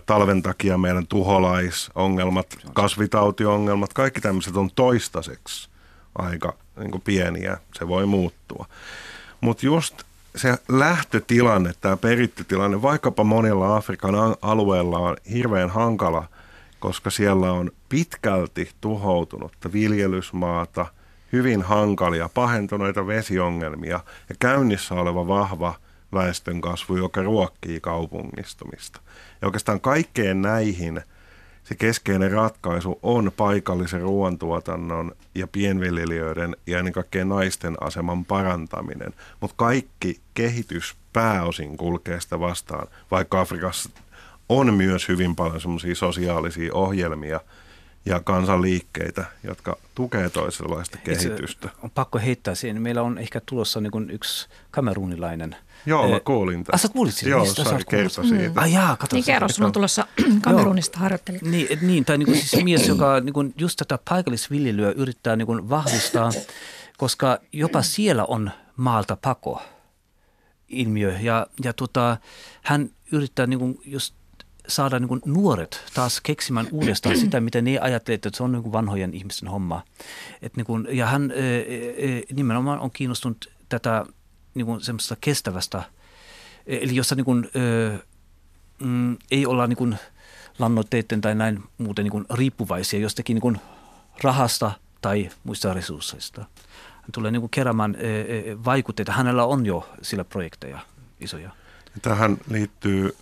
Talven 0.06 0.42
takia 0.42 0.78
meidän 0.78 1.08
tuholaisongelmat, 1.08 2.58
kasvitautiongelmat, 2.74 3.94
kaikki 3.94 4.22
tämmöiset 4.22 4.58
on 4.58 4.70
toistaiseksi 4.76 5.70
aika 6.16 6.54
niin 6.78 7.02
pieniä, 7.02 7.58
se 7.74 7.88
voi 7.88 8.06
muuttua. 8.06 8.66
Mutta 9.42 9.66
just 9.66 10.04
se 10.36 10.58
lähtötilanne, 10.70 11.74
tämä 11.82 11.98
perittytilanne, 11.98 12.82
vaikkapa 12.82 13.24
monilla 13.24 13.76
Afrikan 13.76 14.16
alueilla 14.42 15.00
on 15.00 15.18
hirveän 15.34 15.70
hankala, 15.70 16.24
koska 16.82 17.10
siellä 17.10 17.52
on 17.52 17.72
pitkälti 17.90 18.72
tuhoutunutta 18.82 19.74
viljelysmaata, 19.74 20.86
hyvin 21.32 21.62
hankalia, 21.62 22.30
pahentuneita 22.34 23.08
vesiongelmia 23.08 24.00
ja 24.30 24.36
käynnissä 24.40 24.96
oleva 24.96 25.28
vahva 25.28 25.76
väestönkasvu, 26.14 26.96
joka 26.96 27.22
ruokkii 27.22 27.80
kaupungistumista. 27.80 29.00
Ja 29.42 29.48
oikeastaan 29.48 29.82
kaikkeen 29.82 30.42
näihin– 30.42 31.02
se 31.64 31.76
keskeinen 31.76 32.32
ratkaisu 32.32 33.00
on 33.04 33.32
paikallisen 33.38 34.02
ruoantuotannon 34.02 35.12
ja 35.36 35.48
pienviljelijöiden 35.48 36.56
ja 36.68 36.80
ennen 36.80 36.94
kaikkea 36.94 37.26
naisten 37.26 37.76
aseman 37.82 38.26
parantaminen. 38.26 39.14
Mutta 39.40 39.56
kaikki 39.58 40.22
kehitys 40.34 40.96
pääosin 41.14 41.78
kulkee 41.78 42.22
sitä 42.22 42.40
vastaan, 42.40 42.88
vaikka 43.12 43.42
Afrikassa 43.42 43.90
on 44.52 44.74
myös 44.74 45.08
hyvin 45.08 45.36
paljon 45.36 45.62
semmoisia 45.62 45.96
sosiaalisia 45.96 46.74
ohjelmia, 46.74 47.40
ja 48.06 48.20
kansanliikkeitä, 48.20 49.26
jotka 49.44 49.78
tukee 49.96 50.30
toisenlaista 50.30 50.98
kehitystä. 50.98 51.70
On 51.84 51.92
pakko 51.92 52.20
heittää 52.20 52.56
siihen. 52.56 52.82
Meillä 52.82 53.02
on 53.02 53.18
ehkä 53.18 53.42
tulossa 53.46 53.82
niin 53.82 53.92
kuin 53.92 54.10
yksi 54.10 54.50
kamerunilainen– 54.72 55.56
Joo, 55.86 56.10
mä 56.10 56.20
kuulin 56.20 56.64
tästä. 56.64 56.76
Ah, 56.76 56.82
sä 56.82 56.90
kuulit 56.90 57.14
siitä? 57.14 57.30
Joo, 57.30 57.42
Mistä 57.42 57.64
sä 57.64 57.80
kertoi 57.90 58.28
siitä. 58.28 58.50
Mm. 58.50 58.58
Ah, 58.58 58.72
jaa, 58.72 58.96
kato, 58.96 59.16
niin 59.16 59.26
kerro, 59.26 59.50
sulla 59.50 59.68
on 59.68 59.74
tulossa 59.74 60.08
Kamerunista 60.42 61.00
harjoittelija. 61.00 61.42
Niin, 61.46 61.80
niin, 61.82 62.06
tai 62.06 62.18
niin 62.18 62.26
kuin 62.26 62.42
siis 62.42 62.64
mies, 62.64 62.88
joka 62.88 63.20
niin 63.20 63.34
kuin 63.34 63.54
just 63.58 63.78
tätä 63.78 64.00
paikallisviljelyä 64.10 64.92
yrittää 64.92 65.36
niin 65.36 65.46
kuin 65.46 65.70
vahvistaa, 65.70 66.32
koska 66.98 67.40
jopa 67.54 67.82
siellä 67.82 68.26
on 68.26 68.52
maalta 68.76 69.18
pako 69.22 69.62
ilmiö. 70.68 71.16
Ja, 71.22 71.48
ja 71.64 71.74
tota, 71.74 72.18
hän 72.62 72.90
yrittää 73.12 73.48
niin 73.48 73.60
kuin 73.60 73.80
just 73.86 74.16
saada 74.68 75.00
niin 75.00 75.08
kuin 75.08 75.22
nuoret 75.26 75.84
taas 75.94 76.22
keksimään 76.22 76.68
uudestaan 76.72 77.18
sitä, 77.18 77.42
mitä 77.42 77.62
ne 77.62 77.80
ajattelevat, 77.80 78.26
että 78.26 78.38
se 78.38 78.44
on 78.44 78.52
niin 78.52 78.64
kuin 78.64 78.74
vanhojen 78.74 79.14
ihmisten 79.14 79.50
homma. 79.50 79.84
Et 80.42 80.58
niin 80.58 80.66
kuin, 80.66 80.88
ja 80.92 81.06
hän 81.06 81.32
e, 81.32 81.58
e, 81.58 82.24
nimenomaan 82.34 82.80
on 82.80 82.92
kiinnostunut 82.92 83.50
tätä 83.70 84.06
niin 84.54 84.66
kuin 84.66 84.82
semmoista 84.82 85.16
kestävästä, 85.22 85.84
eli 86.68 86.96
jossa 86.96 87.16
niin 87.16 87.26
kuin, 87.26 87.50
mm, 88.80 89.18
ei 89.32 89.46
olla 89.46 89.68
niin 89.68 89.78
kuin 89.78 89.98
lannoitteiden 90.60 91.22
tai 91.22 91.36
näin 91.36 91.64
muuten 91.78 92.04
niin 92.04 92.12
kuin 92.12 92.26
riippuvaisia 92.34 93.00
jostakin 93.00 93.36
niin 93.36 93.42
kuin 93.42 93.58
rahasta 94.24 94.72
tai 95.02 95.30
muista 95.44 95.74
resursseista. 95.74 96.42
Hän 97.02 97.12
tulee 97.12 97.32
niin 97.32 97.42
kuin 97.42 97.50
keräämään 97.50 97.98
vaikutteita. 98.66 99.12
Hänellä 99.12 99.46
on 99.46 99.66
jo 99.66 99.90
sillä 100.02 100.24
projekteja 100.24 100.80
isoja. 101.20 101.52
Tähän 102.02 102.38
liittyy 102.50 103.16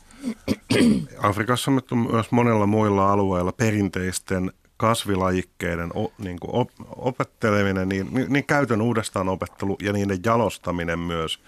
Afrikassa, 1.30 1.72
mutta 1.72 1.96
myös 1.96 2.32
monella 2.32 2.66
muilla 2.66 3.14
alueilla 3.14 3.52
perinteisten 3.52 4.52
kasvilajikkeiden 4.78 5.92
o, 5.96 6.14
niin 6.18 6.40
kuin 6.40 6.56
op, 6.56 6.70
opetteleminen, 6.96 7.90
niin, 7.90 8.08
niin, 8.12 8.34
niin 8.34 8.46
käytön 8.46 8.82
uudestaan 8.82 9.30
opettelu 9.30 9.78
ja 9.82 9.94
niiden 9.94 10.20
jalostaminen 10.26 11.00
myös 11.00 11.40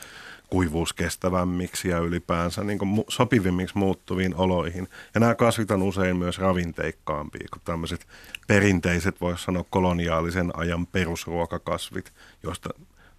kuivuuskestävämmiksi 0.50 1.90
ja 1.90 2.00
ylipäänsä 2.00 2.64
niin 2.64 2.80
kuin 2.80 3.04
sopivimmiksi 3.08 3.78
muuttuviin 3.78 4.36
oloihin. 4.36 4.88
Ja 5.14 5.20
nämä 5.20 5.36
kasvit 5.36 5.72
on 5.72 5.84
usein 5.84 6.18
myös 6.18 6.40
ravinteikkaampia 6.40 7.48
kuin 7.54 7.62
tämmöiset 7.66 8.08
perinteiset, 8.48 9.22
voisi 9.22 9.44
sanoa 9.44 9.66
koloniaalisen 9.70 10.52
ajan 10.58 10.88
perusruokakasvit, 10.88 12.14
joista 12.44 12.70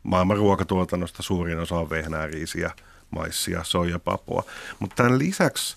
maailman 0.02 0.36
ruokatuotannosta 0.36 1.22
suurin 1.22 1.58
osa 1.58 1.76
on 1.76 1.90
vehnää, 1.90 2.26
riisiä, 2.26 2.70
maissia, 3.12 3.64
soijapapua. 3.64 4.44
Mutta 4.78 4.96
tämän 4.96 5.18
lisäksi 5.18 5.76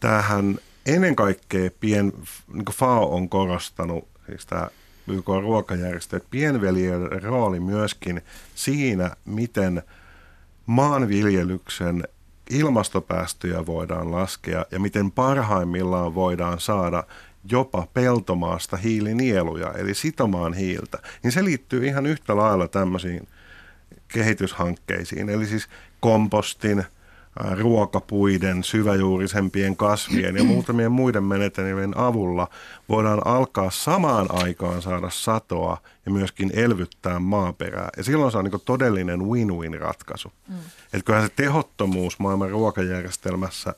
tähän 0.00 0.58
ennen 0.86 1.16
kaikkea 1.16 1.70
pien, 1.80 2.12
niin 2.52 2.64
FAO 2.72 3.16
on 3.16 3.28
korostanut, 3.28 4.08
siis 4.26 4.46
tämä 4.46 4.68
YK 5.08 5.28
ruokajärjestö, 5.28 6.16
että 6.16 6.28
pienveljen 6.30 7.22
rooli 7.22 7.60
myöskin 7.60 8.22
siinä, 8.54 9.10
miten 9.24 9.82
maanviljelyksen 10.66 12.04
ilmastopäästöjä 12.50 13.66
voidaan 13.66 14.10
laskea 14.10 14.66
ja 14.70 14.80
miten 14.80 15.10
parhaimmillaan 15.10 16.14
voidaan 16.14 16.60
saada 16.60 17.04
jopa 17.50 17.86
peltomaasta 17.94 18.76
hiilinieluja, 18.76 19.72
eli 19.72 19.94
sitomaan 19.94 20.54
hiiltä, 20.54 20.98
niin 21.22 21.32
se 21.32 21.44
liittyy 21.44 21.86
ihan 21.86 22.06
yhtä 22.06 22.36
lailla 22.36 22.68
tämmöisiin 22.68 23.28
kehityshankkeisiin. 24.08 25.28
Eli 25.28 25.46
siis 25.46 25.68
kompostin, 26.02 26.84
ruokapuiden, 27.58 28.64
syväjuurisempien 28.64 29.76
kasvien 29.76 30.36
ja 30.36 30.44
muutamien 30.44 30.92
muiden 30.92 31.24
menetelmien 31.24 31.98
avulla 31.98 32.48
voidaan 32.88 33.26
alkaa 33.26 33.70
samaan 33.70 34.26
aikaan 34.30 34.82
saada 34.82 35.10
satoa 35.10 35.78
ja 36.06 36.12
myöskin 36.12 36.50
elvyttää 36.54 37.18
maaperää. 37.18 37.88
Ja 37.96 38.04
silloin 38.04 38.32
se 38.32 38.38
on 38.38 38.44
niin 38.44 38.60
todellinen 38.64 39.20
win-win 39.20 39.80
ratkaisu. 39.80 40.32
Mm. 40.48 40.54
Että 40.84 41.04
kyllähän 41.04 41.28
se 41.28 41.34
tehottomuus 41.36 42.18
maailman 42.18 42.50
ruokajärjestelmässä, 42.50 43.74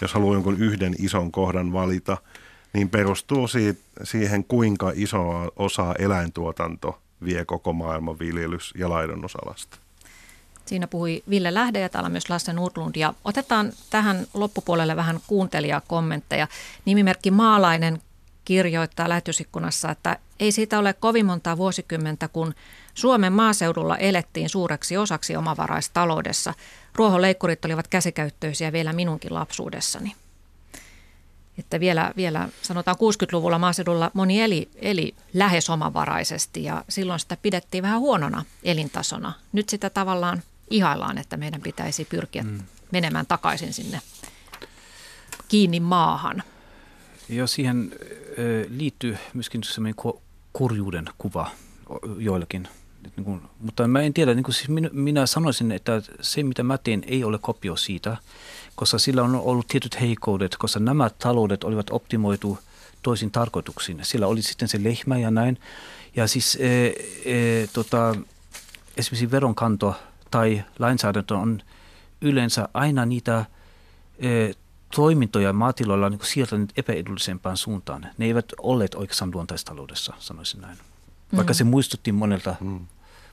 jos 0.00 0.14
haluaa 0.14 0.34
jonkun 0.34 0.58
yhden 0.58 0.94
ison 0.98 1.32
kohdan 1.32 1.72
valita, 1.72 2.16
niin 2.72 2.88
perustuu 2.88 3.48
siitä, 3.48 3.80
siihen, 4.02 4.44
kuinka 4.44 4.92
isoa 4.94 5.48
osaa 5.56 5.94
eläintuotanto 5.98 6.98
vie 7.24 7.44
koko 7.44 7.72
maailman 7.72 8.18
viljelys- 8.18 8.74
ja 8.78 8.88
laidunnusalasta. 8.88 9.83
Siinä 10.66 10.86
puhui 10.86 11.22
Ville 11.30 11.54
Lähde 11.54 11.80
ja 11.80 11.88
täällä 11.88 12.08
myös 12.08 12.30
Lasse 12.30 12.52
Nordlund. 12.52 12.96
Ja 12.96 13.14
otetaan 13.24 13.72
tähän 13.90 14.26
loppupuolelle 14.34 14.96
vähän 14.96 15.20
kuuntelijakommentteja. 15.26 16.48
Nimimerkki 16.84 17.30
Maalainen 17.30 18.02
kirjoittaa 18.44 19.08
lähetysikkunassa, 19.08 19.90
että 19.90 20.18
ei 20.40 20.52
siitä 20.52 20.78
ole 20.78 20.92
kovin 20.92 21.26
montaa 21.26 21.56
vuosikymmentä, 21.56 22.28
kun 22.28 22.54
Suomen 22.94 23.32
maaseudulla 23.32 23.96
elettiin 23.96 24.48
suureksi 24.48 24.96
osaksi 24.96 25.36
omavaraistaloudessa. 25.36 26.54
Ruohonleikkurit 26.94 27.64
olivat 27.64 27.88
käsikäyttöisiä 27.88 28.72
vielä 28.72 28.92
minunkin 28.92 29.34
lapsuudessani. 29.34 30.14
Että 31.58 31.80
vielä, 31.80 32.12
vielä 32.16 32.48
sanotaan 32.62 32.96
60-luvulla 32.96 33.58
maaseudulla 33.58 34.10
moni 34.14 34.42
eli, 34.42 34.68
eli 34.76 35.14
lähes 35.34 35.70
omavaraisesti 35.70 36.64
ja 36.64 36.84
silloin 36.88 37.20
sitä 37.20 37.36
pidettiin 37.42 37.82
vähän 37.82 38.00
huonona 38.00 38.44
elintasona. 38.62 39.32
Nyt 39.52 39.68
sitä 39.68 39.90
tavallaan 39.90 40.42
ihaillaan, 40.70 41.18
että 41.18 41.36
meidän 41.36 41.60
pitäisi 41.60 42.04
pyrkiä 42.04 42.42
mm. 42.42 42.58
menemään 42.92 43.26
takaisin 43.26 43.72
sinne 43.72 44.00
kiinni 45.48 45.80
maahan. 45.80 46.42
Joo, 47.28 47.46
siihen 47.46 47.92
liittyy 48.68 49.16
myöskin 49.34 49.62
semmoinen 49.64 50.14
kurjuuden 50.52 51.04
kuva 51.18 51.50
joillakin. 52.18 52.68
Niin 53.16 53.24
kuin, 53.24 53.42
mutta 53.60 53.88
mä 53.88 54.00
en 54.00 54.14
tiedä, 54.14 54.34
niin 54.34 54.44
kuin 54.44 54.54
siis 54.54 54.68
minä, 54.68 54.90
minä 54.92 55.26
sanoisin, 55.26 55.72
että 55.72 56.02
se 56.20 56.42
mitä 56.42 56.62
mä 56.62 56.78
teen 56.78 57.02
ei 57.06 57.24
ole 57.24 57.38
kopio 57.38 57.76
siitä, 57.76 58.16
koska 58.74 58.98
sillä 58.98 59.22
on 59.22 59.34
ollut 59.34 59.68
tietyt 59.68 60.00
heikoudet, 60.00 60.56
koska 60.56 60.80
nämä 60.80 61.10
taloudet 61.18 61.64
olivat 61.64 61.90
optimoitu 61.90 62.58
toisin 63.02 63.30
tarkoituksiin. 63.30 63.98
Sillä 64.02 64.26
oli 64.26 64.42
sitten 64.42 64.68
se 64.68 64.84
lehmä 64.84 65.18
ja 65.18 65.30
näin. 65.30 65.58
Ja 66.16 66.26
siis 66.26 66.58
e, 66.60 66.86
e, 66.86 67.66
tota, 67.72 68.16
esimerkiksi 68.96 69.30
veronkanto 69.30 69.94
tai 70.34 70.64
lainsäädäntö 70.78 71.36
on 71.36 71.62
yleensä 72.20 72.68
aina 72.74 73.06
niitä 73.06 73.44
e, 74.18 74.28
toimintoja 74.94 75.52
maatiloilla 75.52 76.10
niin 76.10 76.20
siirtänyt 76.22 76.72
epäedullisempaan 76.76 77.56
suuntaan. 77.56 78.06
Ne 78.18 78.26
eivät 78.26 78.44
olleet 78.58 78.94
oikeastaan 78.94 79.30
luontaistaloudessa, 79.34 80.14
sanoisin 80.18 80.60
näin. 80.60 80.78
Vaikka 81.36 81.52
mm. 81.52 81.54
se 81.54 81.64
muistutti 81.64 82.12
monelta, 82.12 82.54
mm. 82.60 82.86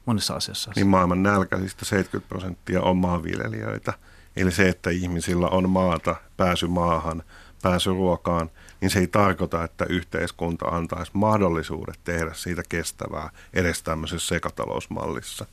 monessa 0.06 0.34
asiassa. 0.34 0.72
Niin 0.76 0.88
maailman 0.88 1.24
nälkäisistä 1.24 1.86
70 1.86 2.30
prosenttia 2.30 2.82
on 2.82 2.98
maanviljelijöitä. 2.98 3.94
Eli 4.36 4.52
se, 4.52 4.70
että 4.70 4.90
ihmisillä 4.90 5.48
on 5.48 5.70
maata, 5.70 6.16
pääsy 6.38 6.68
maahan, 6.68 7.24
pääsy 7.62 7.90
ruokaan, 7.90 8.50
niin 8.82 8.92
se 8.92 9.00
ei 9.00 9.08
tarkoita, 9.08 9.64
että 9.64 9.86
yhteiskunta 9.90 10.66
antaisi 10.66 11.12
mahdollisuudet 11.14 12.00
tehdä 12.04 12.34
siitä 12.34 12.64
kestävää 12.70 13.30
edes 13.54 13.84
tämmöisessä 13.84 14.36
sekatalousmallissa. 14.36 15.46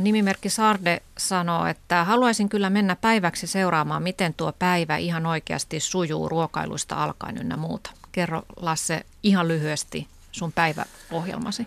Nimimerkki 0.00 0.50
Sarde 0.50 1.02
sanoo, 1.18 1.66
että 1.66 2.04
haluaisin 2.04 2.48
kyllä 2.48 2.70
mennä 2.70 2.96
päiväksi 2.96 3.46
seuraamaan, 3.46 4.02
miten 4.02 4.34
tuo 4.34 4.52
päivä 4.58 4.96
ihan 4.96 5.26
oikeasti 5.26 5.80
sujuu 5.80 6.28
ruokailuista 6.28 7.04
alkaen 7.04 7.38
ynnä 7.38 7.56
muuta. 7.56 7.90
Kerro 8.12 8.42
Lasse 8.56 9.06
ihan 9.22 9.48
lyhyesti 9.48 10.06
sun 10.32 10.52
päiväohjelmasi. 10.52 11.66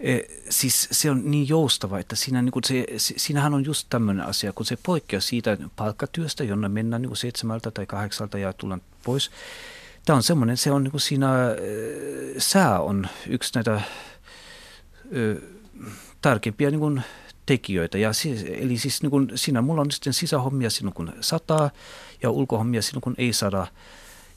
E, 0.00 0.18
siis 0.50 0.88
se 0.92 1.10
on 1.10 1.30
niin 1.30 1.48
joustava, 1.48 1.98
että 1.98 2.16
siinä, 2.16 2.42
niin 2.42 2.52
se, 2.64 2.84
siinähän 3.16 3.54
on 3.54 3.64
just 3.64 3.86
tämmöinen 3.90 4.26
asia, 4.26 4.52
kun 4.52 4.66
se 4.66 4.78
poikkeaa 4.82 5.20
siitä 5.20 5.56
palkkatyöstä, 5.76 6.44
jonne 6.44 6.68
mennään 6.68 7.02
niin 7.02 7.16
seitsemältä 7.16 7.70
tai 7.70 7.86
kahdeksalta 7.86 8.38
ja 8.38 8.52
tullaan 8.52 8.82
pois. 9.04 9.30
Tämä 10.04 10.16
on 10.16 10.22
semmoinen, 10.22 10.56
se 10.56 10.70
on 10.70 10.84
niin 10.84 11.00
siinä, 11.00 11.28
sää 12.38 12.80
on 12.80 13.08
yksi 13.26 13.52
näitä 13.54 13.80
tärkeimpiä 16.22 16.70
niin 16.70 16.80
kuin 16.80 17.02
tekijöitä. 17.46 17.98
Ja 17.98 18.12
siis, 18.12 18.44
eli 18.48 18.78
siis 18.78 19.02
niin 19.02 19.10
kuin, 19.10 19.30
siinä 19.34 19.62
mulla 19.62 19.80
on 19.80 19.90
sitten 19.90 20.12
sisähommia 20.12 20.70
silloin 20.70 20.94
kun 20.94 21.12
sataa 21.20 21.70
ja 22.22 22.30
ulkohommia 22.30 22.82
silloin 22.82 23.02
kun 23.02 23.14
ei 23.18 23.32
sada. 23.32 23.66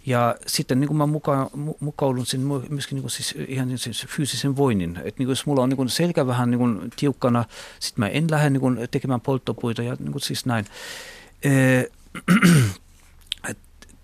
Ja 0.06 0.36
sitten 0.48 0.80
niin 0.80 0.88
kuin 0.88 0.98
mä 0.98 1.06
muka, 1.06 1.50
mukaudun 1.80 2.26
sen 2.26 2.42
myöskin 2.70 2.96
niin 2.96 3.04
kuin 3.04 3.12
siis 3.12 3.36
ihan 3.48 3.78
siis 3.78 4.06
fyysisen 4.08 4.56
voinnin. 4.56 4.98
Että 5.04 5.16
niin 5.18 5.30
jos 5.30 5.46
mulla 5.46 5.64
on 5.64 5.70
niin 5.70 5.78
kuin 5.78 5.90
selkä 5.90 6.28
vähän 6.28 6.52
niin 6.52 6.60
kuin 6.60 6.92
tiukkana, 6.96 7.46
sitten 7.80 8.02
mä 8.02 8.08
en 8.08 8.32
lähde 8.32 8.50
niin 8.50 8.62
kuin 8.62 8.88
tekemään 8.92 9.22
polttopuita 9.22 9.84
ja 9.84 9.96
niin 10.00 10.12
kuin 10.12 10.22
siis 10.22 10.46
näin. 10.46 10.66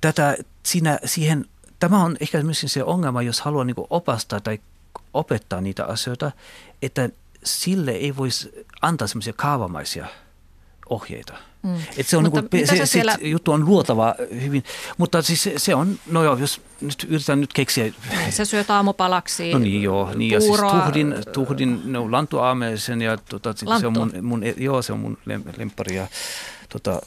Tätä, 0.01 0.38
siinä, 0.63 0.99
siihen, 1.05 1.45
tämä 1.80 2.03
on 2.03 2.17
ehkä 2.19 2.43
myöskin 2.43 2.69
se 2.69 2.84
ongelma, 2.84 3.21
jos 3.21 3.41
haluaa 3.41 3.63
niin 3.63 3.75
kuin 3.75 3.88
opastaa 3.89 4.39
tai 4.39 4.59
opettaa 5.13 5.61
niitä 5.61 5.86
asioita, 5.86 6.32
että 6.82 7.09
sille 7.47 7.91
ei 7.91 8.15
voisi 8.15 8.65
antaa 8.81 9.07
semmoisia 9.07 9.33
kaavamaisia 9.33 10.07
ohjeita. 10.89 11.33
Mm. 11.63 11.75
Et 11.97 12.07
se 12.07 12.17
on 12.17 12.23
niin 12.23 12.31
kuin, 12.31 12.67
se, 12.67 12.85
siellä... 12.85 13.15
se 13.15 13.27
juttu 13.27 13.51
on 13.51 13.65
luotava 13.65 14.15
hyvin, 14.41 14.63
mutta 14.97 15.21
siis 15.21 15.43
se, 15.43 15.53
se 15.57 15.75
on, 15.75 15.99
no 16.11 16.23
joo, 16.23 16.37
jos 16.37 16.61
nyt 16.81 17.07
yritän 17.09 17.41
nyt 17.41 17.53
keksiä. 17.53 17.93
Sä 18.29 18.45
syöt 18.45 18.71
aamupalaksi 18.71 19.53
No 19.53 19.59
niin 19.59 19.83
joo, 19.83 20.13
niin 20.15 20.31
ja 20.31 20.41
siis 20.41 20.59
tuhdin, 20.85 21.15
tuhdin 21.33 21.81
no, 21.85 22.11
lantuaameisen 22.11 23.01
ja 23.01 23.17
tota, 23.17 23.53
se 23.79 23.87
on 23.87 23.93
mun, 23.93 24.11
mun, 24.21 24.43
joo, 24.57 24.81
se 24.81 24.93
on 24.93 24.99
mun 24.99 25.17
lempari 25.57 25.95
ja 25.95 26.07
tota, 26.69 27.01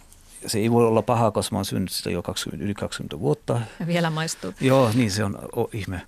se 0.46 0.58
ei 0.58 0.70
voi 0.70 0.86
olla 0.86 1.02
pahaa, 1.02 1.30
koska 1.30 1.54
mä 1.54 1.58
oon 1.58 1.64
syönyt 1.64 1.90
sitä 1.90 2.10
jo 2.10 2.22
20, 2.22 2.64
yli 2.64 2.74
20 2.74 3.20
vuotta. 3.20 3.60
Ja 3.80 3.86
vielä 3.86 4.10
maistuu. 4.10 4.54
Joo, 4.60 4.90
niin 4.94 5.10
se 5.10 5.24
on 5.24 5.38
oh, 5.56 5.68
ihme. 5.72 6.02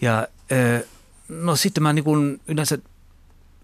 Ja 0.00 0.28
no 1.28 1.56
sitten 1.56 1.82
mä 1.82 1.92
niin 1.92 2.04
kun 2.04 2.40
yleensä 2.48 2.78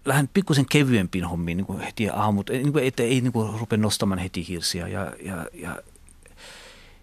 lähden 0.05 0.27
pikkusen 0.27 0.65
kevyempiin 0.65 1.25
hommiin 1.25 1.57
niin 1.57 1.65
kuin 1.65 1.79
heti 1.79 2.09
aamut, 2.09 2.49
niin 2.49 2.73
kuin, 2.73 2.83
että 2.83 3.03
ei 3.03 3.21
niin 3.21 3.33
kuin, 3.33 3.59
rupea 3.59 3.77
nostamaan 3.77 4.19
heti 4.19 4.47
hirsiä. 4.47 4.87
Ja, 4.87 5.13
ja, 5.23 5.45
ja, 5.53 5.75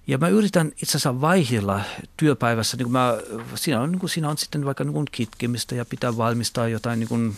ja 0.06 0.18
mä 0.18 0.28
yritän 0.28 0.66
itse 0.68 0.84
asiassa 0.84 1.20
vaihdella 1.20 1.80
työpäivässä, 2.16 2.76
niin 2.76 2.84
kuin 2.84 2.92
mä, 2.92 3.18
siinä, 3.54 3.80
on, 3.80 3.92
niin 3.92 4.00
kuin, 4.00 4.10
siinä 4.10 4.28
on 4.28 4.38
sitten 4.38 4.64
vaikka 4.64 4.84
niin 4.84 4.94
kuin 4.94 5.06
kitkemistä 5.12 5.74
ja 5.74 5.84
pitää 5.84 6.16
valmistaa 6.16 6.68
jotain 6.68 7.00
niin 7.00 7.08
kuin 7.08 7.36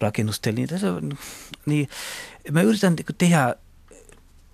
rakennustelineitä. 0.00 0.74
Niin 1.66 1.88
mä 2.50 2.62
yritän 2.62 2.94
niin 2.94 3.06
kuin, 3.06 3.16
tehdä 3.16 3.54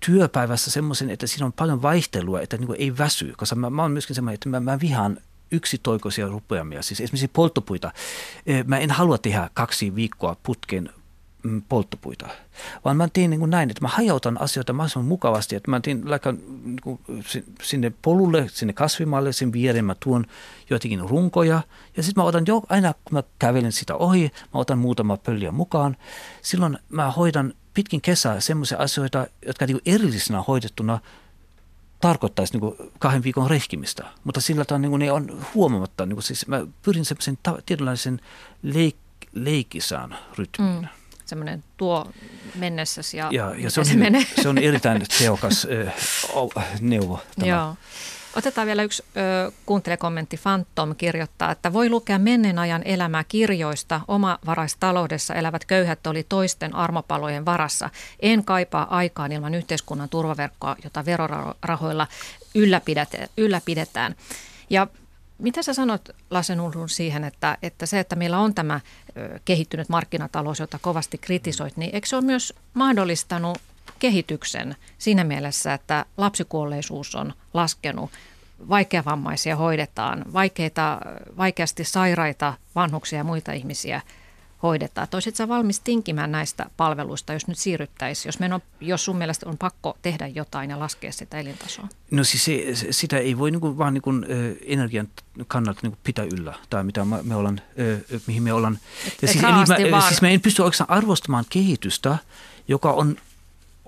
työpäivässä 0.05 0.71
semmoisen, 0.71 1.09
että 1.09 1.27
siinä 1.27 1.45
on 1.45 1.53
paljon 1.53 1.81
vaihtelua, 1.81 2.41
että 2.41 2.57
niin 2.57 2.67
kuin 2.67 2.81
ei 2.81 2.97
väsy, 2.97 3.33
koska 3.37 3.55
mä, 3.55 3.69
mä 3.69 3.81
oon 3.81 3.91
myöskin 3.91 4.15
semmoinen, 4.15 4.33
että 4.33 4.49
mä, 4.49 4.59
mä 4.59 4.79
vihaan 4.79 5.17
yksitoikoisia 5.51 6.27
rupeamia, 6.27 6.81
siis 6.81 7.01
esimerkiksi 7.01 7.27
polttopuita. 7.27 7.91
Mä 8.65 8.77
en 8.77 8.91
halua 8.91 9.17
tehdä 9.17 9.49
kaksi 9.53 9.95
viikkoa 9.95 10.35
putken 10.43 10.89
mm, 11.43 11.61
polttopuita, 11.69 12.27
vaan 12.85 12.97
mä 12.97 13.07
teen 13.13 13.29
niin 13.29 13.39
kuin 13.39 13.51
näin, 13.51 13.69
että 13.69 13.81
mä 13.81 13.87
hajautan 13.87 14.41
asioita 14.41 14.73
mahdollisimman 14.73 15.07
mukavasti, 15.07 15.55
että 15.55 15.71
mä 15.71 15.79
teen 15.79 16.09
laikka 16.09 16.31
niin 16.31 16.99
sinne 17.63 17.91
polulle, 18.01 18.47
sinne 18.51 18.73
kasvimalle, 18.73 19.33
sen 19.33 19.53
viereen 19.53 19.85
mä 19.85 19.95
tuon 19.99 20.25
joitakin 20.69 20.99
runkoja 21.09 21.61
ja 21.97 22.03
sitten 22.03 22.21
mä 22.21 22.27
otan 22.27 22.43
jo, 22.47 22.61
aina 22.69 22.93
kun 22.93 23.13
mä 23.13 23.23
kävelen 23.39 23.71
sitä 23.71 23.95
ohi, 23.95 24.23
mä 24.23 24.59
otan 24.59 24.77
muutama 24.77 25.17
pölliä 25.17 25.51
mukaan. 25.51 25.97
Silloin 26.41 26.77
mä 26.89 27.11
hoidan 27.11 27.53
pitkin 27.73 28.01
kesää 28.01 28.39
semmoisia 28.39 28.77
asioita, 28.77 29.27
jotka 29.45 29.65
niin 29.65 29.81
erillisenä 29.85 30.41
hoidettuna 30.41 30.99
tarkoittaisi 32.01 32.57
niin 32.57 32.91
kahden 32.99 33.23
viikon 33.23 33.49
rehkimistä, 33.49 34.05
mutta 34.23 34.41
sillä 34.41 34.65
tavalla 34.65 34.81
niin 34.81 34.89
kuin 34.89 34.99
ne 34.99 35.11
on 35.11 35.45
huomaamatta. 35.53 36.05
Niin 36.05 36.15
kuin 36.15 36.23
siis 36.23 36.47
mä 36.47 36.65
pyrin 36.81 37.05
semmoisen 37.05 37.37
tietynlaisen 37.65 38.21
leik, 38.63 38.97
leikisään 39.33 40.17
rytmiin. 40.37 40.81
Mm. 40.81 40.87
Semmoinen 41.25 41.63
tuo 41.77 42.11
mennessäsi 42.55 43.17
ja, 43.17 43.29
ja, 43.31 43.55
ja 43.57 43.71
se, 43.71 43.79
on, 43.79 43.85
se, 43.85 43.95
menee. 43.95 44.25
se 44.41 44.49
on 44.49 44.57
erittäin 44.57 45.05
tehokas 45.17 45.67
äh, 46.55 46.65
neuvo. 46.81 47.21
Tämä. 47.39 47.51
Joo. 47.51 47.75
Otetaan 48.35 48.67
vielä 48.67 48.83
yksi 48.83 49.03
ö, 49.17 49.51
kuuntelekommentti. 49.65 50.37
Phantom 50.37 50.95
kirjoittaa, 50.95 51.51
että 51.51 51.73
voi 51.73 51.89
lukea 51.89 52.19
menneen 52.19 52.59
ajan 52.59 52.83
elämää 52.85 53.23
kirjoista. 53.23 54.01
Omavaraistaloudessa 54.07 55.33
elävät 55.33 55.65
köyhät 55.65 56.07
oli 56.07 56.25
toisten 56.29 56.75
armopalojen 56.75 57.45
varassa. 57.45 57.89
En 58.19 58.45
kaipaa 58.45 58.95
aikaan 58.95 59.31
ilman 59.31 59.55
yhteiskunnan 59.55 60.09
turvaverkkoa, 60.09 60.75
jota 60.83 61.05
verorahoilla 61.05 62.07
ylläpidetään. 63.37 64.15
Ja 64.69 64.87
mitä 65.37 65.63
sä 65.63 65.73
sanot, 65.73 66.09
Lasse 66.29 66.55
siihen, 66.87 67.23
että, 67.23 67.57
että 67.63 67.85
se, 67.85 67.99
että 67.99 68.15
meillä 68.15 68.39
on 68.39 68.55
tämä 68.55 68.79
kehittynyt 69.45 69.89
markkinatalous, 69.89 70.59
jota 70.59 70.79
kovasti 70.81 71.17
kritisoit, 71.17 71.77
niin 71.77 71.95
eikö 71.95 72.07
se 72.07 72.15
ole 72.15 72.25
myös 72.25 72.53
mahdollistanut 72.73 73.57
kehityksen 73.99 74.75
siinä 74.97 75.23
mielessä, 75.23 75.73
että 75.73 76.05
lapsikuolleisuus 76.17 77.15
on 77.15 77.33
laskenut, 77.53 78.11
vaikeavammaisia 78.69 79.55
hoidetaan, 79.55 80.25
vaikeita, 80.33 80.99
vaikeasti 81.37 81.83
sairaita 81.83 82.53
vanhuksia 82.75 83.17
ja 83.17 83.23
muita 83.23 83.51
ihmisiä 83.51 84.01
hoidetaan. 84.63 85.07
Toisit 85.07 85.35
sä 85.35 85.47
valmis 85.47 85.79
tinkimään 85.79 86.31
näistä 86.31 86.65
palveluista, 86.77 87.33
jos 87.33 87.47
nyt 87.47 87.57
siirryttäisiin, 87.57 88.27
jos, 88.29 88.51
on, 88.53 88.61
jos 88.81 89.05
sun 89.05 89.17
mielestä 89.17 89.49
on 89.49 89.57
pakko 89.57 89.97
tehdä 90.01 90.27
jotain 90.27 90.69
ja 90.69 90.79
laskea 90.79 91.11
sitä 91.11 91.39
elintasoa? 91.39 91.87
No 92.11 92.23
siis 92.23 92.45
se, 92.45 92.75
sitä 92.91 93.17
ei 93.17 93.37
voi 93.37 93.51
niin 93.51 93.61
kuin, 93.61 93.77
vaan 93.77 93.93
niin 93.93 94.01
kuin, 94.01 94.25
energian 94.65 95.07
kannalta 95.47 95.79
niin 95.83 95.91
kuin 95.91 95.99
pitää 96.03 96.25
yllä, 96.33 96.53
tai 96.69 96.83
mitä 96.83 97.05
me 97.23 97.35
ollaan, 97.35 97.61
mihin 98.27 98.43
me 98.43 98.53
ollaan. 98.53 98.79
Ja 99.21 99.27
siis, 99.27 99.43
eli 99.77 99.91
mä, 99.91 100.01
siis 100.01 100.21
mä 100.21 100.29
en 100.29 100.41
pysty 100.41 100.61
oikeastaan 100.61 100.89
arvostamaan 100.89 101.45
kehitystä, 101.49 102.17
joka 102.67 102.91
on 102.91 103.17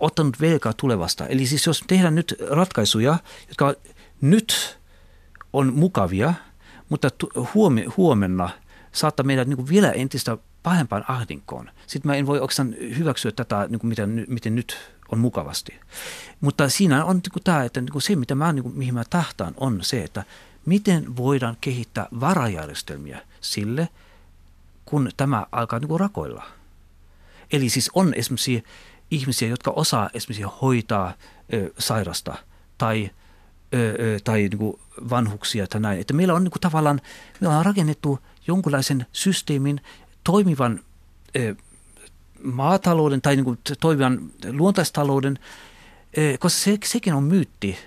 ottanut 0.02 0.41
velkaa 0.41 0.74
tulevasta. 0.74 1.28
Eli 1.28 1.45
siis 1.45 1.68
jos 1.68 1.84
tehdään 1.88 2.16
nyt 2.16 2.36
ratkaisuja, 2.49 3.18
jotka 3.47 3.74
nyt 4.22 4.80
on 5.54 5.74
mukavia, 5.74 6.34
mutta 6.89 7.10
huomenna 7.97 8.49
saattaa 8.91 9.26
meidät 9.26 9.47
niin 9.47 9.70
vielä 9.70 9.91
entistä 9.91 10.38
pahempaan 10.64 11.06
ahdinkoon. 11.08 11.70
Sitten 11.88 12.10
mä 12.12 12.16
en 12.16 12.26
voi 12.26 12.39
oikeastaan 12.39 12.76
hyväksyä 12.97 13.32
tätä, 13.32 13.68
niin 13.70 13.80
miten, 13.84 14.26
miten 14.28 14.56
nyt 14.56 14.78
on 15.12 15.20
mukavasti. 15.20 15.80
Mutta 16.41 16.70
siinä 16.70 17.06
on 17.06 17.16
niin 17.16 17.32
kuin 17.34 17.43
tämä, 17.43 17.64
että 17.64 17.82
niin 17.82 17.91
kuin 17.91 18.02
se, 18.02 18.16
mitä 18.16 18.36
mä, 18.36 18.54
niin 18.54 18.64
kuin, 18.64 18.78
mihin 18.78 18.93
mä 18.93 19.04
tahtaan, 19.10 19.54
on 19.58 19.80
se, 19.82 20.04
että 20.04 20.24
miten 20.66 21.18
voidaan 21.18 21.58
kehittää 21.62 22.08
varajärjestelmiä 22.20 23.22
sille, 23.41 23.89
kun 24.86 25.10
tämä 25.18 25.45
alkaa 25.52 25.80
niin 25.80 25.88
kuin 25.88 25.99
rakoilla. 25.99 26.43
Eli 27.52 27.70
siis 27.70 27.91
on 27.93 28.14
esimerkiksi 28.14 28.64
ihmisiä, 29.12 29.47
jotka 29.47 29.72
osaa 29.72 30.09
esimerkiksi 30.14 30.55
hoitaa 30.62 31.14
ö, 31.53 31.74
sairasta 31.80 32.36
tai, 32.78 33.09
ö, 33.74 34.20
tai 34.24 34.39
niin 34.39 34.57
kuin 34.57 34.80
vanhuksia 35.09 35.68
tai 35.68 35.82
näin. 35.82 35.99
Että 35.99 36.14
meillä 36.14 36.34
on 36.34 36.43
niin 36.43 36.51
kuin 36.51 36.62
tavallaan, 36.62 37.01
me 37.39 37.47
on 37.47 37.66
rakennettu 37.66 38.20
jonkunlaisen 38.47 39.05
systeemin 39.12 39.82
toimivan 40.24 40.80
ö, 41.36 41.55
maatalouden 42.43 43.22
tai 43.22 43.36
niin 43.36 43.45
kuin 43.45 43.59
toimivan 43.80 44.20
luontaistalouden, 44.51 45.39
ö, 46.18 46.38
koska 46.39 46.59
se, 46.59 46.78
sekin 46.86 47.14
on 47.14 47.24
myytti, 47.24 47.78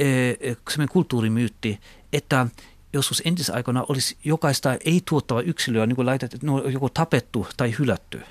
ö, 0.00 0.56
semmoinen 0.70 0.92
kulttuurimyytti, 0.92 1.80
että 2.12 2.46
joskus 2.92 3.22
entisaikana 3.24 3.84
olisi 3.88 4.16
jokaista 4.24 4.76
ei-tuottava 4.84 5.40
yksilöä 5.40 5.86
niin 5.86 5.96
kuin 5.96 6.06
laitettu, 6.06 6.36
no, 6.42 6.58
joku 6.68 6.88
tapettu 6.88 7.46
tai 7.56 7.74
hylätty– 7.78 8.22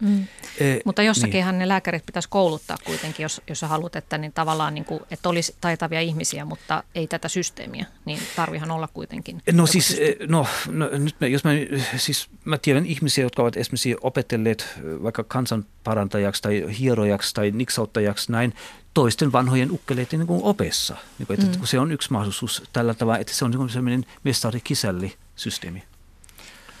Mm. 0.00 0.26
E, 0.60 0.80
Mutta 0.84 1.02
jossakinhan 1.02 1.54
niin. 1.54 1.58
ne 1.58 1.68
lääkärit 1.68 2.06
pitäisi 2.06 2.28
kouluttaa 2.28 2.76
kuitenkin, 2.84 3.22
jos, 3.22 3.42
jos 3.48 3.60
sä 3.60 3.68
haluat, 3.68 3.96
että 3.96 4.18
niin 4.18 4.32
tavallaan 4.32 4.74
niin 4.74 4.84
kuin, 4.84 5.00
että 5.10 5.28
olisi 5.28 5.56
taitavia 5.60 6.00
ihmisiä, 6.00 6.44
mutta 6.44 6.82
ei 6.94 7.06
tätä 7.06 7.28
systeemiä, 7.28 7.86
niin 8.04 8.18
tarvihan 8.36 8.70
olla 8.70 8.88
kuitenkin. 8.88 9.42
No 9.52 9.66
siis, 9.66 9.96
no, 10.28 10.46
no 10.68 10.88
nyt 10.92 11.16
me, 11.20 11.28
jos 11.28 11.44
mä, 11.44 11.50
siis 11.96 12.28
mä 12.44 12.58
tiedän 12.58 12.86
ihmisiä, 12.86 13.24
jotka 13.24 13.42
ovat 13.42 13.56
esimerkiksi 13.56 13.96
opetelleet 14.00 14.68
vaikka 15.02 15.24
kansanparantajaksi 15.24 16.42
tai 16.42 16.66
hierojaksi 16.78 17.34
tai 17.34 17.50
niksauttajaksi 17.50 18.32
näin 18.32 18.54
toisten 18.94 19.32
vanhojen 19.32 19.70
ukkeleiden 19.70 20.18
niin 20.18 20.28
opessa. 20.42 20.96
Niin 21.18 21.26
kuin, 21.26 21.40
että 21.40 21.58
mm. 21.58 21.64
Se 21.64 21.78
on 21.78 21.92
yksi 21.92 22.12
mahdollisuus 22.12 22.62
tällä 22.72 22.94
tavalla, 22.94 23.18
että 23.18 23.34
se 23.34 23.44
on 23.44 23.50
niin 23.50 23.70
sellainen 23.70 24.06
mestari-kisälli-systeemi. 24.24 25.82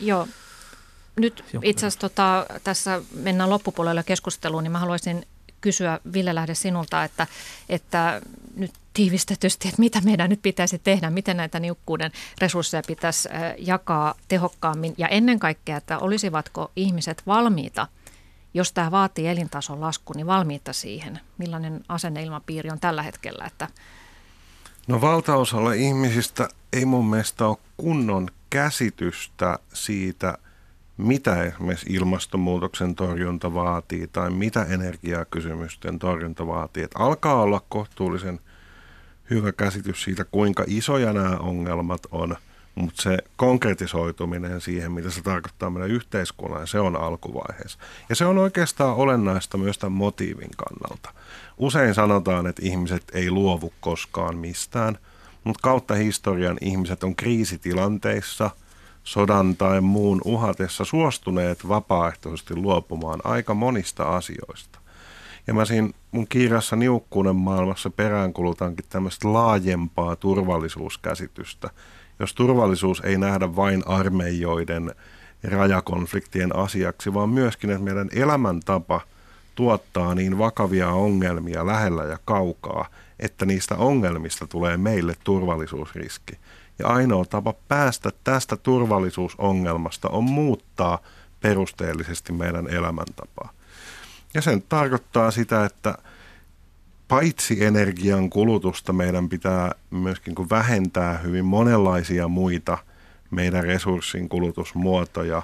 Joo, 0.00 0.28
nyt 1.16 1.44
itse 1.62 1.86
asiassa 1.86 2.00
tota, 2.00 2.46
tässä 2.64 3.02
mennään 3.14 3.50
loppupuolella 3.50 4.02
keskusteluun, 4.02 4.62
niin 4.62 4.72
mä 4.72 4.78
haluaisin 4.78 5.26
kysyä 5.60 6.00
Ville 6.12 6.34
Lähde 6.34 6.54
sinulta, 6.54 7.04
että, 7.04 7.26
että 7.68 8.20
nyt 8.56 8.70
tiivistetysti, 8.94 9.68
että 9.68 9.80
mitä 9.80 10.00
meidän 10.00 10.30
nyt 10.30 10.42
pitäisi 10.42 10.78
tehdä, 10.78 11.10
miten 11.10 11.36
näitä 11.36 11.60
niukkuuden 11.60 12.12
resursseja 12.38 12.82
pitäisi 12.86 13.28
jakaa 13.58 14.14
tehokkaammin 14.28 14.94
ja 14.98 15.08
ennen 15.08 15.38
kaikkea, 15.38 15.76
että 15.76 15.98
olisivatko 15.98 16.72
ihmiset 16.76 17.22
valmiita, 17.26 17.88
jos 18.54 18.72
tämä 18.72 18.90
vaatii 18.90 19.28
elintason 19.28 19.80
lasku, 19.80 20.12
niin 20.16 20.26
valmiita 20.26 20.72
siihen. 20.72 21.20
Millainen 21.38 21.84
asenneilmapiiri 21.88 22.70
on 22.70 22.80
tällä 22.80 23.02
hetkellä? 23.02 23.44
Että... 23.44 23.68
No 24.86 25.00
valtaosalla 25.00 25.72
ihmisistä 25.72 26.48
ei 26.72 26.84
mun 26.84 27.06
mielestä 27.06 27.46
ole 27.46 27.56
kunnon 27.76 28.28
käsitystä 28.50 29.58
siitä, 29.72 30.38
mitä 30.96 31.42
esimerkiksi 31.42 31.92
ilmastonmuutoksen 31.92 32.94
torjunta 32.94 33.54
vaatii 33.54 34.06
tai 34.06 34.30
mitä 34.30 34.62
energiakysymysten 34.62 35.98
torjunta 35.98 36.46
vaatii. 36.46 36.82
Että 36.82 36.98
alkaa 36.98 37.42
olla 37.42 37.62
kohtuullisen 37.68 38.40
hyvä 39.30 39.52
käsitys 39.52 40.02
siitä, 40.02 40.24
kuinka 40.24 40.64
isoja 40.66 41.12
nämä 41.12 41.36
ongelmat 41.36 42.00
on, 42.10 42.36
mutta 42.74 43.02
se 43.02 43.18
konkretisoituminen 43.36 44.60
siihen, 44.60 44.92
mitä 44.92 45.10
se 45.10 45.22
tarkoittaa 45.22 45.70
meidän 45.70 45.90
yhteiskunnan, 45.90 46.66
se 46.66 46.80
on 46.80 46.96
alkuvaiheessa. 46.96 47.78
Ja 48.08 48.16
se 48.16 48.24
on 48.24 48.38
oikeastaan 48.38 48.96
olennaista 48.96 49.58
myös 49.58 49.78
tämän 49.78 49.92
motiivin 49.92 50.50
kannalta. 50.56 51.10
Usein 51.58 51.94
sanotaan, 51.94 52.46
että 52.46 52.62
ihmiset 52.64 53.02
ei 53.12 53.30
luovu 53.30 53.72
koskaan 53.80 54.36
mistään, 54.36 54.98
mutta 55.44 55.62
kautta 55.62 55.94
historian 55.94 56.58
ihmiset 56.60 57.04
on 57.04 57.16
kriisitilanteissa– 57.16 58.50
sodan 59.04 59.56
tai 59.56 59.80
muun 59.80 60.20
uhatessa 60.24 60.84
suostuneet 60.84 61.68
vapaaehtoisesti 61.68 62.56
luopumaan 62.56 63.20
aika 63.24 63.54
monista 63.54 64.16
asioista. 64.16 64.78
Ja 65.46 65.54
mä 65.54 65.64
siinä 65.64 65.88
mun 66.12 66.26
kirjassa 66.28 66.76
Niukkuuden 66.76 67.36
maailmassa 67.36 67.90
peräänkulutankin 67.90 68.84
tämmöistä 68.88 69.32
laajempaa 69.32 70.16
turvallisuuskäsitystä. 70.16 71.70
Jos 72.18 72.34
turvallisuus 72.34 73.00
ei 73.00 73.18
nähdä 73.18 73.56
vain 73.56 73.82
armeijoiden 73.86 74.94
rajakonfliktien 75.44 76.56
asiaksi, 76.56 77.14
vaan 77.14 77.28
myöskin, 77.28 77.70
että 77.70 77.82
meidän 77.82 78.08
elämäntapa 78.12 79.00
tuottaa 79.54 80.14
niin 80.14 80.38
vakavia 80.38 80.88
ongelmia 80.88 81.66
lähellä 81.66 82.04
ja 82.04 82.18
kaukaa, 82.24 82.86
että 83.20 83.46
niistä 83.46 83.76
ongelmista 83.76 84.46
tulee 84.46 84.76
meille 84.76 85.14
turvallisuusriski. 85.24 86.38
Ja 86.78 86.86
ainoa 86.86 87.24
tapa 87.24 87.54
päästä 87.68 88.10
tästä 88.24 88.56
turvallisuusongelmasta 88.56 90.08
on 90.08 90.24
muuttaa 90.24 90.98
perusteellisesti 91.40 92.32
meidän 92.32 92.68
elämäntapaa. 92.68 93.52
Ja 94.34 94.40
sen 94.42 94.62
tarkoittaa 94.68 95.30
sitä, 95.30 95.64
että 95.64 95.98
paitsi 97.08 97.64
energian 97.64 98.30
kulutusta 98.30 98.92
meidän 98.92 99.28
pitää 99.28 99.72
myöskin 99.90 100.34
vähentää 100.50 101.18
hyvin 101.18 101.44
monenlaisia 101.44 102.28
muita 102.28 102.78
meidän 103.30 103.64
resurssin 103.64 104.28
kulutusmuotoja. 104.28 105.42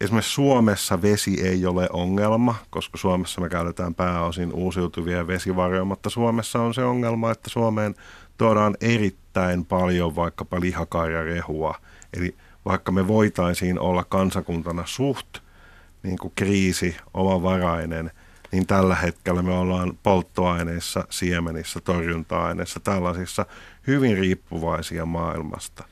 Esimerkiksi 0.00 0.34
Suomessa 0.34 1.02
vesi 1.02 1.40
ei 1.42 1.66
ole 1.66 1.88
ongelma, 1.92 2.54
koska 2.70 2.98
Suomessa 2.98 3.40
me 3.40 3.48
käytetään 3.48 3.94
pääosin 3.94 4.52
uusiutuvia 4.52 5.26
vesivaroja, 5.26 5.84
mutta 5.84 6.10
Suomessa 6.10 6.60
on 6.60 6.74
se 6.74 6.84
ongelma, 6.84 7.30
että 7.30 7.50
Suomeen 7.50 7.94
tuodaan 8.36 8.76
erittäin 8.80 9.64
paljon 9.64 10.16
vaikkapa 10.16 10.60
lihakarjarehua. 10.60 11.74
Eli 12.16 12.36
vaikka 12.64 12.92
me 12.92 13.08
voitaisiin 13.08 13.80
olla 13.80 14.04
kansakuntana 14.04 14.82
suht 14.86 15.38
niin 16.02 16.18
kuin 16.18 16.32
kriisi, 16.36 16.96
omavarainen, 17.14 18.10
niin 18.52 18.66
tällä 18.66 18.94
hetkellä 18.94 19.42
me 19.42 19.52
ollaan 19.52 19.98
polttoaineissa, 20.02 21.04
siemenissä, 21.10 21.80
torjunta-aineissa, 21.80 22.80
tällaisissa 22.80 23.46
hyvin 23.86 24.18
riippuvaisia 24.18 25.06
maailmasta. 25.06 25.84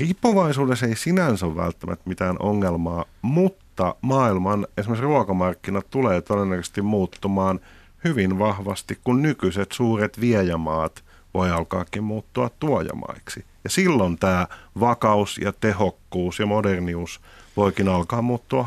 Riippuvaisuudessa 0.00 0.86
ei 0.86 0.96
sinänsä 0.96 1.46
ole 1.46 1.56
välttämättä 1.56 2.08
mitään 2.08 2.36
ongelmaa, 2.38 3.04
mutta 3.22 3.94
maailman 4.00 4.66
esimerkiksi 4.76 5.04
ruokamarkkinat 5.04 5.90
tulee 5.90 6.20
todennäköisesti 6.20 6.82
muuttumaan 6.82 7.60
hyvin 8.04 8.38
vahvasti, 8.38 8.98
kun 9.04 9.22
nykyiset 9.22 9.72
suuret 9.72 10.20
viejämaat 10.20 11.04
voi 11.34 11.50
alkaakin 11.50 12.04
muuttua 12.04 12.50
tuojamaiksi. 12.60 13.44
Ja 13.64 13.70
silloin 13.70 14.18
tämä 14.18 14.46
vakaus 14.80 15.38
ja 15.38 15.52
tehokkuus 15.52 16.38
ja 16.38 16.46
modernius 16.46 17.20
voikin 17.56 17.88
alkaa 17.88 18.22
muuttua 18.22 18.66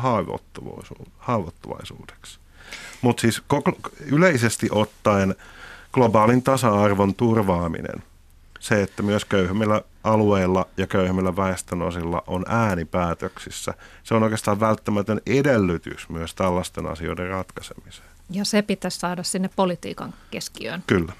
haavoittuvaisuudeksi. 1.18 2.38
Mutta 3.02 3.20
siis 3.20 3.42
yleisesti 4.06 4.68
ottaen 4.70 5.34
globaalin 5.92 6.42
tasa-arvon 6.42 7.14
turvaaminen, 7.14 8.02
se, 8.64 8.82
että 8.82 9.02
myös 9.02 9.24
köyhemmillä 9.24 9.82
alueilla 10.04 10.66
ja 10.76 10.86
köyhemmillä 10.86 11.36
väestönosilla 11.36 12.22
on 12.26 12.44
äänipäätöksissä, 12.48 13.74
se 14.02 14.14
on 14.14 14.22
oikeastaan 14.22 14.60
välttämätön 14.60 15.20
edellytys 15.26 16.08
myös 16.08 16.34
tällaisten 16.34 16.86
asioiden 16.86 17.28
ratkaisemiseen. 17.28 18.08
Ja 18.30 18.44
se 18.44 18.62
pitäisi 18.62 18.98
saada 18.98 19.22
sinne 19.22 19.50
politiikan 19.56 20.14
keskiöön. 20.30 20.84
Kyllä. 20.86 21.12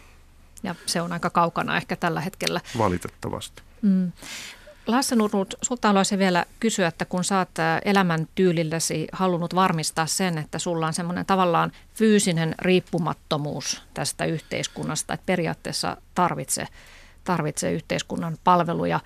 Ja 0.62 0.74
se 0.86 1.02
on 1.02 1.12
aika 1.12 1.30
kaukana 1.30 1.76
ehkä 1.76 1.96
tällä 1.96 2.20
hetkellä. 2.20 2.60
Valitettavasti. 2.78 3.62
Mm. 3.82 4.12
Lasse 4.86 5.16
Nurmut, 5.16 5.54
sulta 5.62 5.88
haluaisin 5.88 6.18
vielä 6.18 6.44
kysyä, 6.60 6.86
että 6.86 7.04
kun 7.04 7.24
sä 7.24 7.38
oot 7.38 7.58
äh, 7.58 7.80
elämäntyylilläsi 7.84 9.06
halunnut 9.12 9.54
varmistaa 9.54 10.06
sen, 10.06 10.38
että 10.38 10.58
sulla 10.58 10.86
on 10.86 10.94
semmoinen 10.94 11.26
tavallaan 11.26 11.72
fyysinen 11.94 12.54
riippumattomuus 12.58 13.82
tästä 13.94 14.24
yhteiskunnasta, 14.24 15.14
että 15.14 15.26
periaatteessa 15.26 15.96
tarvitse, 16.14 16.66
tarvitse 17.24 17.72
yhteiskunnan 17.72 18.38
palveluja, 18.44 19.00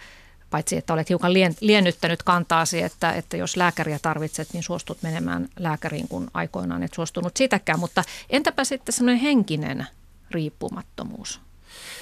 paitsi 0.50 0.76
että 0.76 0.92
olet 0.92 1.08
hiukan 1.08 1.32
lien, 1.32 1.54
liennyttänyt 1.60 2.22
kantaasi, 2.22 2.82
että, 2.82 3.12
että 3.12 3.36
jos 3.36 3.56
lääkäriä 3.56 3.98
tarvitset, 4.02 4.48
niin 4.52 4.62
suostut 4.62 5.02
menemään 5.02 5.48
lääkäriin, 5.58 6.08
kun 6.08 6.30
aikoinaan 6.34 6.82
et 6.82 6.94
suostunut 6.94 7.36
sitäkään. 7.36 7.78
Mutta 7.78 8.04
entäpä 8.30 8.64
sitten 8.64 8.92
semmoinen 8.92 9.20
henkinen 9.20 9.86
riippumattomuus? 10.30 11.40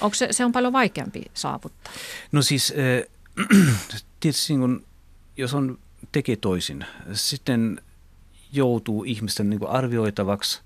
Onko 0.01 0.13
se, 0.13 0.27
se 0.31 0.45
on 0.45 0.51
paljon 0.51 0.73
vaikeampi 0.73 1.23
saavuttaa? 1.33 1.93
No 2.31 2.41
siis 2.41 2.73
tietysti 4.19 4.53
niin 4.53 4.59
kun, 4.59 4.85
jos 5.37 5.53
on 5.53 5.79
tekee 6.11 6.35
toisin, 6.35 6.85
sitten 7.13 7.81
joutuu 8.53 9.03
ihmisten 9.03 9.49
niin 9.49 9.67
arvioitavaksi. 9.67 10.61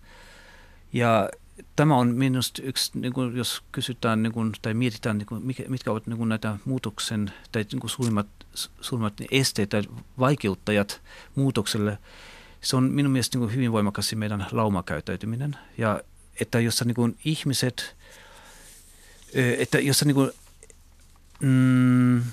Ja 0.94 1.30
tämä 1.76 1.96
on 1.96 2.16
minusta 2.16 2.62
yksi, 2.62 2.92
niin 3.00 3.14
kuin, 3.14 3.38
jos 3.38 3.64
kysytään 3.72 4.24
niin 4.24 4.34
kuin, 4.34 4.52
tai 4.62 4.74
mietitään, 4.74 5.18
niin 5.18 5.26
kuin, 5.26 5.44
mitkä 5.68 5.92
ovat 5.92 6.08
niin 6.08 6.18
kuin, 6.18 6.30
näitä 6.30 6.58
muutoksen 6.66 7.34
tai 7.52 7.66
niin 7.72 7.80
kuin 7.80 7.92
suurimmat, 7.92 8.28
suurimmat 8.82 9.14
esteet 9.32 9.70
tai 9.70 9.84
vaikeuttajat 10.20 11.02
muutokselle, 11.36 11.98
se 12.62 12.76
on 12.76 12.84
minun 12.84 13.12
mielestä 13.12 13.38
niin 13.38 13.48
kuin, 13.48 13.56
hyvin 13.56 13.72
voimakas 13.72 14.16
meidän 14.16 14.48
laumakäyttäytyminen. 14.52 15.56
Ja 15.78 16.02
että 16.42 16.60
jossa 16.60 16.86
niin 16.86 16.96
kuin, 16.96 17.18
ihmiset, 17.26 17.96
että 19.58 19.80
jossa 19.80 20.06
niin 20.06 20.16
kuin, 20.16 20.32
mm, 21.40 22.24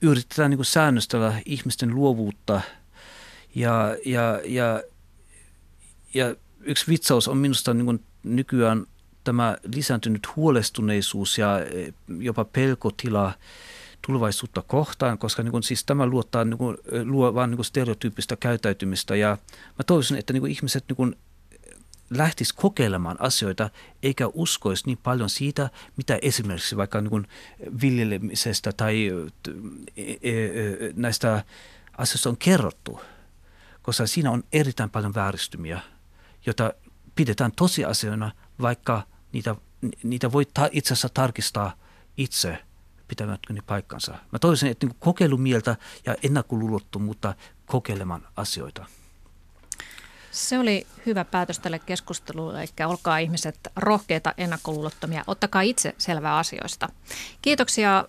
yritetään 0.00 0.50
niin 0.50 0.58
kuin 0.58 0.66
säännöstellä 0.66 1.42
ihmisten 1.44 1.94
luovuutta 1.94 2.60
ja, 3.54 3.96
ja, 4.06 4.40
ja, 4.44 4.82
ja 6.14 6.36
yksi 6.60 6.86
vitsaus 6.88 7.28
on 7.28 7.36
minusta 7.36 7.74
niin 7.74 7.84
kuin 7.84 8.04
nykyään 8.26 8.86
tämä 9.24 9.56
lisääntynyt 9.74 10.36
huolestuneisuus 10.36 11.38
ja 11.38 11.60
e, 11.60 11.92
jopa 12.18 12.44
pelkotila 12.44 13.32
tulevaisuutta 14.06 14.62
kohtaan, 14.62 15.18
koska 15.18 15.42
niin 15.42 15.52
kuin, 15.52 15.62
siis 15.62 15.84
tämä 15.84 16.06
luottaa, 16.06 16.44
niin 16.44 16.58
kuin, 16.58 16.76
luo 17.04 17.34
vain 17.34 17.50
niin 17.50 17.64
stereotyyppistä 17.64 18.36
käyttäytymistä. 18.36 19.16
Ja 19.16 19.38
mä 19.50 19.84
toivoisin, 19.86 20.18
että 20.18 20.32
niin 20.32 20.40
kuin 20.40 20.52
ihmiset 20.52 20.84
niin 20.88 20.96
kuin 20.96 21.16
lähtisi 22.10 22.54
kokeilemaan 22.54 23.16
asioita 23.20 23.70
eikä 24.02 24.26
uskoisi 24.34 24.86
niin 24.86 24.98
paljon 25.02 25.30
siitä, 25.30 25.70
mitä 25.96 26.18
esimerkiksi 26.22 26.76
vaikka 26.76 27.00
niin 27.00 27.28
viljelemisestä 27.82 28.72
tai 28.72 29.10
näistä 30.94 31.44
asioista 31.98 32.28
on 32.28 32.36
kerrottu, 32.36 33.00
koska 33.82 34.06
siinä 34.06 34.30
on 34.30 34.44
erittäin 34.52 34.90
paljon 34.90 35.14
vääristymiä, 35.14 35.80
joita 36.46 36.72
pidetään 37.16 37.52
tosiasioina, 37.52 38.32
vaikka 38.60 39.02
niitä, 39.32 39.56
niitä 40.02 40.32
voi 40.32 40.44
ta- 40.44 40.68
itse 40.72 40.92
asiassa 40.94 41.08
tarkistaa 41.08 41.74
itse 42.16 42.58
pitävätkö 43.08 43.52
ne 43.52 43.60
paikkansa. 43.66 44.14
Mä 44.32 44.38
toivoisin, 44.38 44.70
että 44.70 44.86
niin 44.86 44.96
kokeilumieltä 45.00 45.76
ja 46.06 46.16
ennakkoluulottomuutta 46.22 47.34
kokeilemaan 47.66 48.26
asioita. 48.36 48.86
Se 50.30 50.58
oli 50.58 50.86
hyvä 51.06 51.24
päätös 51.24 51.58
tälle 51.58 51.78
keskustelulle, 51.78 52.62
eli 52.62 52.86
olkaa 52.86 53.18
ihmiset 53.18 53.58
rohkeita, 53.76 54.34
ennakkoluulottomia, 54.36 55.24
ottakaa 55.26 55.62
itse 55.62 55.94
selvää 55.98 56.36
asioista. 56.36 56.88
Kiitoksia 57.42 58.04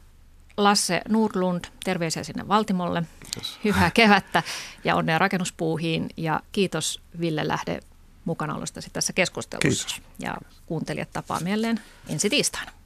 Lasse 0.58 1.02
Nurlund, 1.10 1.66
terveisiä 1.84 2.24
sinne 2.24 2.48
Valtimolle. 2.48 3.04
Kiitos. 3.20 3.60
Hyvää 3.64 3.92
kevättä 3.92 4.44
ja 4.84 4.96
onnea 4.96 5.20
rakennuspuuhiin 5.20 6.10
ja 6.18 6.40
kiitos 6.52 7.02
Ville 7.20 7.48
Lähde 7.48 7.80
mukana 8.28 8.56
olostasi 8.56 8.90
tässä 8.94 9.14
keskustelussa. 9.14 9.88
Kiitos. 9.88 10.02
Ja 10.20 10.38
kuuntelijat 10.66 11.12
tapaa 11.14 11.40
mieleen 11.40 11.82
ensi 12.10 12.30
tiistaina. 12.30 12.77